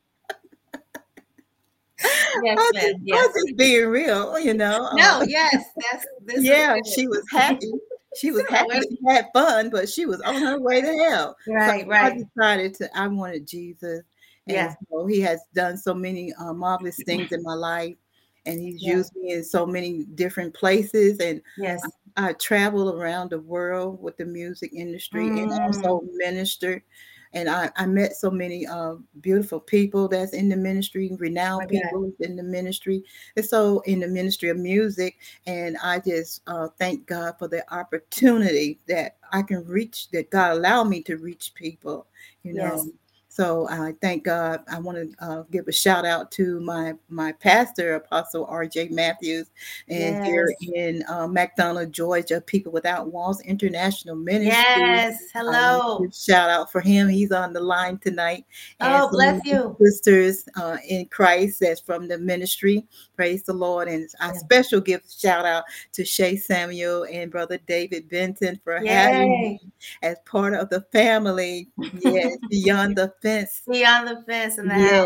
yes, 2.43 2.57
I 2.57 2.71
ma'am, 2.73 2.83
just, 2.83 2.95
I 2.95 2.99
yes. 3.03 3.33
just 3.35 3.57
being 3.57 3.87
real, 3.87 4.39
you 4.39 4.53
know. 4.53 4.89
No, 4.93 5.21
um, 5.21 5.29
yes, 5.29 5.65
that's 5.91 6.05
this. 6.25 6.43
yeah, 6.43 6.77
she 6.95 7.07
was 7.07 7.25
happy. 7.31 7.71
She 8.15 8.31
was 8.31 8.43
happy. 8.49 8.79
She 8.81 8.97
had 9.07 9.27
fun, 9.33 9.69
but 9.69 9.87
she 9.87 10.05
was 10.05 10.19
on 10.21 10.41
her 10.41 10.59
way 10.59 10.81
to 10.81 10.93
hell. 11.09 11.35
Right, 11.47 11.83
so 11.83 11.89
right. 11.89 12.13
I 12.13 12.17
decided 12.17 12.73
to. 12.75 12.97
I 12.97 13.07
wanted 13.07 13.47
Jesus, 13.47 14.01
and 14.47 14.55
Yeah. 14.55 14.73
so 14.91 15.05
He 15.05 15.19
has 15.21 15.41
done 15.53 15.77
so 15.77 15.93
many 15.93 16.33
uh, 16.33 16.53
marvelous 16.53 16.97
things 17.03 17.31
in 17.31 17.43
my 17.43 17.53
life, 17.53 17.95
and 18.45 18.59
He's 18.59 18.81
Yeah. 18.81 18.95
used 18.97 19.15
me 19.15 19.33
in 19.33 19.43
so 19.43 19.65
many 19.65 20.05
different 20.15 20.53
places. 20.53 21.19
And 21.19 21.41
Yes, 21.57 21.81
I 22.17 22.33
travel 22.33 22.99
around 22.99 23.29
the 23.29 23.39
world 23.39 24.01
with 24.01 24.17
the 24.17 24.25
music 24.25 24.71
industry 24.73 25.27
and 25.39 25.51
Mm. 25.51 25.67
also 25.67 26.01
ministered. 26.15 26.81
And 27.34 27.49
I, 27.49 27.69
I 27.75 27.86
met 27.86 28.15
so 28.15 28.32
many 28.32 28.65
uh, 28.65 28.95
beautiful 29.21 29.59
people 29.59 30.07
that's 30.07 30.34
in 30.34 30.49
the 30.49 30.55
ministry, 30.55 31.11
renowned 31.17 31.69
God. 31.69 31.82
people 31.84 32.11
in 32.19 32.36
the 32.36 32.43
ministry, 32.43 33.03
and 33.36 33.45
so 33.45 33.82
in 33.82 33.99
the 33.99 34.07
ministry 34.07 34.49
of 34.49 34.57
music. 34.57 35.17
And 35.45 35.77
I 35.84 35.99
just 35.99 36.41
uh, 36.47 36.69
thank 36.80 37.05
God 37.05 37.36
for 37.38 37.47
the 37.47 37.63
opportunity 37.73 38.80
that 38.88 39.17
I 39.32 39.43
can 39.43 39.65
reach, 39.65 40.09
that 40.11 40.32
God 40.32 40.57
allowed 40.57 40.86
me 40.86 41.01
to 41.03 41.17
reach 41.17 41.53
people, 41.53 42.07
you 42.43 42.53
know. 42.53 42.86
Yes. 43.39 43.47
So 43.47 43.67
I 43.69 43.93
thank 44.01 44.23
God. 44.25 44.63
I 44.71 44.79
want 44.79 44.97
to 44.97 45.25
uh, 45.25 45.43
give 45.51 45.67
a 45.67 45.71
shout 45.71 46.05
out 46.05 46.31
to 46.31 46.59
my 46.59 46.93
my 47.09 47.31
pastor, 47.31 47.95
Apostle 47.95 48.45
R.J. 48.45 48.89
Matthews, 48.89 49.47
and 49.87 50.23
here 50.25 50.53
in 50.73 51.03
uh, 51.09 51.27
McDonough, 51.27 51.91
Georgia, 51.91 52.41
People 52.41 52.71
Without 52.71 53.11
Walls 53.11 53.41
International 53.41 54.15
Ministry. 54.15 54.53
yes. 54.75 55.17
Hello. 55.33 55.99
give 56.01 56.13
shout 56.13 56.49
out 56.49 56.71
for 56.71 56.81
him. 56.81 57.07
He's 57.07 57.31
on 57.31 57.53
the 57.53 57.59
line 57.61 57.97
tonight. 57.99 58.45
And 58.79 58.89
Oh, 58.93 59.09
bless 59.09 59.45
you. 59.45 59.75
Sisters 59.79 60.45
uh, 60.55 60.77
in 60.87 61.05
Christ 61.07 61.59
that's 61.61 61.79
from 61.79 62.07
the 62.07 62.17
ministry. 62.17 62.85
Praise 63.15 63.43
the 63.43 63.53
Lord. 63.53 63.87
And 63.87 64.09
I 64.19 64.27
Yeah. 64.27 64.33
special 64.33 64.81
gift 64.81 65.19
shout 65.19 65.45
out 65.45 65.63
to 65.93 66.03
Shay 66.05 66.35
Samuel 66.35 67.05
and 67.11 67.31
Brother 67.31 67.57
David 67.67 68.09
Benton 68.09 68.59
for 68.63 68.77
having 68.79 69.31
me 69.41 69.59
as 70.01 70.17
part 70.25 70.53
of 70.53 70.69
the 70.69 70.81
family. 70.91 71.69
Yes, 72.01 72.37
beyond 72.49 72.95
the 72.97 73.13
fence. 73.30 73.61
Beyond 73.69 74.07
the 74.07 74.23
fence 74.27 74.57
in 74.57 74.67
the 74.67 74.75
Yes, 74.75 75.05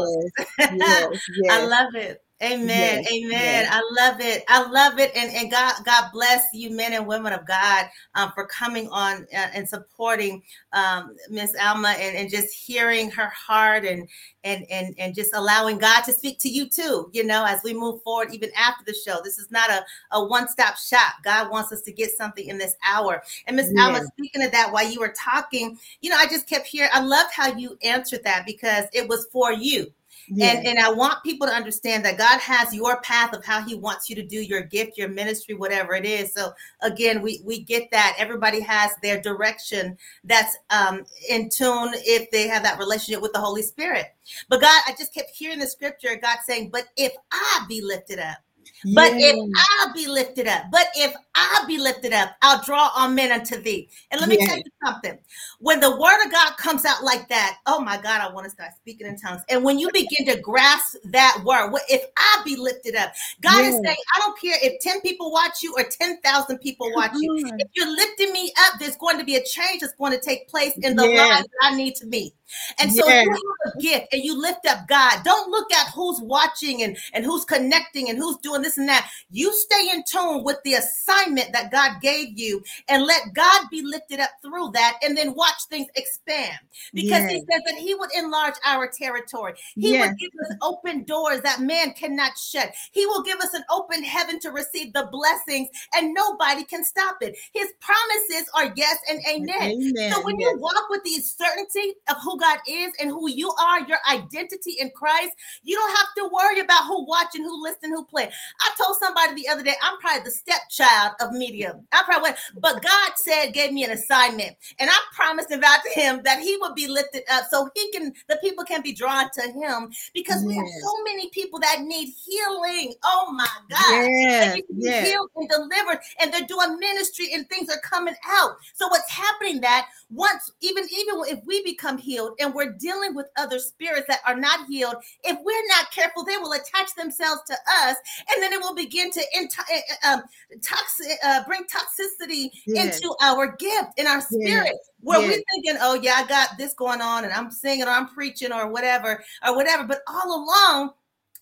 house. 0.50 0.70
yes, 0.72 1.08
yes. 1.44 1.52
I 1.52 1.66
love 1.66 1.96
it. 1.96 2.23
Amen. 2.44 2.68
Yes, 2.68 3.08
Amen. 3.12 3.30
yes. 3.32 3.70
I 3.72 3.82
love 4.02 4.20
it. 4.20 4.44
I 4.50 4.68
love 4.68 5.00
it. 5.00 5.12
And, 5.16 5.32
and 5.34 5.50
God, 5.50 5.76
God 5.86 6.10
bless 6.12 6.44
you, 6.54 6.72
men 6.72 6.94
and 6.94 7.08
women 7.08 7.32
of 7.32 7.48
God, 7.48 7.88
um, 8.16 8.32
for 8.36 8.46
coming 8.48 8.90
on 8.90 9.26
uh, 9.34 9.48
and 9.54 9.68
supporting 9.68 10.44
um, 10.74 11.16
Miss 11.30 11.56
Alma 11.62 11.96
and, 11.98 12.18
and 12.18 12.30
just 12.30 12.54
hearing 12.54 13.10
her 13.12 13.30
heart 13.30 13.86
and 13.86 14.10
and 14.44 14.66
and 14.70 14.94
and 14.98 15.16
just 15.16 15.34
allowing 15.34 15.78
God 15.78 16.02
to 16.02 16.12
speak 16.12 16.40
to 16.40 16.50
you 16.50 16.70
too. 16.70 17.10
You 17.14 17.24
know, 17.24 17.46
as 17.46 17.62
we 17.64 17.74
move 17.74 18.02
forward, 18.04 18.34
even 18.34 18.50
after 18.58 18.84
the 18.86 18.94
show, 18.94 19.20
this 19.24 19.38
is 19.38 19.50
not 19.50 19.70
a, 19.70 19.86
a 20.12 20.24
one 20.24 20.50
stop 20.50 20.78
shop. 20.78 21.14
God 21.24 21.50
wants 21.50 21.72
us 21.72 21.82
to 21.84 21.94
get 21.94 22.12
something 22.12 22.48
in 22.48 22.58
this 22.58 22.76
hour. 22.86 23.24
And 23.48 23.56
Miss 23.56 23.72
Alma, 23.80 24.02
speaking 24.18 24.44
of 24.44 24.52
that, 24.52 24.72
while 24.72 24.90
you 24.90 25.00
were 25.00 25.14
talking, 25.18 25.78
you 26.02 26.10
know, 26.10 26.18
I 26.18 26.26
just 26.26 26.48
kept 26.48 26.68
hearing. 26.68 26.92
I 26.94 27.00
loved 27.00 27.34
how 27.34 27.56
you 27.56 27.78
answered 27.84 28.24
that 28.26 28.46
because 28.46 28.86
it 28.92 29.08
was 29.08 29.28
for 29.32 29.54
you. 29.54 29.94
And, 30.30 30.66
and 30.66 30.80
I 30.80 30.92
want 30.92 31.24
people 31.24 31.48
to 31.48 31.54
understand 31.54 32.06
that 32.06 32.18
God 32.18 32.40
has 32.40 32.74
your 32.74 33.02
path 33.02 33.34
of 33.34 33.44
how 33.44 33.62
He 33.62 33.76
wants 33.76 34.10
you 34.10 34.16
to 34.16 34.24
do 34.24 34.42
your 34.42 34.62
gift, 34.62 34.98
your 34.98 35.10
ministry, 35.10 35.56
whatever 35.56 35.94
it 35.96 36.06
is. 36.06 36.34
So 36.34 36.54
again, 36.82 37.22
we 37.22 37.42
we 37.44 37.60
get 37.60 37.92
that 37.92 38.16
everybody 38.18 38.60
has 38.62 38.92
their 39.02 39.22
direction 39.22 39.98
that's 40.24 40.58
um, 40.70 41.04
in 41.30 41.50
tune 41.50 41.92
if 41.94 42.32
they 42.32 42.48
have 42.48 42.64
that 42.64 42.80
relationship 42.80 43.22
with 43.22 43.34
the 43.34 43.40
Holy 43.40 43.62
Spirit. 43.62 44.08
But 44.50 44.62
God, 44.62 44.82
I 44.88 44.94
just 44.98 45.14
kept 45.14 45.32
hearing 45.36 45.60
the 45.60 45.68
scripture, 45.68 46.16
God 46.22 46.38
saying, 46.46 46.70
"But 46.72 46.86
if 46.98 47.14
I 47.32 47.66
be 47.68 47.82
lifted 47.82 48.20
up." 48.20 48.38
But 48.84 49.14
Yes. 49.18 49.34
if 49.34 49.36
I 49.56 49.92
be 49.94 50.08
lifted 50.08 50.48
up, 50.48 50.66
but 50.72 50.88
if 50.96 51.16
I 51.36 51.64
be 51.68 51.78
lifted 51.78 52.14
up, 52.14 52.36
I'll 52.42 52.62
draw 52.64 52.90
all 52.96 53.10
men 53.10 53.32
unto 53.32 53.62
thee. 53.62 53.90
And 54.12 54.20
let 54.20 54.30
me 54.30 54.38
Yes. 54.38 54.48
tell 54.48 54.58
you 54.58 54.64
something. 54.86 55.18
When 55.60 55.80
the 55.80 55.96
word 55.96 56.26
of 56.26 56.32
God 56.32 56.58
comes 56.58 56.86
out 56.86 57.04
like 57.04 57.30
that, 57.30 57.60
oh 57.66 57.80
my 57.80 57.96
God, 57.98 58.22
I 58.22 58.32
want 58.34 58.46
to 58.46 58.50
start 58.52 58.72
speaking 58.76 59.08
in 59.08 59.18
tongues. 59.18 59.42
And 59.50 59.64
when 59.64 59.80
you 59.80 59.90
begin 59.92 60.26
to 60.28 60.42
grasp 60.42 60.96
that 61.06 61.42
word, 61.46 61.72
what 61.72 61.84
if 61.90 62.04
I 62.18 62.42
be 62.44 62.56
lifted 62.58 62.96
up? 62.96 63.14
God 63.42 63.64
is 63.66 63.80
saying, 63.84 63.96
I 64.16 64.20
don't 64.20 64.40
care 64.40 64.58
if 64.62 64.80
10 64.82 65.02
people 65.02 65.32
watch 65.32 65.62
you 65.62 65.74
or 65.78 65.84
10,000 65.84 66.58
people 66.60 66.92
watch 66.94 67.12
you. 67.22 67.30
On. 67.48 67.60
If 67.60 67.68
you're 67.76 67.90
lifting 67.92 68.34
me 68.34 68.52
up, 68.68 68.80
there's 68.80 68.98
going 68.98 69.18
to 69.18 69.24
be 69.26 69.36
a 69.36 69.44
change 69.44 69.82
that's 69.82 69.94
going 69.94 70.12
to 70.12 70.20
take 70.20 70.50
place 70.50 70.74
in 70.82 70.96
the 70.96 71.06
lives 71.06 71.48
that 71.48 71.72
I 71.72 71.76
need 71.76 71.96
to 71.96 72.06
meet. 72.06 72.34
And 72.80 72.92
so 72.92 73.06
Yes. 73.08 73.28
if 73.28 73.34
you 73.34 73.56
have 73.66 73.74
a 73.74 73.82
gift 73.82 74.14
and 74.14 74.24
you 74.24 74.40
lift 74.40 74.66
up 74.68 74.88
God, 74.88 75.24
don't 75.24 75.50
look 75.50 75.72
at 75.72 75.92
who's 75.94 76.20
watching 76.22 76.84
and, 76.84 76.98
and 77.14 77.24
who's 77.26 77.46
connecting 77.46 78.10
and 78.10 78.18
who's 78.18 78.38
doing 78.38 78.62
this 78.62 78.78
and 78.78 78.88
that. 78.90 79.10
You 79.32 79.54
stay 79.54 79.90
in 79.94 80.04
tune 80.04 80.44
with 80.44 80.58
the 80.64 80.76
assignment 80.76 81.52
that 81.54 81.72
God 81.72 82.02
gave 82.02 82.38
you 82.38 82.62
and 82.88 83.04
let 83.04 83.34
God 83.34 83.66
be 83.72 83.82
lifted 83.82 84.20
up 84.20 84.32
through 84.42 84.72
that 84.72 84.98
and 85.04 85.18
then 85.18 85.34
watch 85.34 85.64
things 85.70 85.88
expand. 85.96 86.58
Because 86.94 87.24
he 87.30 87.36
Yes. 87.38 87.46
says 87.52 87.62
that 87.66 87.76
he 87.80 87.96
would 87.96 88.10
enlarge 88.16 88.56
our 88.66 88.88
territory. 88.88 89.54
He 89.78 89.92
Yes. 89.94 90.00
would 90.10 90.18
give 90.18 90.32
us 90.46 90.56
open 90.62 91.04
doors 91.04 91.42
that 91.42 91.62
man 91.62 91.94
cannot 91.94 92.38
shut. 92.38 92.74
He 92.92 93.06
will 93.06 93.24
give 93.24 93.40
us 93.40 93.54
an 93.54 93.64
open 93.70 94.04
heaven 94.04 94.40
to 94.42 94.52
receive 94.52 94.94
the 94.94 95.08
blessings 95.12 95.70
and 95.96 96.14
nobody 96.14 96.64
can 96.64 96.84
stop 96.84 97.18
it. 97.22 97.36
His 97.54 97.68
promises 97.80 98.50
are 98.54 98.74
yes 98.76 98.98
and 99.10 99.20
amen. 99.30 99.72
Amen. 99.72 100.12
So 100.12 100.24
when 100.26 100.40
you 100.40 100.58
walk 100.58 100.90
with 100.90 101.04
the 101.04 101.20
certainty 101.22 101.94
of 102.10 102.18
who 102.24 102.40
God 102.44 102.60
is 102.68 102.92
and 103.00 103.10
who 103.10 103.30
you 103.30 103.52
are, 103.52 103.88
your 103.88 104.00
identity 104.12 104.76
in 104.80 104.92
Christ, 104.92 105.32
you 105.64 105.76
don't 105.76 105.96
have 105.98 106.14
to 106.18 106.30
worry 106.34 106.60
about 106.60 106.86
who 106.86 107.06
watching, 107.06 107.44
who 107.44 107.64
listening, 107.64 107.92
who 107.92 108.06
playing. 108.06 108.32
I 108.60 108.72
told 108.78 108.98
somebody 108.98 109.42
the 109.42 109.50
other 109.50 109.64
day, 109.64 109.76
I'm 109.82 109.98
probably 110.00 110.24
the 110.24 110.32
stepchild 110.32 111.14
of 111.22 111.32
media. 111.32 111.80
I 111.92 112.04
probably 112.06 112.24
went, 112.24 112.38
but 112.60 112.82
God 112.82 113.12
said, 113.16 113.54
gave 113.54 113.72
me 113.72 113.84
an 113.84 113.92
assignment, 113.92 114.56
and 114.80 114.90
I 114.90 114.98
promised 115.16 115.52
and 115.52 115.62
vowed 115.62 115.80
to 115.84 116.00
Him 116.00 116.22
that 116.24 116.40
He 116.40 116.58
would 116.62 116.76
be 116.76 116.88
lifted 116.88 117.24
up, 117.32 117.46
so 117.50 117.70
He 117.76 117.92
can, 117.92 118.14
the 118.28 118.38
people 118.42 118.66
can 118.66 118.82
be 118.82 118.94
drawn 118.94 119.30
to 119.34 119.42
Him, 119.42 119.92
because 120.14 120.44
we 120.46 120.56
have 120.56 120.68
so 120.82 120.92
many 121.06 121.30
people 121.30 121.60
that 121.60 121.82
need 121.82 122.14
healing. 122.26 122.94
Oh 123.04 123.32
my 123.32 123.48
God! 123.70 124.10
Yes. 124.20 124.62
Yes. 124.76 125.08
healed 125.08 125.30
and 125.36 125.50
delivered, 125.50 126.00
and 126.20 126.34
they're 126.34 126.48
doing 126.48 126.78
ministry, 126.80 127.30
and 127.34 127.48
things 127.48 127.70
are 127.70 127.80
coming 127.80 128.16
out. 128.28 128.58
So 128.74 128.88
what's 128.88 129.10
happening 129.10 129.62
that 129.62 129.88
once, 130.10 130.52
even 130.62 130.84
even 130.92 131.16
if 131.28 131.40
we 131.46 131.64
become 131.64 131.98
healed, 131.98 132.23
and 132.40 132.54
we're 132.54 132.74
dealing 132.74 133.16
with 133.16 133.28
other 133.38 133.60
spirits 133.60 134.08
that 134.08 134.20
are 134.28 134.36
not 134.36 134.68
healed, 134.68 134.96
if 135.24 135.38
we're 135.44 135.68
not 135.68 135.92
careful, 135.92 136.24
they 136.24 136.38
will 136.38 136.54
attach 136.54 136.94
themselves 136.96 137.42
to 137.48 137.54
us, 137.84 137.98
and 138.34 138.42
then 138.42 138.54
it 138.54 138.60
will 138.60 138.76
begin 138.76 139.12
to 139.12 139.22
into, 139.34 139.62
um, 140.08 140.22
toxic, 140.62 141.18
uh, 141.24 141.44
bring 141.46 141.64
toxicity 141.64 142.50
Yes. 142.66 143.00
into 143.00 143.16
our 143.22 143.56
gift, 143.58 143.92
in 143.98 144.08
our 144.08 144.22
spirit. 144.22 144.74
Where 145.02 145.20
Yes. 145.20 145.28
we're 145.30 145.44
thinking, 145.54 145.82
oh 145.82 145.96
yeah, 145.96 146.14
I 146.16 146.28
got 146.28 146.58
this 146.58 146.74
going 146.74 147.02
on, 147.02 147.26
and 147.26 147.34
I'm 147.34 147.52
singing 147.52 147.86
or 147.86 147.92
I'm 147.92 148.08
preaching 148.08 148.52
or 148.52 148.68
whatever 148.70 149.24
or 149.46 149.56
whatever, 149.56 149.84
but 149.84 150.02
all 150.08 150.44
along 150.44 150.92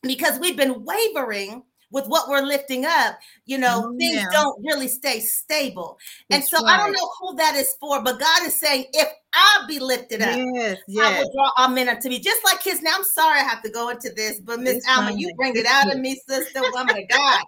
because 0.04 0.40
we've 0.40 0.58
been 0.58 0.84
wavering 0.84 1.64
with 1.92 2.08
what 2.08 2.30
we're 2.30 2.42
lifting 2.42 2.86
up, 2.86 3.20
you 3.46 3.58
know, 3.58 3.84
Oh, 3.88 3.98
things 3.98 4.16
yeah. 4.16 4.28
don't 4.32 4.66
really 4.66 4.88
stay 4.88 5.20
stable. 5.20 6.00
and 6.30 6.42
That's 6.42 6.50
so 6.50 6.66
I 6.66 6.78
don't 6.78 6.94
know 6.94 7.10
who 7.20 7.36
that 7.36 7.56
is 7.56 7.76
for, 7.80 8.02
but 8.04 8.20
God 8.20 8.48
is 8.48 8.56
saying, 8.60 8.86
if 8.94 9.08
I 9.34 9.66
be 9.68 9.80
lifted 9.80 10.22
up, 10.22 10.36
Yes. 10.54 10.78
I 10.80 10.84
Yes. 10.88 11.20
will 11.20 11.32
draw 11.34 11.52
all 11.58 11.70
men 11.70 11.88
unto 11.90 12.10
me. 12.10 12.20
Just 12.20 12.44
like 12.44 12.62
his 12.64 12.82
now, 12.82 12.96
I'm 12.96 13.04
sorry 13.04 13.40
I 13.40 13.44
have 13.44 13.62
to 13.64 13.70
go 13.70 13.90
into 13.90 14.10
this, 14.10 14.40
but 14.40 14.60
Miss 14.60 14.84
Alma, 14.90 15.12
you 15.16 15.34
bring 15.36 15.56
it 15.56 15.66
out 15.66 15.94
of 15.94 16.00
me, 16.00 16.20
sister, 16.28 16.62
woman 16.72 16.98
of 16.98 17.08
God. 17.10 17.40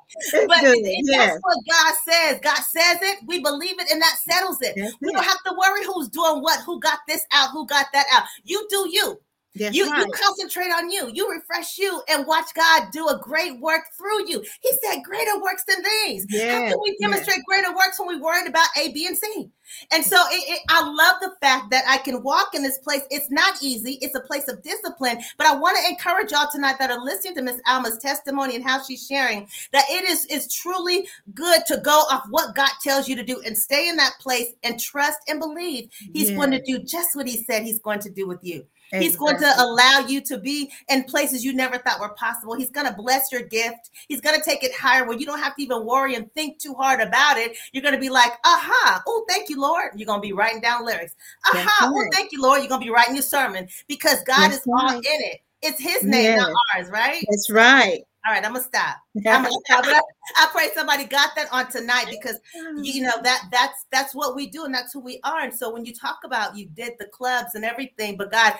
But. 0.48 0.64
Yes. 0.64 1.30
that's 1.34 1.40
what 1.42 1.58
God 1.70 1.94
says. 2.08 2.40
God 2.42 2.58
says 2.58 2.98
it, 3.02 3.20
we 3.26 3.42
believe 3.42 3.80
it, 3.80 3.92
and 3.92 4.02
that 4.02 4.18
settles 4.30 4.62
it. 4.62 4.74
That's 4.78 4.94
We 5.02 5.10
it. 5.10 5.14
don't 5.14 5.24
have 5.24 5.44
to 5.46 5.54
worry 5.58 5.84
who's 5.86 6.10
doing 6.10 6.42
what, 6.42 6.62
who 6.66 6.80
got 6.80 7.00
this 7.08 7.26
out, 7.32 7.50
who 7.52 7.66
got 7.68 7.88
that 7.94 8.06
out. 8.14 8.24
You 8.44 8.66
do 8.70 8.88
you. 8.92 9.20
That's 9.56 9.76
You, 9.76 9.90
right. 9.90 10.00
you 10.00 10.12
concentrate 10.14 10.72
on 10.72 10.90
you. 10.90 11.12
You 11.14 11.30
refresh 11.30 11.78
you 11.78 12.02
and 12.10 12.26
watch 12.26 12.48
God 12.56 12.88
do 12.92 13.08
a 13.10 13.20
great 13.22 13.60
work 13.60 13.84
through 13.98 14.28
you. 14.28 14.44
He 14.62 14.72
said, 14.84 15.04
"Greater 15.04 15.40
works 15.40 15.64
than 15.68 15.84
these." 15.84 16.26
How 16.50 16.60
can 16.70 16.78
we 16.82 16.98
yes. 17.00 17.10
demonstrate 17.12 17.46
greater 17.46 17.72
works 17.76 18.00
when 18.00 18.08
we 18.08 18.20
worried 18.20 18.48
about 18.48 18.68
A, 18.78 18.92
B, 18.92 19.06
and 19.06 19.18
C? 19.18 19.50
And 19.92 20.04
so 20.04 20.18
it, 20.32 20.44
it- 20.50 20.62
I 20.70 20.82
love 20.84 21.18
the 21.22 21.34
fact 21.42 21.70
that 21.70 21.84
I 21.88 21.98
can 21.98 22.24
walk 22.24 22.56
in 22.56 22.64
this 22.64 22.80
place. 22.80 23.02
It's 23.12 23.30
not 23.30 23.62
easy. 23.62 24.00
It's 24.02 24.16
a 24.16 24.22
place 24.22 24.48
of 24.48 24.62
discipline. 24.64 25.20
But 25.38 25.48
I 25.48 25.56
want 25.56 25.78
to 25.82 25.90
encourage 25.90 26.32
y'all 26.32 26.50
tonight 26.52 26.78
that 26.80 26.90
are 26.92 27.00
listening 27.04 27.36
to 27.36 27.42
Miss 27.44 27.62
Alma's 27.68 27.98
testimony 28.00 28.56
and 28.56 28.64
how 28.64 28.82
she's 28.84 29.06
sharing 29.06 29.48
that 29.72 29.86
it 29.90 30.04
is 30.10 30.26
is 30.28 30.52
truly 30.54 31.08
good 31.36 31.62
to 31.68 31.78
go 31.78 32.04
off 32.10 32.24
what 32.30 32.56
God 32.56 32.70
tells 32.82 33.08
you 33.08 33.16
to 33.16 33.24
do 33.24 33.42
and 33.46 33.58
stay 33.58 33.88
in 33.88 33.96
that 33.98 34.14
place 34.20 34.54
and 34.64 34.80
trust 34.80 35.20
and 35.28 35.40
believe 35.40 35.90
He's 36.14 36.32
going 36.32 36.52
to 36.52 36.62
do 36.62 36.80
just 36.80 37.16
what 37.16 37.28
He 37.28 37.44
said 37.44 37.64
He's 37.64 37.80
going 37.80 38.00
to 38.00 38.10
do 38.10 38.28
with 38.28 38.40
you. 38.42 38.66
He's 39.02 39.16
going 39.16 39.38
to 39.38 39.54
allow 39.58 40.06
you 40.08 40.22
to 40.22 40.38
be 40.38 40.72
in 40.90 41.04
places 41.04 41.44
you 41.44 41.54
never 41.54 41.78
thought 41.78 42.00
were 42.00 42.10
possible. 42.10 42.56
He's 42.56 42.70
going 42.70 42.88
to 42.88 42.94
bless 42.94 43.32
your 43.32 43.44
gift. 43.44 43.92
He's 44.08 44.22
going 44.22 44.38
to 44.38 44.44
take 44.44 44.64
it 44.64 44.74
higher 44.74 45.06
where 45.06 45.18
you 45.18 45.26
don't 45.26 45.40
have 45.40 45.56
to 45.56 45.64
even 45.64 45.86
worry 45.86 46.16
and 46.16 46.32
think 46.34 46.60
too 46.60 46.74
hard 46.74 47.02
about 47.02 47.38
it. 47.38 47.58
You're 47.72 47.84
going 47.84 47.96
to 47.96 48.00
be 48.00 48.10
like, 48.10 48.34
aha, 48.46 49.04
oh, 49.08 49.26
thank 49.28 49.50
you, 49.50 49.60
Lord. 49.60 49.92
You're 49.96 50.08
going 50.08 50.22
to 50.22 50.28
be 50.28 50.34
writing 50.34 50.62
down 50.62 50.86
lyrics. 50.86 51.16
Aha, 51.46 51.92
oh, 51.94 52.10
thank 52.12 52.32
you, 52.32 52.42
Lord. 52.42 52.60
You're 52.60 52.70
going 52.70 52.82
to 52.82 52.86
be 52.86 52.92
writing 52.92 53.16
your 53.16 53.24
sermon 53.24 53.68
because 53.88 54.24
God 54.24 54.52
That's 54.52 54.58
is 54.58 54.68
all 54.68 54.86
right. 54.86 54.98
in 54.98 55.22
it. 55.22 55.42
It's 55.62 55.82
His 55.82 56.04
name, 56.04 56.36
not 56.36 56.52
ours, 56.76 56.90
right? 56.90 57.26
That's 57.30 57.50
right. 57.50 58.04
All 58.26 58.32
right, 58.32 58.44
I'm 58.46 58.54
gonna 58.54 58.64
stop. 58.64 58.96
I'm 59.28 59.44
gonna 59.44 59.56
stop. 59.66 59.84
I, 59.86 60.02
I 60.38 60.48
pray 60.54 60.70
somebody 60.74 61.04
got 61.04 61.32
that 61.36 61.52
on 61.52 61.70
tonight 61.70 62.06
because 62.10 62.40
you 62.78 63.02
know 63.02 63.22
that 63.22 63.50
that's 63.52 63.86
that's 63.92 64.16
what 64.16 64.34
we 64.34 64.48
do 64.48 64.64
and 64.64 64.74
that's 64.74 64.94
who 64.94 65.02
we 65.02 65.20
are. 65.26 65.42
And 65.42 65.54
so 65.54 65.74
when 65.74 65.84
you 65.84 65.94
talk 65.94 66.20
about 66.24 66.56
you 66.56 66.68
did 66.68 66.94
the 67.00 67.06
clubs 67.08 67.56
and 67.56 67.66
everything, 67.66 68.16
but 68.16 68.32
God 68.32 68.54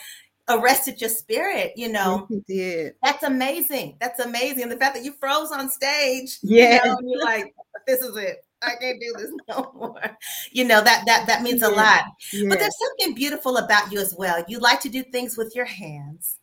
arrested 0.50 1.00
your 1.00 1.10
spirit, 1.10 1.72
you 1.76 1.90
know, 1.90 2.28
Yes, 2.30 2.42
he 2.48 2.54
did. 2.56 2.94
that's 3.02 3.24
amazing. 3.24 3.96
That's 4.02 4.20
amazing. 4.20 4.64
And 4.64 4.72
the 4.72 4.78
fact 4.78 4.96
that 4.96 5.04
you 5.06 5.14
froze 5.14 5.52
on 5.52 5.70
stage, 5.70 6.38
Yeah. 6.42 6.84
you 6.84 6.90
know, 6.90 6.98
you're 7.04 7.24
like, 7.24 7.54
this 7.88 8.02
is 8.02 8.16
it. 8.18 8.46
I 8.62 8.76
can't 8.80 9.00
do 9.00 9.14
this 9.18 9.32
no 9.50 9.72
more. 9.76 10.18
You 10.52 10.66
know, 10.66 10.82
that 10.82 11.04
that 11.06 11.28
that 11.28 11.42
means 11.44 11.64
a 11.64 11.70
Yeah. 11.70 11.76
lot. 11.76 12.04
But 12.50 12.60
there's 12.60 12.78
something 12.80 13.14
beautiful 13.16 13.58
about 13.58 13.92
you 13.92 14.00
as 14.00 14.16
well. 14.18 14.44
You 14.48 14.60
like 14.60 14.80
to 14.82 14.90
do 14.90 15.04
things 15.04 15.38
with 15.38 15.56
your 15.56 15.66
hands. 15.66 16.38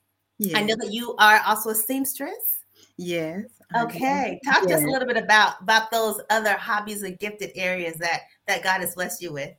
I 0.54 0.62
know 0.62 0.74
that 0.76 0.90
you 0.92 1.14
are 1.18 1.42
also 1.46 1.68
a 1.70 1.74
seamstress. 1.74 2.64
Yes. 2.96 3.44
Okay, 3.76 4.40
talk 4.44 4.66
to 4.66 4.74
us 4.74 4.82
a 4.82 4.86
little 4.86 5.06
bit 5.06 5.16
about 5.18 5.60
about 5.62 5.90
those 5.90 6.20
other 6.30 6.54
hobbies 6.54 7.02
and 7.02 7.18
gifted 7.18 7.52
areas 7.54 7.96
that 7.98 8.22
that 8.48 8.62
God 8.62 8.80
has 8.80 8.94
blessed 8.94 9.22
you 9.22 9.32
with. 9.34 9.52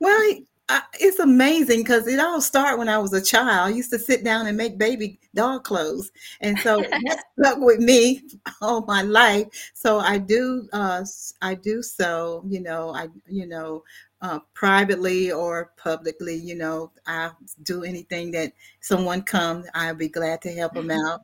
Well, 0.00 0.34
I, 0.70 0.82
it's 1.00 1.18
amazing 1.18 1.80
because 1.80 2.06
it 2.06 2.20
all 2.20 2.40
started 2.40 2.78
when 2.78 2.88
I 2.88 2.98
was 2.98 3.12
a 3.12 3.20
child. 3.20 3.48
I 3.48 3.68
used 3.70 3.90
to 3.90 3.98
sit 3.98 4.22
down 4.22 4.46
and 4.46 4.56
make 4.56 4.78
baby 4.78 5.18
dog 5.34 5.64
clothes, 5.64 6.12
and 6.40 6.60
so 6.60 6.82
that 7.08 7.24
stuck 7.38 7.58
with 7.58 7.80
me 7.80 8.22
all 8.62 8.82
my 8.86 9.02
life. 9.02 9.46
So 9.74 9.98
I 9.98 10.18
do, 10.18 10.68
uh, 10.72 11.04
I 11.42 11.54
do 11.54 11.82
so. 11.82 12.44
You 12.46 12.60
know, 12.60 12.94
I, 12.94 13.08
you 13.26 13.46
know, 13.46 13.82
uh, 14.22 14.38
privately 14.54 15.32
or 15.32 15.72
publicly. 15.76 16.36
You 16.36 16.54
know, 16.54 16.92
I 17.06 17.30
do 17.64 17.82
anything 17.82 18.30
that 18.32 18.52
someone 18.80 19.22
comes, 19.22 19.66
I'll 19.74 19.94
be 19.94 20.08
glad 20.08 20.40
to 20.42 20.52
help 20.52 20.74
them 20.74 20.90
out. 20.90 21.22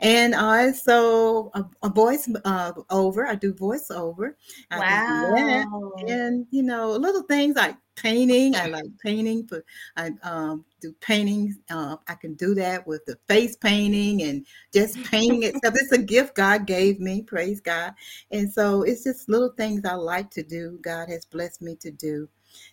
And 0.00 0.34
also 0.34 1.50
a, 1.54 1.64
a 1.82 1.88
voice 1.88 2.28
uh, 2.44 2.72
over. 2.90 3.26
I 3.26 3.34
do 3.34 3.52
voice 3.52 3.90
over. 3.90 4.36
I 4.70 4.78
do 4.78 4.94
Wow. 5.28 5.92
and 6.08 6.46
you 6.50 6.62
know 6.62 6.92
little 6.92 7.22
things 7.22 7.56
like 7.56 7.76
painting. 8.00 8.54
I 8.54 8.66
like 8.66 8.86
painting. 9.02 9.46
For 9.46 9.64
I 9.96 10.10
um, 10.22 10.64
do 10.80 10.92
paintings. 11.00 11.56
Uh, 11.70 11.96
I 12.08 12.14
can 12.14 12.34
do 12.34 12.54
that 12.54 12.86
with 12.86 13.04
the 13.06 13.18
face 13.28 13.56
painting 13.56 14.22
and 14.22 14.46
just 14.72 15.02
painting 15.04 15.42
itself. 15.42 15.74
It's 15.76 15.92
a 15.92 15.98
gift 15.98 16.34
God 16.34 16.66
gave 16.66 17.00
me. 17.00 17.22
Praise 17.22 17.60
God. 17.60 17.94
And 18.30 18.52
so 18.52 18.82
it's 18.82 19.04
just 19.04 19.28
little 19.28 19.52
things 19.56 19.84
I 19.84 19.94
like 19.94 20.30
to 20.32 20.42
do. 20.42 20.78
God 20.82 21.08
has 21.08 21.24
blessed 21.24 21.62
me 21.62 21.76
to 21.76 21.90
do, 21.90 22.28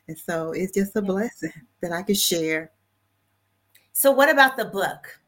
and 0.07 0.17
so 0.17 0.51
it's 0.51 0.73
just 0.73 0.95
a 0.95 1.01
blessing 1.01 1.53
that 1.81 1.91
I 1.91 2.03
can 2.03 2.15
share. 2.15 2.71
So, 3.93 4.11
what 4.11 4.29
about 4.29 4.57
the 4.57 4.65
book? 4.65 5.19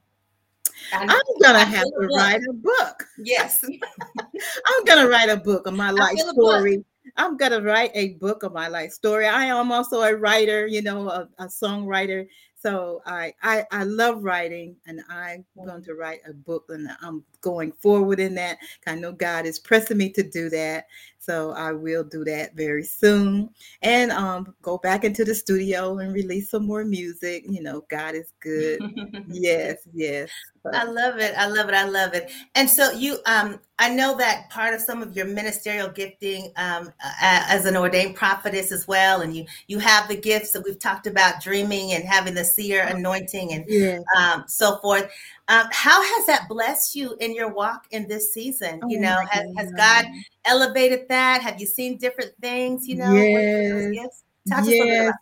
I'm 0.92 1.10
gonna 1.42 1.66
have 1.66 1.84
to 1.84 2.10
write 2.14 2.42
a 2.50 2.54
book. 2.54 3.08
Yes, 3.18 3.64
I'm 4.20 4.86
gonna 4.86 5.08
write 5.08 5.30
a 5.30 5.38
book 5.38 5.68
of 5.68 5.74
my 5.74 5.92
life 5.92 6.20
story. 6.20 6.84
I'm 7.18 7.36
gonna 7.38 7.62
write 7.62 7.92
a 7.96 8.14
book 8.16 8.44
of 8.44 8.54
my 8.54 8.68
life 8.68 8.92
story. 8.92 9.28
I 9.28 9.46
am 9.46 9.72
also 9.72 10.02
a 10.02 10.16
writer, 10.16 10.68
you 10.68 10.82
know, 10.82 11.10
a, 11.10 11.28
a 11.40 11.46
songwriter. 11.46 12.28
So 12.60 13.02
I, 13.06 13.34
I 13.44 13.66
I 13.72 13.84
love 13.84 14.24
writing, 14.24 14.76
and 14.88 15.02
I'm 15.10 15.46
going 15.64 15.84
to 15.84 15.94
write 15.94 16.20
a 16.28 16.34
book, 16.34 16.66
and 16.70 16.90
I'm 17.02 17.24
going 17.42 17.72
forward 17.72 18.20
in 18.20 18.34
that. 18.36 18.58
I 18.88 18.96
know 18.96 19.12
God 19.12 19.46
is 19.46 19.60
pressing 19.60 19.98
me 19.98 20.10
to 20.14 20.24
do 20.24 20.50
that, 20.50 20.88
so 21.20 21.52
I 21.52 21.72
will 21.72 22.04
do 22.04 22.24
that 22.26 22.56
very 22.56 22.84
soon, 22.84 23.50
and 23.84 24.12
um 24.12 24.56
go 24.64 24.80
back 24.80 25.04
into 25.04 25.24
the 25.24 25.36
studio 25.36 26.00
and 26.00 26.14
release 26.14 26.50
some 26.50 26.66
more 26.66 26.84
music. 26.84 27.46
You 27.48 27.62
know, 27.62 27.86
God 27.90 28.16
is 28.16 28.34
good. 28.40 28.82
yes, 29.28 29.78
yes. 29.94 30.30
I 30.74 30.84
love 30.84 31.18
it. 31.18 31.34
I 31.38 31.48
love 31.48 31.70
it. 31.70 31.76
I 31.76 31.86
love 31.86 32.14
it. 32.14 32.32
And 32.56 32.70
so 32.70 32.92
you, 32.92 33.20
um, 33.26 33.60
I 33.80 33.90
know 33.90 34.18
that 34.18 34.50
part 34.50 34.74
of 34.74 34.82
some 34.82 35.02
of 35.02 35.16
your 35.16 35.26
ministerial 35.26 35.90
gifting 35.90 36.52
um, 36.56 36.92
as 37.22 37.66
an 37.66 37.78
ordained 37.78 38.16
prophetess 38.16 38.72
as 38.72 38.88
well, 38.88 39.22
and 39.22 39.36
you 39.36 39.46
you 39.68 39.80
have 39.80 40.08
the 40.08 40.16
gifts 40.16 40.52
that 40.52 40.64
we've 40.64 40.80
talked 40.80 41.08
about, 41.08 41.42
dreaming 41.42 41.94
and 41.94 42.04
having 42.04 42.34
the 42.34 42.44
seer 42.44 42.84
anointing 42.84 43.54
and 43.54 43.66
yeah. 43.68 44.00
um, 44.18 44.44
so 44.48 44.78
forth. 44.78 45.10
Um, 45.48 45.68
how 45.72 46.02
has 46.02 46.26
that 46.26 46.48
blessed 46.50 46.96
you 46.96 47.16
in 47.20 47.36
your 47.36 47.54
walk 47.54 47.86
in 47.92 48.08
this 48.08 48.34
season? 48.34 48.80
Oh 48.84 48.90
you 48.90 49.00
know, 49.00 49.18
has, 49.30 49.46
has, 49.58 49.72
God 49.74 50.06
elevated 50.46 51.08
that? 51.10 51.42
Have 51.42 51.60
you 51.60 51.68
seen 51.68 51.98
different 51.98 52.34
things? 52.42 52.88
You 52.88 52.96
know, 52.96 53.14
yes. 53.14 54.24
Talk 54.50 54.66
yes. 54.66 55.14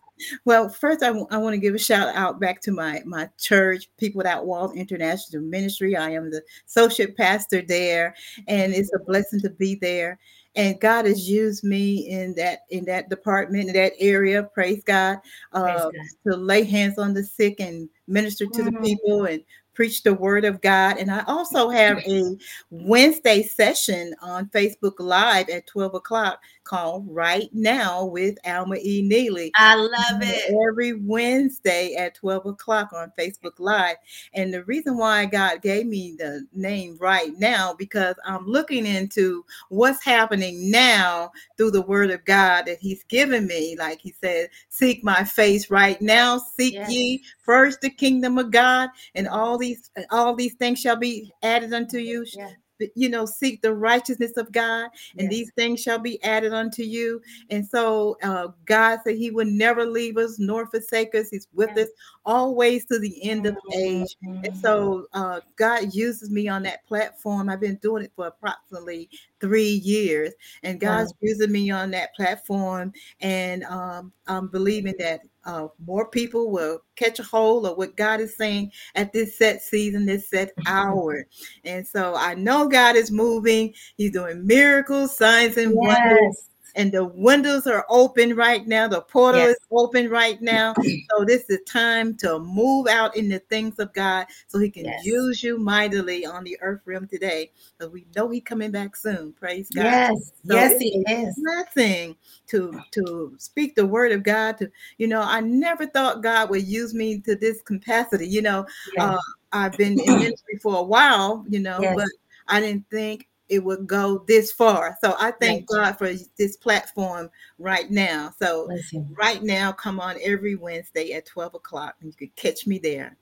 Well, 0.44 0.68
first, 0.68 1.02
I, 1.02 1.08
w- 1.08 1.26
I 1.30 1.38
want 1.38 1.54
to 1.54 1.60
give 1.60 1.74
a 1.74 1.78
shout 1.78 2.14
out 2.14 2.40
back 2.40 2.60
to 2.62 2.72
my 2.72 3.02
my 3.04 3.28
church, 3.38 3.88
People 3.98 4.18
Without 4.18 4.46
Walls 4.46 4.74
International 4.74 5.42
Ministry. 5.42 5.96
I 5.96 6.10
am 6.10 6.30
the 6.30 6.42
associate 6.66 7.16
pastor 7.16 7.62
there, 7.62 8.14
and 8.48 8.74
it's 8.74 8.92
a 8.94 8.98
blessing 8.98 9.40
to 9.40 9.50
be 9.50 9.74
there. 9.74 10.18
And 10.54 10.80
God 10.80 11.04
has 11.04 11.28
used 11.28 11.64
me 11.64 12.08
in 12.08 12.34
that 12.36 12.60
in 12.70 12.84
that 12.86 13.10
department 13.10 13.68
in 13.68 13.74
that 13.74 13.92
area. 13.98 14.42
Praise 14.42 14.82
God, 14.84 15.18
uh, 15.52 15.62
praise 15.62 16.16
God. 16.24 16.32
to 16.32 16.36
lay 16.36 16.64
hands 16.64 16.98
on 16.98 17.12
the 17.12 17.24
sick 17.24 17.60
and 17.60 17.88
minister 18.08 18.46
to 18.46 18.62
mm-hmm. 18.62 18.74
the 18.74 18.80
people 18.80 19.24
and 19.26 19.42
preach 19.76 20.02
the 20.02 20.14
word 20.14 20.44
of 20.44 20.60
God. 20.62 20.96
And 20.96 21.10
I 21.12 21.22
also 21.26 21.68
have 21.68 21.98
a 21.98 22.36
Wednesday 22.70 23.42
session 23.42 24.14
on 24.22 24.46
Facebook 24.46 24.94
Live 24.98 25.50
at 25.50 25.66
12 25.66 25.94
o'clock 25.94 26.40
called 26.64 27.06
Right 27.08 27.48
Now 27.52 28.04
with 28.06 28.38
Alma 28.44 28.76
E. 28.82 29.02
Neely. 29.02 29.52
I 29.54 29.76
love 29.76 30.22
it. 30.22 30.52
Every 30.68 30.94
Wednesday 30.94 31.94
at 31.94 32.14
12 32.16 32.46
o'clock 32.46 32.92
on 32.92 33.12
Facebook 33.18 33.52
Live. 33.58 33.96
And 34.34 34.52
the 34.52 34.64
reason 34.64 34.96
why 34.96 35.26
God 35.26 35.62
gave 35.62 35.86
me 35.86 36.16
the 36.18 36.46
name 36.52 36.96
Right 36.98 37.32
Now, 37.38 37.74
because 37.74 38.16
I'm 38.24 38.46
looking 38.46 38.86
into 38.86 39.44
what's 39.68 40.02
happening 40.02 40.70
now 40.70 41.30
through 41.56 41.70
the 41.70 41.82
word 41.82 42.10
of 42.10 42.24
God 42.24 42.66
that 42.66 42.78
He's 42.80 43.04
given 43.04 43.46
me. 43.46 43.76
Like 43.78 44.00
He 44.00 44.14
said, 44.20 44.48
seek 44.70 45.04
my 45.04 45.22
face 45.22 45.70
right 45.70 46.00
now, 46.00 46.38
seek 46.38 46.74
yes. 46.74 46.90
ye 46.90 47.22
first 47.38 47.80
the 47.80 47.90
kingdom 47.90 48.38
of 48.38 48.50
God, 48.50 48.90
and 49.14 49.28
all 49.28 49.58
these 49.66 49.90
all 50.10 50.34
these 50.34 50.54
things 50.54 50.80
shall 50.80 50.96
be 50.96 51.32
added 51.42 51.72
unto 51.72 51.98
you. 51.98 52.24
Yeah 52.34 52.50
you 52.94 53.08
know 53.08 53.24
seek 53.24 53.62
the 53.62 53.74
righteousness 53.74 54.36
of 54.36 54.52
god 54.52 54.90
and 55.18 55.22
yes. 55.22 55.30
these 55.30 55.52
things 55.56 55.80
shall 55.80 55.98
be 55.98 56.22
added 56.22 56.52
unto 56.52 56.82
you 56.82 57.20
and 57.50 57.66
so 57.66 58.16
uh, 58.22 58.48
god 58.64 58.98
said 59.04 59.16
he 59.16 59.30
would 59.30 59.46
never 59.46 59.86
leave 59.86 60.16
us 60.16 60.38
nor 60.38 60.66
forsake 60.66 61.14
us 61.14 61.30
he's 61.30 61.48
with 61.54 61.70
yes. 61.76 61.86
us 61.86 61.92
always 62.24 62.84
to 62.86 62.98
the 62.98 63.22
end 63.28 63.46
of 63.46 63.54
the 63.54 63.76
age 63.76 64.16
and 64.22 64.56
so 64.56 65.06
uh, 65.14 65.40
god 65.56 65.94
uses 65.94 66.30
me 66.30 66.48
on 66.48 66.62
that 66.62 66.84
platform 66.86 67.48
i've 67.48 67.60
been 67.60 67.76
doing 67.76 68.04
it 68.04 68.12
for 68.14 68.26
approximately 68.26 69.08
three 69.40 69.80
years 69.84 70.32
and 70.62 70.80
god's 70.80 71.12
wow. 71.12 71.18
using 71.22 71.52
me 71.52 71.70
on 71.70 71.90
that 71.90 72.14
platform 72.14 72.92
and 73.20 73.64
um, 73.64 74.12
i'm 74.26 74.48
believing 74.48 74.94
that 74.98 75.20
uh, 75.46 75.68
more 75.86 76.08
people 76.08 76.50
will 76.50 76.82
catch 76.96 77.18
a 77.18 77.22
hold 77.22 77.66
of 77.66 77.78
what 77.78 77.96
God 77.96 78.20
is 78.20 78.36
saying 78.36 78.72
at 78.94 79.12
this 79.12 79.38
set 79.38 79.62
season, 79.62 80.04
this 80.04 80.28
set 80.28 80.50
hour. 80.66 81.26
And 81.64 81.86
so 81.86 82.14
I 82.16 82.34
know 82.34 82.68
God 82.68 82.96
is 82.96 83.10
moving. 83.10 83.72
He's 83.96 84.10
doing 84.10 84.46
miracles, 84.46 85.16
signs, 85.16 85.56
and 85.56 85.78
yes. 85.82 86.50
And 86.76 86.92
the 86.92 87.04
windows 87.04 87.66
are 87.66 87.86
open 87.88 88.36
right 88.36 88.66
now. 88.66 88.86
The 88.86 89.00
portal 89.00 89.40
yes. 89.40 89.50
is 89.56 89.66
open 89.72 90.08
right 90.08 90.40
now. 90.40 90.74
So 91.16 91.24
this 91.24 91.48
is 91.48 91.60
time 91.66 92.16
to 92.18 92.38
move 92.38 92.88
out 92.88 93.16
in 93.16 93.28
the 93.28 93.38
things 93.38 93.78
of 93.78 93.92
God 93.92 94.26
so 94.48 94.58
he 94.58 94.70
can 94.70 94.84
yes. 94.84 95.04
use 95.04 95.42
you 95.42 95.58
mightily 95.58 96.26
on 96.26 96.44
the 96.44 96.58
earth 96.60 96.80
realm 96.84 97.06
today. 97.06 97.52
Because 97.78 97.92
we 97.92 98.06
know 98.14 98.28
he's 98.28 98.42
coming 98.42 98.70
back 98.70 98.96
soon. 98.96 99.32
Praise 99.32 99.70
God. 99.70 99.84
Yes, 99.84 100.32
so 100.44 100.54
yes, 100.54 100.80
he 100.80 101.04
is. 101.08 101.34
Nothing 101.38 102.16
to 102.48 102.80
to 102.92 103.34
speak 103.38 103.76
the 103.76 103.86
word 103.86 104.12
of 104.12 104.24
God 104.24 104.58
to, 104.58 104.70
you 104.98 105.06
know, 105.06 105.22
I 105.22 105.40
never 105.40 105.86
thought 105.86 106.22
God 106.22 106.50
would 106.50 106.66
use 106.66 106.92
me 106.92 107.20
to 107.20 107.36
this 107.36 107.62
capacity. 107.62 108.28
You 108.28 108.42
know, 108.42 108.66
yes. 108.94 109.04
uh, 109.04 109.20
I've 109.52 109.76
been 109.76 109.98
in 109.98 110.18
ministry 110.18 110.58
for 110.60 110.76
a 110.76 110.82
while, 110.82 111.44
you 111.48 111.60
know, 111.60 111.78
but 111.94 112.08
I 112.48 112.60
didn't 112.60 112.88
think 112.90 113.28
it 113.48 113.62
would 113.62 113.86
go 113.86 114.24
this 114.26 114.52
far. 114.52 114.96
So 115.00 115.14
I 115.18 115.30
thank 115.30 115.66
God 115.66 115.92
for 115.92 116.12
this 116.36 116.56
platform 116.56 117.30
right 117.58 117.90
now. 117.90 118.32
So 118.40 118.68
right 119.12 119.42
now, 119.42 119.72
come 119.72 120.00
on 120.00 120.16
every 120.22 120.56
Wednesday 120.56 121.12
at 121.12 121.26
12 121.26 121.54
o'clock 121.54 121.96
and 122.00 122.10
you 122.10 122.16
can 122.16 122.30
catch 122.36 122.66
me 122.66 122.78
there. 122.78 123.16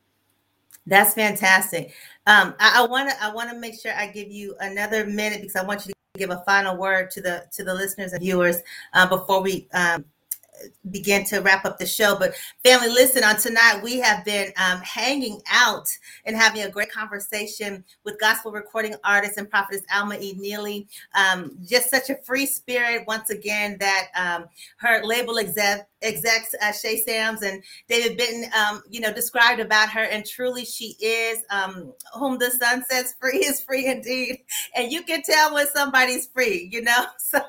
That's 0.87 1.15
fantastic. 1.15 1.95
Um, 2.27 2.55
I 2.61 2.87
want 2.87 3.11
to 3.11 3.23
I 3.23 3.33
want 3.33 3.51
to 3.51 3.57
make 3.59 3.81
sure 3.81 3.93
I 3.95 4.07
give 4.07 4.29
you 4.29 4.55
another 4.61 5.07
minute 5.07 5.41
because 5.41 5.57
I 5.57 5.65
want 5.65 5.87
you 5.87 5.93
to 5.93 6.19
give 6.19 6.31
a 6.31 6.43
final 6.45 6.77
word 6.77 7.11
to 7.13 7.23
the 7.23 7.47
to 7.53 7.65
the 7.65 7.73
listeners 7.73 8.13
and 8.13 8.21
viewers 8.21 8.59
uh, 8.93 9.07
before 9.07 9.43
we 9.43 9.67
um, 9.73 10.05
begin 10.91 11.25
to 11.25 11.39
wrap 11.41 11.65
up 11.65 11.79
the 11.79 11.87
show. 11.87 12.17
But 12.19 12.35
family, 12.65 12.89
listen, 12.89 13.25
on 13.25 13.37
tonight 13.37 13.81
we 13.83 13.99
have 13.99 14.25
been 14.25 14.53
um, 14.57 14.81
hanging 14.81 15.41
out 15.51 15.89
and 16.25 16.37
having 16.37 16.63
a 16.63 16.69
great 16.69 16.91
conversation 16.91 17.85
with 18.05 18.19
gospel 18.21 18.53
recording 18.53 18.95
artist 19.05 19.39
and 19.39 19.49
prophetess 19.49 19.83
Alma 19.95 20.17
E. 20.21 20.35
Neely. 20.39 20.87
Um, 21.15 21.59
just 21.65 21.91
such 21.91 22.11
a 22.11 22.17
free 22.17 22.47
spirit 22.47 23.05
once 23.07 23.31
again 23.31 23.77
that 23.81 24.09
um, 24.15 24.47
her 24.79 25.05
label 25.05 25.39
exec 25.39 25.89
execs 26.05 26.55
uh, 26.61 26.73
Shay 26.73 26.99
Sams 26.99 27.43
and 27.43 27.63
David 27.89 28.17
Benton, 28.17 28.51
um, 28.59 28.83
you 28.89 29.01
know, 29.01 29.13
described 29.13 29.61
about 29.61 29.91
her, 29.91 30.03
and 30.03 30.25
truly 30.25 30.65
she 30.65 30.97
is 31.01 31.45
um, 31.51 31.93
whom 32.15 32.39
the 32.39 32.51
sun 32.51 32.85
sets 32.89 33.15
free 33.21 33.39
is 33.39 33.61
free 33.61 33.87
indeed, 33.87 34.39
and 34.77 34.93
you 34.93 35.03
can 35.03 35.23
tell 35.23 35.55
when 35.55 35.67
somebody's 35.69 36.27
free, 36.29 36.69
you 36.71 36.83
know. 36.83 37.07
So 37.19 37.41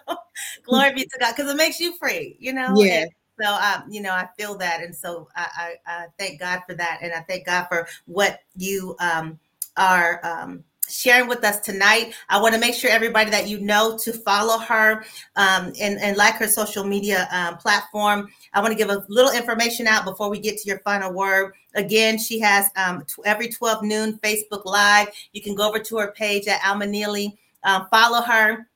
glory 0.64 0.94
be 0.94 1.04
to 1.04 1.20
God, 1.20 1.36
because 1.36 1.52
it 1.52 1.58
makes 1.58 1.80
you 1.80 1.96
free, 1.98 2.38
you 2.40 2.54
know. 2.54 2.74
Yeah. 2.76 3.02
And 3.02 3.12
so, 3.42 3.54
um, 3.54 3.84
you 3.90 4.02
know, 4.02 4.12
I 4.12 4.28
feel 4.38 4.58
that, 4.58 4.82
and 4.82 4.96
so 4.96 5.28
I, 5.36 5.48
I, 5.56 5.74
I, 5.86 6.06
thank 6.18 6.40
God 6.40 6.62
for 6.68 6.74
that, 6.76 7.00
and 7.02 7.14
I 7.14 7.20
thank 7.22 7.46
God 7.46 7.68
for 7.68 7.88
what 8.06 8.40
you 8.56 8.96
um, 9.00 9.38
are. 9.78 10.20
Um, 10.24 10.64
sharing 10.90 11.28
with 11.28 11.44
us 11.44 11.60
tonight. 11.60 12.14
I 12.30 12.42
want 12.42 12.54
to 12.54 12.60
make 12.60 12.76
sure 12.76 12.90
everybody 12.90 13.30
that 13.32 13.48
you 13.48 13.60
know 13.60 13.98
to 14.04 14.14
follow 14.14 14.60
her 14.60 15.04
um, 15.36 15.74
and, 15.80 16.00
and 16.00 16.18
like 16.18 16.36
her 16.36 16.48
social 16.48 16.84
media 16.84 17.28
um, 17.32 17.58
platform. 17.58 18.30
I 18.54 18.62
want 18.62 18.72
to 18.72 18.78
give 18.78 18.90
a 18.90 19.04
little 19.10 19.32
information 19.32 19.88
out 19.88 20.06
before 20.06 20.30
we 20.30 20.40
get 20.40 20.58
to 20.58 20.68
your 20.68 20.80
final 20.80 21.14
word. 21.14 21.54
Again, 21.76 22.18
she 22.18 22.40
has 22.40 22.70
um, 22.76 23.04
t- 23.06 23.22
every 23.26 23.50
12 23.50 23.84
noon 23.84 24.20
Facebook 24.24 24.66
Live. 24.66 25.10
You 25.34 25.42
can 25.42 25.56
go 25.56 25.68
over 25.68 25.80
to 25.80 25.98
her 25.98 26.12
page 26.12 26.48
at 26.48 26.66
Alma 26.66 26.88
Neely, 26.88 27.38
um, 27.64 27.88
follow 27.92 28.22
her, 28.22 28.68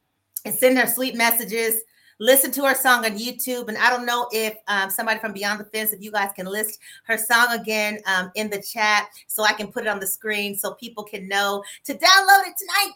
and 0.45 0.55
send 0.55 0.77
her 0.77 0.87
sweet 0.87 1.15
messages 1.15 1.81
listen 2.19 2.51
to 2.51 2.65
her 2.65 2.75
song 2.75 3.05
on 3.05 3.17
YouTube. 3.17 3.67
And 3.67 3.77
I 3.77 3.89
don't 3.89 4.05
know 4.05 4.27
if 4.31 4.55
um, 4.67 4.89
somebody 4.89 5.19
from 5.19 5.33
Beyond 5.33 5.59
the 5.59 5.65
Fence, 5.65 5.93
if 5.93 6.01
you 6.01 6.11
guys 6.11 6.31
can 6.35 6.45
list 6.45 6.79
her 7.05 7.17
song 7.17 7.47
again 7.51 7.99
um, 8.05 8.31
in 8.35 8.49
the 8.49 8.61
chat 8.61 9.09
so 9.27 9.43
I 9.43 9.53
can 9.53 9.67
put 9.67 9.83
it 9.83 9.87
on 9.87 9.99
the 9.99 10.07
screen 10.07 10.55
so 10.55 10.73
people 10.73 11.03
can 11.03 11.27
know 11.27 11.63
to 11.85 11.93
download 11.93 12.47
it 12.47 12.55
tonight 12.57 12.93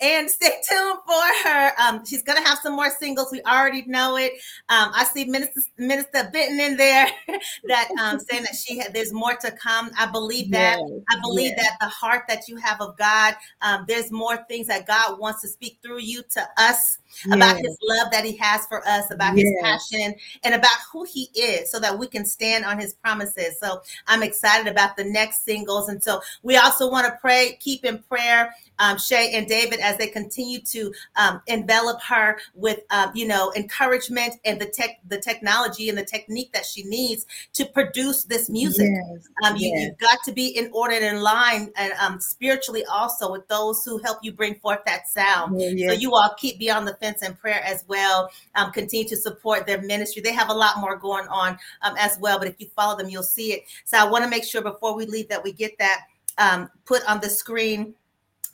and 0.00 0.30
stay 0.30 0.50
tuned 0.68 0.98
for 1.06 1.48
her. 1.48 1.72
Um, 1.80 2.04
she's 2.04 2.22
gonna 2.22 2.46
have 2.46 2.58
some 2.58 2.74
more 2.74 2.90
singles. 2.90 3.28
We 3.32 3.42
already 3.42 3.84
know 3.86 4.16
it. 4.16 4.32
Um, 4.68 4.90
I 4.94 5.04
see 5.04 5.24
Minister 5.24 5.62
Minister 5.78 6.28
Benton 6.32 6.60
in 6.60 6.76
there 6.76 7.06
that 7.68 7.88
um, 8.00 8.18
saying 8.20 8.42
that 8.42 8.54
she 8.54 8.78
had 8.78 8.92
there's 8.94 9.12
more 9.12 9.34
to 9.36 9.50
come. 9.52 9.90
I 9.98 10.06
believe 10.06 10.50
that. 10.52 10.78
Yes, 10.80 11.00
I 11.10 11.20
believe 11.20 11.52
yes. 11.56 11.66
that 11.66 11.76
the 11.80 11.88
heart 11.88 12.24
that 12.28 12.48
you 12.48 12.56
have 12.56 12.80
of 12.80 12.96
God, 12.96 13.34
um, 13.62 13.84
there's 13.88 14.10
more 14.10 14.44
things 14.48 14.66
that 14.66 14.86
God 14.86 15.18
wants 15.18 15.40
to 15.42 15.48
speak 15.48 15.78
through 15.82 16.00
you 16.00 16.22
to 16.34 16.48
us 16.56 16.98
about 17.32 17.58
His 17.58 17.76
love 17.82 18.08
that 18.12 18.24
He 18.24 18.36
has 18.36 18.66
for 18.66 18.86
us, 18.86 19.10
about 19.10 19.36
His 19.36 19.52
passion, 19.62 20.14
and 20.44 20.54
about 20.54 20.78
who 20.92 21.04
He 21.04 21.28
is, 21.34 21.70
so 21.70 21.78
that 21.80 21.98
we 21.98 22.06
can 22.06 22.24
stand 22.24 22.64
on 22.64 22.78
His 22.78 22.94
promises. 22.94 23.58
So 23.60 23.82
I'm 24.06 24.22
excited 24.22 24.70
about 24.70 24.96
the 24.96 25.04
next 25.04 25.44
singles, 25.44 25.88
and 25.88 26.02
so 26.02 26.20
we 26.42 26.56
also 26.56 26.90
want 26.90 27.06
to 27.06 27.18
pray, 27.20 27.58
keep 27.60 27.84
in 27.84 27.98
prayer 27.98 28.54
um, 28.80 28.98
Shay 28.98 29.32
and 29.34 29.46
David 29.46 29.78
as 29.80 29.96
they 29.98 30.08
continue 30.08 30.60
to 30.60 30.92
um, 31.16 31.40
envelop 31.46 32.00
her 32.02 32.38
with, 32.54 32.80
um, 32.90 33.12
you 33.14 33.28
know, 33.28 33.52
encouragement 33.54 34.34
and 34.44 34.60
the 34.60 34.66
tech, 34.66 35.00
the 35.06 35.20
technology 35.20 35.88
and 35.88 35.98
the 35.98 36.04
technique 36.04 36.52
that 36.52 36.64
she 36.64 36.82
needs 36.84 37.26
to 37.52 37.66
produce 37.66 38.24
this 38.24 38.48
music. 38.48 38.88
Yes. 38.90 39.28
Um, 39.44 39.56
you, 39.56 39.68
yes. 39.68 39.86
You've 39.86 39.98
got 39.98 40.18
to 40.24 40.32
be 40.32 40.48
in 40.48 40.70
order 40.72 40.94
and 40.94 41.16
in 41.16 41.22
line, 41.22 41.70
and 41.76 41.92
um, 42.00 42.20
spiritually 42.20 42.84
also 42.86 43.30
with 43.30 43.46
those 43.48 43.84
who 43.84 43.98
help 43.98 44.18
you 44.22 44.32
bring 44.32 44.54
forth 44.56 44.80
that 44.86 45.08
sound. 45.08 45.60
Yeah, 45.60 45.88
So 45.88 45.94
you 45.94 46.14
all 46.14 46.34
keep 46.38 46.58
beyond 46.58 46.88
the 46.88 46.94
in 47.02 47.34
prayer 47.34 47.62
as 47.64 47.84
well. 47.88 48.30
Um, 48.54 48.72
continue 48.72 49.08
to 49.08 49.16
support 49.16 49.66
their 49.66 49.80
ministry. 49.82 50.22
They 50.22 50.32
have 50.32 50.50
a 50.50 50.54
lot 50.54 50.78
more 50.78 50.96
going 50.96 51.26
on 51.28 51.58
um, 51.82 51.94
as 51.98 52.18
well, 52.20 52.38
but 52.38 52.48
if 52.48 52.56
you 52.58 52.68
follow 52.76 52.96
them, 52.96 53.08
you'll 53.08 53.22
see 53.22 53.52
it. 53.52 53.62
So 53.84 53.98
I 53.98 54.04
want 54.04 54.24
to 54.24 54.30
make 54.30 54.44
sure 54.44 54.62
before 54.62 54.94
we 54.94 55.06
leave 55.06 55.28
that 55.28 55.42
we 55.42 55.52
get 55.52 55.76
that 55.78 56.02
um, 56.38 56.70
put 56.84 57.02
on 57.08 57.20
the 57.20 57.30
screen 57.30 57.94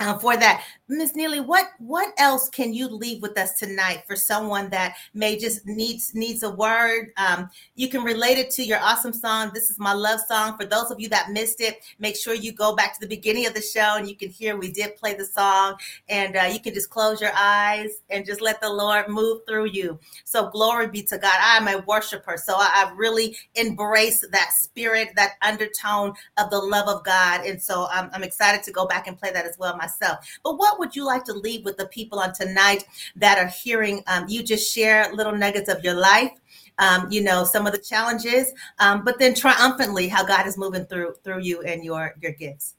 uh, 0.01 0.19
for 0.19 0.37
that. 0.37 0.65
Miss 0.89 1.17
Neely, 1.17 1.41
what 1.41 1.71
what 1.79 2.15
else 2.17 2.49
can 2.49 2.73
you 2.73 2.87
leave 2.87 3.21
with 3.21 3.37
us 3.37 3.59
tonight 3.59 4.05
for 4.07 4.15
someone 4.15 4.71
that 4.71 4.95
may 5.15 5.37
just 5.37 5.67
needs 5.67 6.15
needs 6.15 6.45
a 6.45 6.51
word? 6.51 7.11
Um, 7.17 7.51
you 7.75 7.89
can 7.89 8.05
relate 8.05 8.39
it 8.39 8.51
to 8.53 8.63
your 8.63 8.79
awesome 8.79 9.13
song. 9.13 9.51
This 9.53 9.69
is 9.69 9.81
my 9.81 9.93
love 9.93 10.21
song. 10.29 10.57
For 10.57 10.65
those 10.65 10.93
of 10.93 11.01
you 11.01 11.09
that 11.09 11.33
missed 11.33 11.61
it, 11.61 11.81
make 11.99 12.15
sure 12.15 12.35
you 12.35 12.53
go 12.53 12.77
back 12.77 12.95
to 12.95 13.01
the 13.01 13.09
beginning 13.09 13.49
of 13.49 13.55
the 13.55 13.63
show 13.63 13.97
and 13.97 14.09
you 14.09 14.15
can 14.15 14.29
hear 14.29 14.57
we 14.57 14.71
did 14.71 14.95
play 14.95 15.15
the 15.15 15.25
song. 15.25 15.75
And 16.09 16.37
uh, 16.37 16.49
you 16.53 16.61
can 16.61 16.73
just 16.73 16.89
close 16.89 17.21
your 17.21 17.33
eyes 17.37 17.91
and 18.09 18.25
just 18.25 18.41
let 18.41 18.61
the 18.61 18.73
Lord 18.73 19.09
move 19.09 19.41
through 19.49 19.67
you. 19.71 19.99
So 20.25 20.51
glory 20.51 20.87
be 20.87 21.03
to 21.03 21.19
God. 21.19 21.35
I 21.41 21.57
am 21.57 21.67
a 21.67 21.83
worshiper, 21.85 22.37
so 22.37 22.55
I, 22.57 22.87
I 22.87 22.93
really 22.95 23.37
embrace 23.57 24.25
that 24.31 24.53
spirit, 24.53 25.09
that 25.17 25.33
undertone 25.43 26.15
of 26.37 26.51
the 26.51 26.61
love 26.61 26.87
of 26.87 27.03
God. 27.03 27.45
And 27.45 27.61
so 27.61 27.89
I'm, 27.91 28.09
I'm 28.13 28.23
excited 28.23 28.63
to 28.63 28.71
go 28.71 28.87
back 28.87 29.09
and 29.09 29.19
play 29.19 29.33
that 29.33 29.47
as 29.47 29.59
well 29.59 29.77
myself. 29.77 30.39
But 30.45 30.59
what 30.59 30.76
would 30.79 30.95
you 30.95 31.05
like 31.05 31.25
to 31.25 31.33
leave 31.33 31.65
with 31.65 31.77
the 31.77 31.87
people 31.87 32.19
on 32.19 32.33
tonight 32.33 32.85
that 33.17 33.39
are 33.39 33.49
hearing 33.49 34.03
um, 34.07 34.27
you 34.29 34.43
just 34.43 34.73
share 34.73 35.13
little 35.15 35.35
nuggets 35.35 35.69
of 35.69 35.83
your 35.85 35.95
life? 35.95 36.33
Um, 36.79 37.09
you 37.11 37.23
know 37.23 37.45
some 37.45 37.67
of 37.67 37.73
the 37.73 37.79
challenges, 37.79 38.53
um, 38.81 39.03
but 39.03 39.19
then 39.19 39.35
triumphantly 39.35 40.09
how 40.09 40.25
God 40.25 40.47
is 40.47 40.59
moving 40.59 40.85
through 40.85 41.15
through 41.25 41.41
you 41.41 41.63
and 41.63 41.83
your 41.83 42.15
your 42.21 42.33
gifts. 42.33 42.75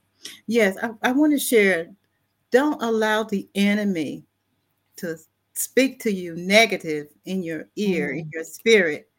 Yes, 0.45 0.77
I, 0.81 0.91
I 1.01 1.11
want 1.11 1.33
to 1.33 1.39
share. 1.39 1.87
Don't 2.51 2.81
allow 2.81 3.23
the 3.23 3.47
enemy 3.55 4.23
to 4.97 5.17
speak 5.53 5.99
to 6.01 6.11
you 6.11 6.35
negative 6.35 7.07
in 7.25 7.43
your 7.43 7.67
ear, 7.75 8.11
in 8.11 8.29
your 8.31 8.43
spirit. 8.43 9.09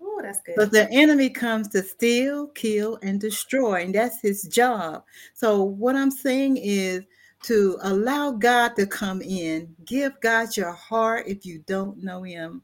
Oh, 0.00 0.20
that's 0.22 0.40
good. 0.42 0.56
But 0.56 0.70
the 0.70 0.90
enemy 0.90 1.30
comes 1.30 1.68
to 1.68 1.82
steal, 1.82 2.48
kill, 2.48 2.98
and 3.02 3.20
destroy, 3.20 3.82
and 3.82 3.94
that's 3.94 4.20
his 4.20 4.42
job. 4.44 5.04
So, 5.34 5.62
what 5.62 5.96
I'm 5.96 6.10
saying 6.10 6.58
is 6.58 7.04
to 7.44 7.78
allow 7.82 8.30
God 8.30 8.74
to 8.76 8.86
come 8.86 9.20
in, 9.20 9.74
give 9.84 10.18
God 10.20 10.56
your 10.56 10.72
heart 10.72 11.26
if 11.26 11.44
you 11.44 11.62
don't 11.66 12.02
know 12.02 12.22
him, 12.22 12.62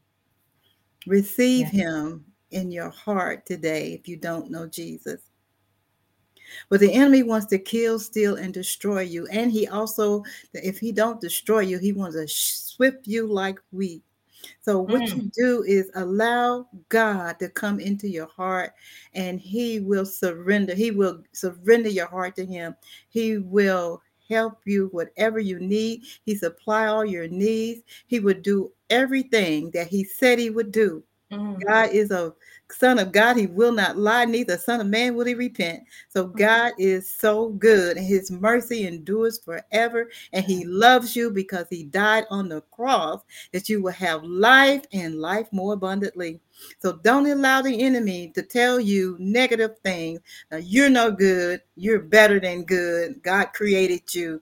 receive 1.05 1.67
him 1.67 2.25
in 2.49 2.71
your 2.71 2.89
heart 2.89 3.45
today 3.45 3.93
if 3.93 4.07
you 4.07 4.17
don't 4.17 4.49
know 4.49 4.65
Jesus. 4.65 5.21
But 6.69 6.79
the 6.79 6.91
enemy 6.91 7.21
wants 7.21 7.45
to 7.47 7.59
kill, 7.59 7.99
steal, 7.99 8.37
and 8.37 8.53
destroy 8.53 9.01
you. 9.01 9.27
And 9.27 9.51
he 9.51 9.67
also, 9.67 10.23
if 10.53 10.79
he 10.79 10.91
don't 10.91 11.21
destroy 11.21 11.59
you, 11.59 11.77
he 11.77 11.93
wants 11.93 12.15
to 12.15 12.27
swift 12.27 13.05
you 13.05 13.27
like 13.27 13.59
wheat. 13.71 14.03
So 14.61 14.79
what 14.79 15.03
Mm. 15.03 15.15
you 15.15 15.31
do 15.35 15.63
is 15.63 15.91
allow 15.93 16.67
God 16.89 17.37
to 17.39 17.49
come 17.49 17.79
into 17.79 18.07
your 18.07 18.25
heart 18.27 18.73
and 19.13 19.39
he 19.39 19.79
will 19.79 20.05
surrender. 20.05 20.73
He 20.73 20.89
will 20.89 21.23
surrender 21.31 21.89
your 21.89 22.07
heart 22.07 22.35
to 22.37 22.45
him. 22.45 22.75
He 23.09 23.37
will 23.37 24.01
help 24.31 24.61
you 24.65 24.87
whatever 24.91 25.39
you 25.39 25.59
need. 25.59 26.03
He 26.25 26.35
supply 26.35 26.87
all 26.87 27.05
your 27.05 27.27
needs. 27.27 27.81
He 28.07 28.19
would 28.19 28.41
do 28.41 28.71
everything 28.89 29.71
that 29.71 29.87
he 29.87 30.03
said 30.03 30.39
he 30.39 30.49
would 30.49 30.71
do. 30.71 31.03
Mm. 31.31 31.63
God 31.65 31.91
is 31.91 32.11
a 32.11 32.33
son 32.71 32.99
of 32.99 33.11
God. 33.11 33.37
He 33.37 33.47
will 33.47 33.71
not 33.71 33.97
lie, 33.97 34.25
neither 34.25 34.57
son 34.57 34.81
of 34.81 34.87
man 34.87 35.15
will 35.15 35.25
he 35.25 35.33
repent. 35.33 35.83
So 36.09 36.25
God 36.25 36.73
mm-hmm. 36.73 36.81
is 36.81 37.11
so 37.11 37.49
good, 37.49 37.97
and 37.97 38.05
his 38.05 38.31
mercy 38.31 38.87
endures 38.87 39.39
forever. 39.39 40.09
And 40.33 40.45
he 40.45 40.63
mm-hmm. 40.63 40.71
loves 40.73 41.15
you 41.15 41.31
because 41.31 41.67
he 41.69 41.83
died 41.83 42.25
on 42.29 42.49
the 42.49 42.61
cross 42.71 43.21
that 43.51 43.69
you 43.69 43.81
will 43.81 43.91
have 43.93 44.23
life 44.23 44.85
and 44.93 45.19
life 45.19 45.47
more 45.51 45.73
abundantly. 45.73 46.39
So 46.79 46.93
don't 47.03 47.27
allow 47.27 47.61
the 47.61 47.81
enemy 47.81 48.31
to 48.35 48.43
tell 48.43 48.79
you 48.79 49.17
negative 49.19 49.79
things. 49.79 50.19
Now, 50.51 50.57
you're 50.57 50.89
no 50.89 51.11
good. 51.11 51.61
You're 51.75 51.99
better 51.99 52.39
than 52.39 52.63
good. 52.63 53.21
God 53.23 53.47
created 53.53 54.13
you. 54.13 54.41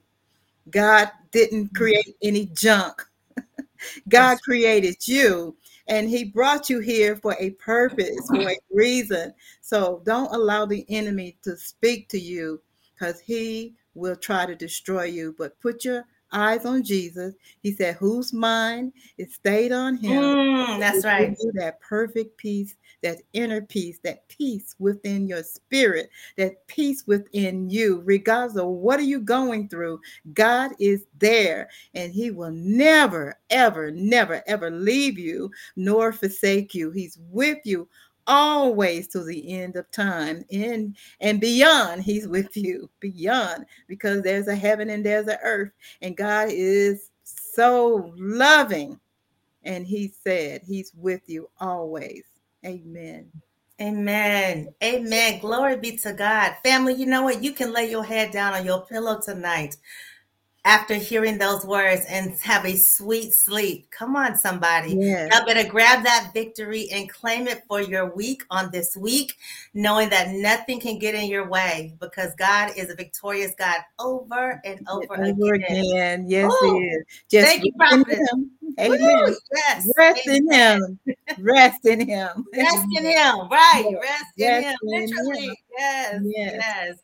God 0.70 1.10
didn't 1.32 1.66
mm-hmm. 1.66 1.76
create 1.76 2.16
any 2.22 2.46
junk. 2.46 3.02
God 4.08 4.38
created 4.42 4.96
you 5.06 5.56
and 5.90 6.08
he 6.08 6.24
brought 6.24 6.70
you 6.70 6.78
here 6.78 7.16
for 7.16 7.36
a 7.40 7.50
purpose, 7.50 8.28
for 8.28 8.48
a 8.48 8.56
reason. 8.70 9.34
So 9.60 10.00
don't 10.06 10.32
allow 10.32 10.64
the 10.64 10.86
enemy 10.88 11.36
to 11.42 11.56
speak 11.56 12.08
to 12.10 12.18
you 12.18 12.62
because 12.94 13.20
he 13.20 13.74
will 13.94 14.14
try 14.14 14.46
to 14.46 14.54
destroy 14.54 15.04
you. 15.04 15.34
But 15.36 15.60
put 15.60 15.84
your 15.84 16.04
eyes 16.32 16.64
on 16.64 16.84
Jesus. 16.84 17.34
He 17.62 17.72
said, 17.72 17.96
Whose 17.96 18.32
mind 18.32 18.92
is 19.18 19.34
stayed 19.34 19.72
on 19.72 19.96
him? 19.96 20.22
Mm, 20.22 20.78
that's 20.78 21.04
right. 21.04 21.36
that 21.54 21.80
perfect 21.80 22.36
peace, 22.36 22.76
that 23.02 23.22
inner 23.32 23.62
peace, 23.62 23.98
that 24.02 24.28
peace 24.28 24.74
within 24.78 25.26
your 25.26 25.42
spirit, 25.42 26.10
that 26.36 26.66
peace 26.66 27.06
within 27.06 27.68
you, 27.68 28.02
regardless 28.04 28.58
of 28.58 28.68
what 28.68 29.00
are 29.00 29.04
you 29.04 29.20
going 29.20 29.68
through. 29.68 30.00
God 30.32 30.72
is 30.78 31.06
there, 31.18 31.68
and 31.94 32.12
He 32.12 32.30
will 32.30 32.52
never, 32.52 33.38
ever, 33.50 33.90
never, 33.90 34.42
ever 34.46 34.70
leave 34.70 35.18
you 35.18 35.50
nor 35.76 36.12
forsake 36.12 36.74
you. 36.74 36.90
He's 36.90 37.18
with 37.30 37.58
you 37.64 37.88
always 38.26 39.08
to 39.08 39.24
the 39.24 39.50
end 39.50 39.76
of 39.76 39.90
time 39.90 40.44
in 40.50 40.94
and 41.20 41.40
beyond 41.40 42.02
he's 42.02 42.28
with 42.28 42.54
you 42.56 42.88
beyond 43.00 43.64
because 43.88 44.22
there's 44.22 44.46
a 44.46 44.54
heaven 44.54 44.90
and 44.90 45.04
there's 45.04 45.26
a 45.26 45.38
earth 45.42 45.72
and 46.02 46.18
god 46.18 46.46
is 46.50 47.10
so 47.24 48.12
loving 48.16 49.00
and 49.64 49.86
he 49.86 50.08
said 50.08 50.62
he's 50.64 50.92
with 50.94 51.22
you 51.28 51.48
always. 51.58 52.24
Amen. 52.64 53.30
Amen. 53.80 54.74
Amen. 54.84 55.40
Glory 55.40 55.76
be 55.78 55.96
to 55.98 56.12
God. 56.12 56.54
Family, 56.62 56.94
you 56.94 57.06
know 57.06 57.22
what? 57.22 57.42
You 57.42 57.52
can 57.52 57.72
lay 57.72 57.90
your 57.90 58.04
head 58.04 58.30
down 58.30 58.54
on 58.54 58.66
your 58.66 58.84
pillow 58.86 59.20
tonight 59.24 59.76
after 60.64 60.94
hearing 60.94 61.38
those 61.38 61.64
words 61.64 62.04
and 62.08 62.32
have 62.42 62.66
a 62.66 62.76
sweet 62.76 63.32
sleep. 63.32 63.90
Come 63.90 64.14
on, 64.14 64.36
somebody. 64.36 64.94
Yes. 64.98 65.30
Y'all 65.32 65.46
better 65.46 65.68
grab 65.68 66.04
that 66.04 66.30
victory 66.34 66.88
and 66.92 67.08
claim 67.08 67.46
it 67.48 67.62
for 67.66 67.80
your 67.80 68.14
week 68.14 68.42
on 68.50 68.70
this 68.70 68.96
week, 68.96 69.36
knowing 69.72 70.10
that 70.10 70.28
nothing 70.30 70.78
can 70.78 70.98
get 70.98 71.14
in 71.14 71.28
your 71.30 71.48
way 71.48 71.94
because 71.98 72.34
God 72.34 72.72
is 72.76 72.90
a 72.90 72.94
victorious 72.94 73.54
God 73.58 73.78
over 73.98 74.60
and 74.64 74.86
over, 74.90 75.14
Over 75.14 75.54
again. 75.54 75.84
again. 75.84 76.24
Yes, 76.28 76.52
Ooh. 76.62 76.78
he 76.78 76.86
is. 76.88 77.04
Just 77.30 77.46
Thank 77.46 77.64
you, 77.64 77.72
rest 77.78 77.94
in 77.94 78.04
Prophetess. 78.04 78.30
him. 78.32 78.50
Woo, 78.60 78.94
Amen. 78.94 79.36
yes. 79.54 79.90
Rest 79.96 80.26
in 80.26 80.52
him. 80.52 80.98
Rest 81.38 81.86
in 81.86 82.06
him. 82.08 82.46
Rest 82.54 82.86
in 82.96 83.04
him, 83.04 83.48
right? 83.48 83.92
Yes. 84.36 84.64
Rest 84.64 84.78
in 84.84 85.08
him, 85.08 85.16
literally. 85.22 85.58
Yes, 85.78 86.20
Yes. 86.24 86.62
yes. 86.62 86.96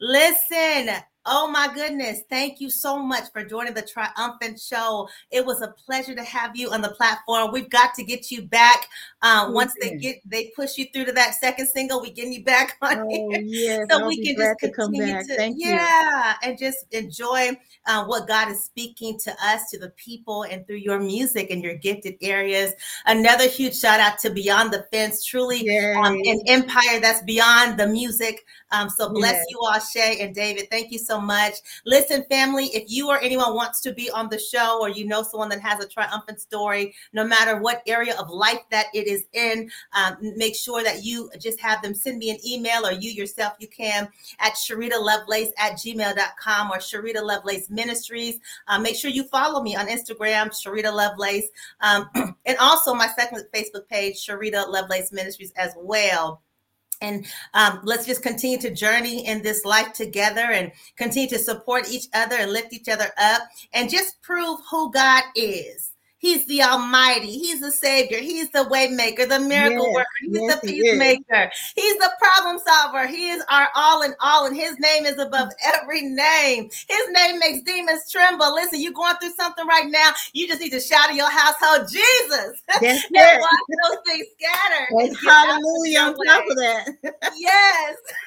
Listen, 0.00 0.94
oh 1.26 1.50
my 1.50 1.68
goodness, 1.74 2.20
thank 2.30 2.60
you 2.60 2.70
so 2.70 2.98
much 2.98 3.24
for 3.32 3.44
joining 3.44 3.74
the 3.74 3.82
Triumphant 3.82 4.60
Show. 4.60 5.08
It 5.30 5.44
was 5.44 5.60
a 5.60 5.68
pleasure 5.68 6.14
to 6.14 6.22
have 6.22 6.56
you 6.56 6.70
on 6.70 6.80
the 6.80 6.90
platform. 6.90 7.52
We've 7.52 7.68
got 7.68 7.94
to 7.94 8.04
get 8.04 8.30
you 8.30 8.42
back. 8.42 8.88
Uh, 9.22 9.48
once 9.50 9.72
they 9.80 9.96
get 9.96 10.16
they 10.26 10.52
push 10.54 10.76
you 10.76 10.86
through 10.92 11.04
to 11.06 11.10
that 11.12 11.34
second 11.34 11.66
single, 11.66 12.02
we 12.02 12.10
getting 12.10 12.32
you 12.34 12.44
back 12.44 12.76
on 12.82 12.98
Oh, 13.00 13.08
here 13.08 13.40
yes. 13.46 13.86
so 13.90 14.00
I'll 14.00 14.06
we 14.08 14.22
can 14.24 14.36
just 14.36 14.58
continue 14.74 15.14
back. 15.14 15.26
to 15.26 15.36
Thank 15.36 15.56
you. 15.58 15.70
yeah 15.70 16.34
and 16.42 16.58
just 16.58 16.84
enjoy 16.92 17.58
uh, 17.86 18.04
what 18.04 18.28
god 18.28 18.50
is 18.50 18.62
speaking 18.64 19.18
to 19.20 19.32
us 19.42 19.70
to 19.70 19.78
the 19.78 19.88
people 19.96 20.42
and 20.44 20.66
through 20.66 20.76
your 20.76 20.98
music 21.00 21.50
and 21.50 21.62
your 21.62 21.74
gifted 21.76 22.16
areas 22.20 22.74
another 23.06 23.48
huge 23.48 23.76
shout 23.78 24.00
out 24.00 24.18
to 24.18 24.28
beyond 24.30 24.70
the 24.72 24.84
fence 24.92 25.24
truly 25.24 25.60
um, 25.96 26.14
an 26.26 26.40
empire 26.48 27.00
that's 27.00 27.22
beyond 27.22 27.78
the 27.78 27.86
music 27.86 28.44
um, 28.72 28.90
so 28.90 29.08
bless 29.08 29.34
Yes. 29.34 29.44
you 29.48 29.58
all 29.62 29.80
shay 29.80 30.18
and 30.20 30.34
david 30.34 30.68
thank 30.70 30.90
you 30.92 30.98
so 30.98 31.20
much. 31.20 31.54
Listen, 31.86 32.24
family, 32.28 32.66
if 32.74 32.84
you 32.88 33.08
or 33.08 33.18
anyone 33.20 33.54
wants 33.54 33.80
to 33.82 33.92
be 33.92 34.10
on 34.10 34.28
the 34.28 34.38
show 34.38 34.78
or 34.80 34.88
you 34.88 35.06
know 35.06 35.22
someone 35.22 35.48
that 35.50 35.60
has 35.60 35.78
a 35.82 35.88
triumphant 35.88 36.40
story, 36.40 36.92
no 37.12 37.24
matter 37.24 37.60
what 37.60 37.82
area 37.86 38.14
of 38.18 38.28
life 38.28 38.60
that 38.72 38.86
it 38.92 39.06
is 39.06 39.15
in, 39.32 39.70
um, 39.92 40.16
make 40.36 40.54
sure 40.54 40.82
that 40.82 41.04
you 41.04 41.30
just 41.38 41.60
have 41.60 41.82
them 41.82 41.94
send 41.94 42.18
me 42.18 42.30
an 42.30 42.38
email 42.46 42.86
or 42.86 42.92
you 42.92 43.10
yourself, 43.10 43.54
you 43.58 43.68
can 43.68 44.08
at 44.40 44.54
Sharita 44.54 45.00
Lovelace 45.00 45.50
at 45.58 45.72
gmail.com 45.72 46.70
or 46.70 46.78
Sharita 46.78 47.22
Lovelace 47.22 47.70
Ministries. 47.70 48.38
Um, 48.68 48.82
make 48.82 48.96
sure 48.96 49.10
you 49.10 49.24
follow 49.24 49.62
me 49.62 49.76
on 49.76 49.86
Instagram, 49.86 50.50
Sharita 50.50 50.92
Lovelace, 50.92 51.46
um, 51.80 52.08
and 52.46 52.58
also 52.58 52.94
my 52.94 53.08
second 53.08 53.44
Facebook 53.54 53.88
page, 53.88 54.24
Sharita 54.26 54.68
Lovelace 54.68 55.12
Ministries 55.12 55.52
as 55.56 55.72
well. 55.76 56.42
And 57.00 57.26
um, 57.52 57.80
let's 57.84 58.06
just 58.06 58.22
continue 58.22 58.58
to 58.58 58.70
journey 58.70 59.26
in 59.26 59.42
this 59.42 59.64
life 59.64 59.92
together 59.92 60.40
and 60.40 60.72
continue 60.96 61.28
to 61.28 61.38
support 61.38 61.90
each 61.90 62.06
other 62.14 62.36
and 62.36 62.52
lift 62.52 62.72
each 62.72 62.88
other 62.88 63.08
up 63.18 63.42
and 63.72 63.90
just 63.90 64.20
prove 64.22 64.60
who 64.70 64.90
God 64.90 65.22
is. 65.34 65.90
He's 66.18 66.46
the 66.46 66.62
Almighty. 66.62 67.38
He's 67.38 67.60
the 67.60 67.70
Savior. 67.70 68.18
He's 68.18 68.50
the 68.50 68.64
Waymaker, 68.64 69.28
the 69.28 69.38
miracle 69.38 69.86
yes, 69.86 69.94
worker. 69.94 70.08
He's 70.22 70.32
yes, 70.32 70.60
the 70.60 70.66
peacemaker. 70.66 71.50
He 71.74 71.82
He's 71.82 71.98
the 71.98 72.10
problem 72.18 72.58
solver. 72.66 73.06
He 73.06 73.28
is 73.28 73.44
our 73.50 73.68
all 73.74 74.02
in 74.02 74.14
all, 74.20 74.46
and 74.46 74.56
His 74.56 74.78
name 74.78 75.04
is 75.04 75.18
above 75.18 75.50
every 75.64 76.02
name. 76.02 76.70
His 76.88 77.10
name 77.10 77.38
makes 77.38 77.62
demons 77.62 78.10
tremble. 78.10 78.54
Listen, 78.54 78.80
you're 78.80 78.92
going 78.92 79.14
through 79.16 79.34
something 79.34 79.66
right 79.66 79.88
now. 79.88 80.10
You 80.32 80.48
just 80.48 80.60
need 80.60 80.70
to 80.70 80.80
shout 80.80 81.10
in 81.10 81.16
your 81.16 81.30
household, 81.30 81.88
Jesus, 81.90 82.62
yes, 82.80 83.04
and 83.14 83.40
watch 83.40 83.50
those 83.84 83.98
things 84.06 84.26
scatter. 84.38 84.86
Yes, 84.92 85.16
hallelujah 85.22 86.00
on 86.00 86.16
top 86.26 86.44
of 86.48 86.56
that. 86.56 86.88
yes. 87.36 87.96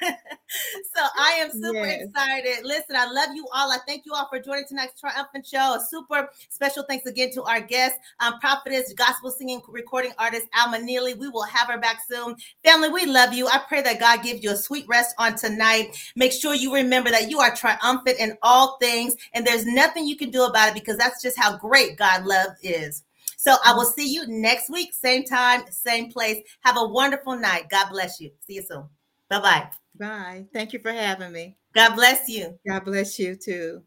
so 0.94 1.02
I 1.18 1.32
am 1.40 1.50
super 1.50 1.84
yes. 1.84 2.02
excited. 2.04 2.64
Listen, 2.64 2.96
I 2.96 3.10
love 3.10 3.34
you 3.34 3.46
all. 3.52 3.70
I 3.72 3.78
thank 3.86 4.06
you 4.06 4.12
all 4.14 4.28
for 4.28 4.38
joining 4.38 4.66
tonight's 4.66 5.00
triumphant 5.00 5.46
show. 5.46 5.76
A 5.76 5.84
super 5.88 6.30
special 6.48 6.84
thanks 6.84 7.06
again 7.06 7.30
to 7.32 7.42
our 7.42 7.60
guest 7.60 7.79
guest, 7.80 7.98
um, 8.20 8.38
prophetess, 8.40 8.92
gospel 8.94 9.30
singing, 9.30 9.62
recording 9.68 10.12
artist 10.18 10.46
Alma 10.58 10.78
Neely. 10.78 11.14
We 11.14 11.28
will 11.28 11.44
have 11.44 11.68
her 11.68 11.78
back 11.78 12.00
soon. 12.08 12.36
Family, 12.64 12.90
we 12.90 13.06
love 13.06 13.32
you. 13.32 13.46
I 13.48 13.60
pray 13.68 13.82
that 13.82 14.00
God 14.00 14.22
gives 14.22 14.42
you 14.42 14.50
a 14.50 14.56
sweet 14.56 14.84
rest 14.88 15.14
on 15.18 15.36
tonight. 15.36 15.96
Make 16.16 16.32
sure 16.32 16.54
you 16.54 16.74
remember 16.74 17.10
that 17.10 17.30
you 17.30 17.40
are 17.40 17.54
triumphant 17.54 18.18
in 18.18 18.36
all 18.42 18.76
things, 18.78 19.16
and 19.32 19.46
there's 19.46 19.66
nothing 19.66 20.06
you 20.06 20.16
can 20.16 20.30
do 20.30 20.44
about 20.44 20.68
it 20.68 20.74
because 20.74 20.96
that's 20.96 21.22
just 21.22 21.38
how 21.38 21.56
great 21.56 21.96
God 21.96 22.26
love 22.26 22.50
is. 22.62 23.04
So 23.36 23.56
I 23.64 23.72
will 23.72 23.86
see 23.86 24.12
you 24.12 24.26
next 24.28 24.68
week, 24.68 24.92
same 24.92 25.24
time, 25.24 25.62
same 25.70 26.12
place. 26.12 26.42
Have 26.60 26.76
a 26.76 26.86
wonderful 26.86 27.38
night. 27.38 27.70
God 27.70 27.88
bless 27.90 28.20
you. 28.20 28.30
See 28.46 28.54
you 28.54 28.62
soon. 28.62 28.84
Bye 29.30 29.40
bye. 29.40 29.70
Bye. 29.98 30.44
Thank 30.52 30.74
you 30.74 30.78
for 30.80 30.92
having 30.92 31.32
me. 31.32 31.56
God 31.74 31.94
bless 31.94 32.28
you. 32.28 32.58
God 32.68 32.84
bless 32.84 33.18
you 33.18 33.36
too. 33.36 33.82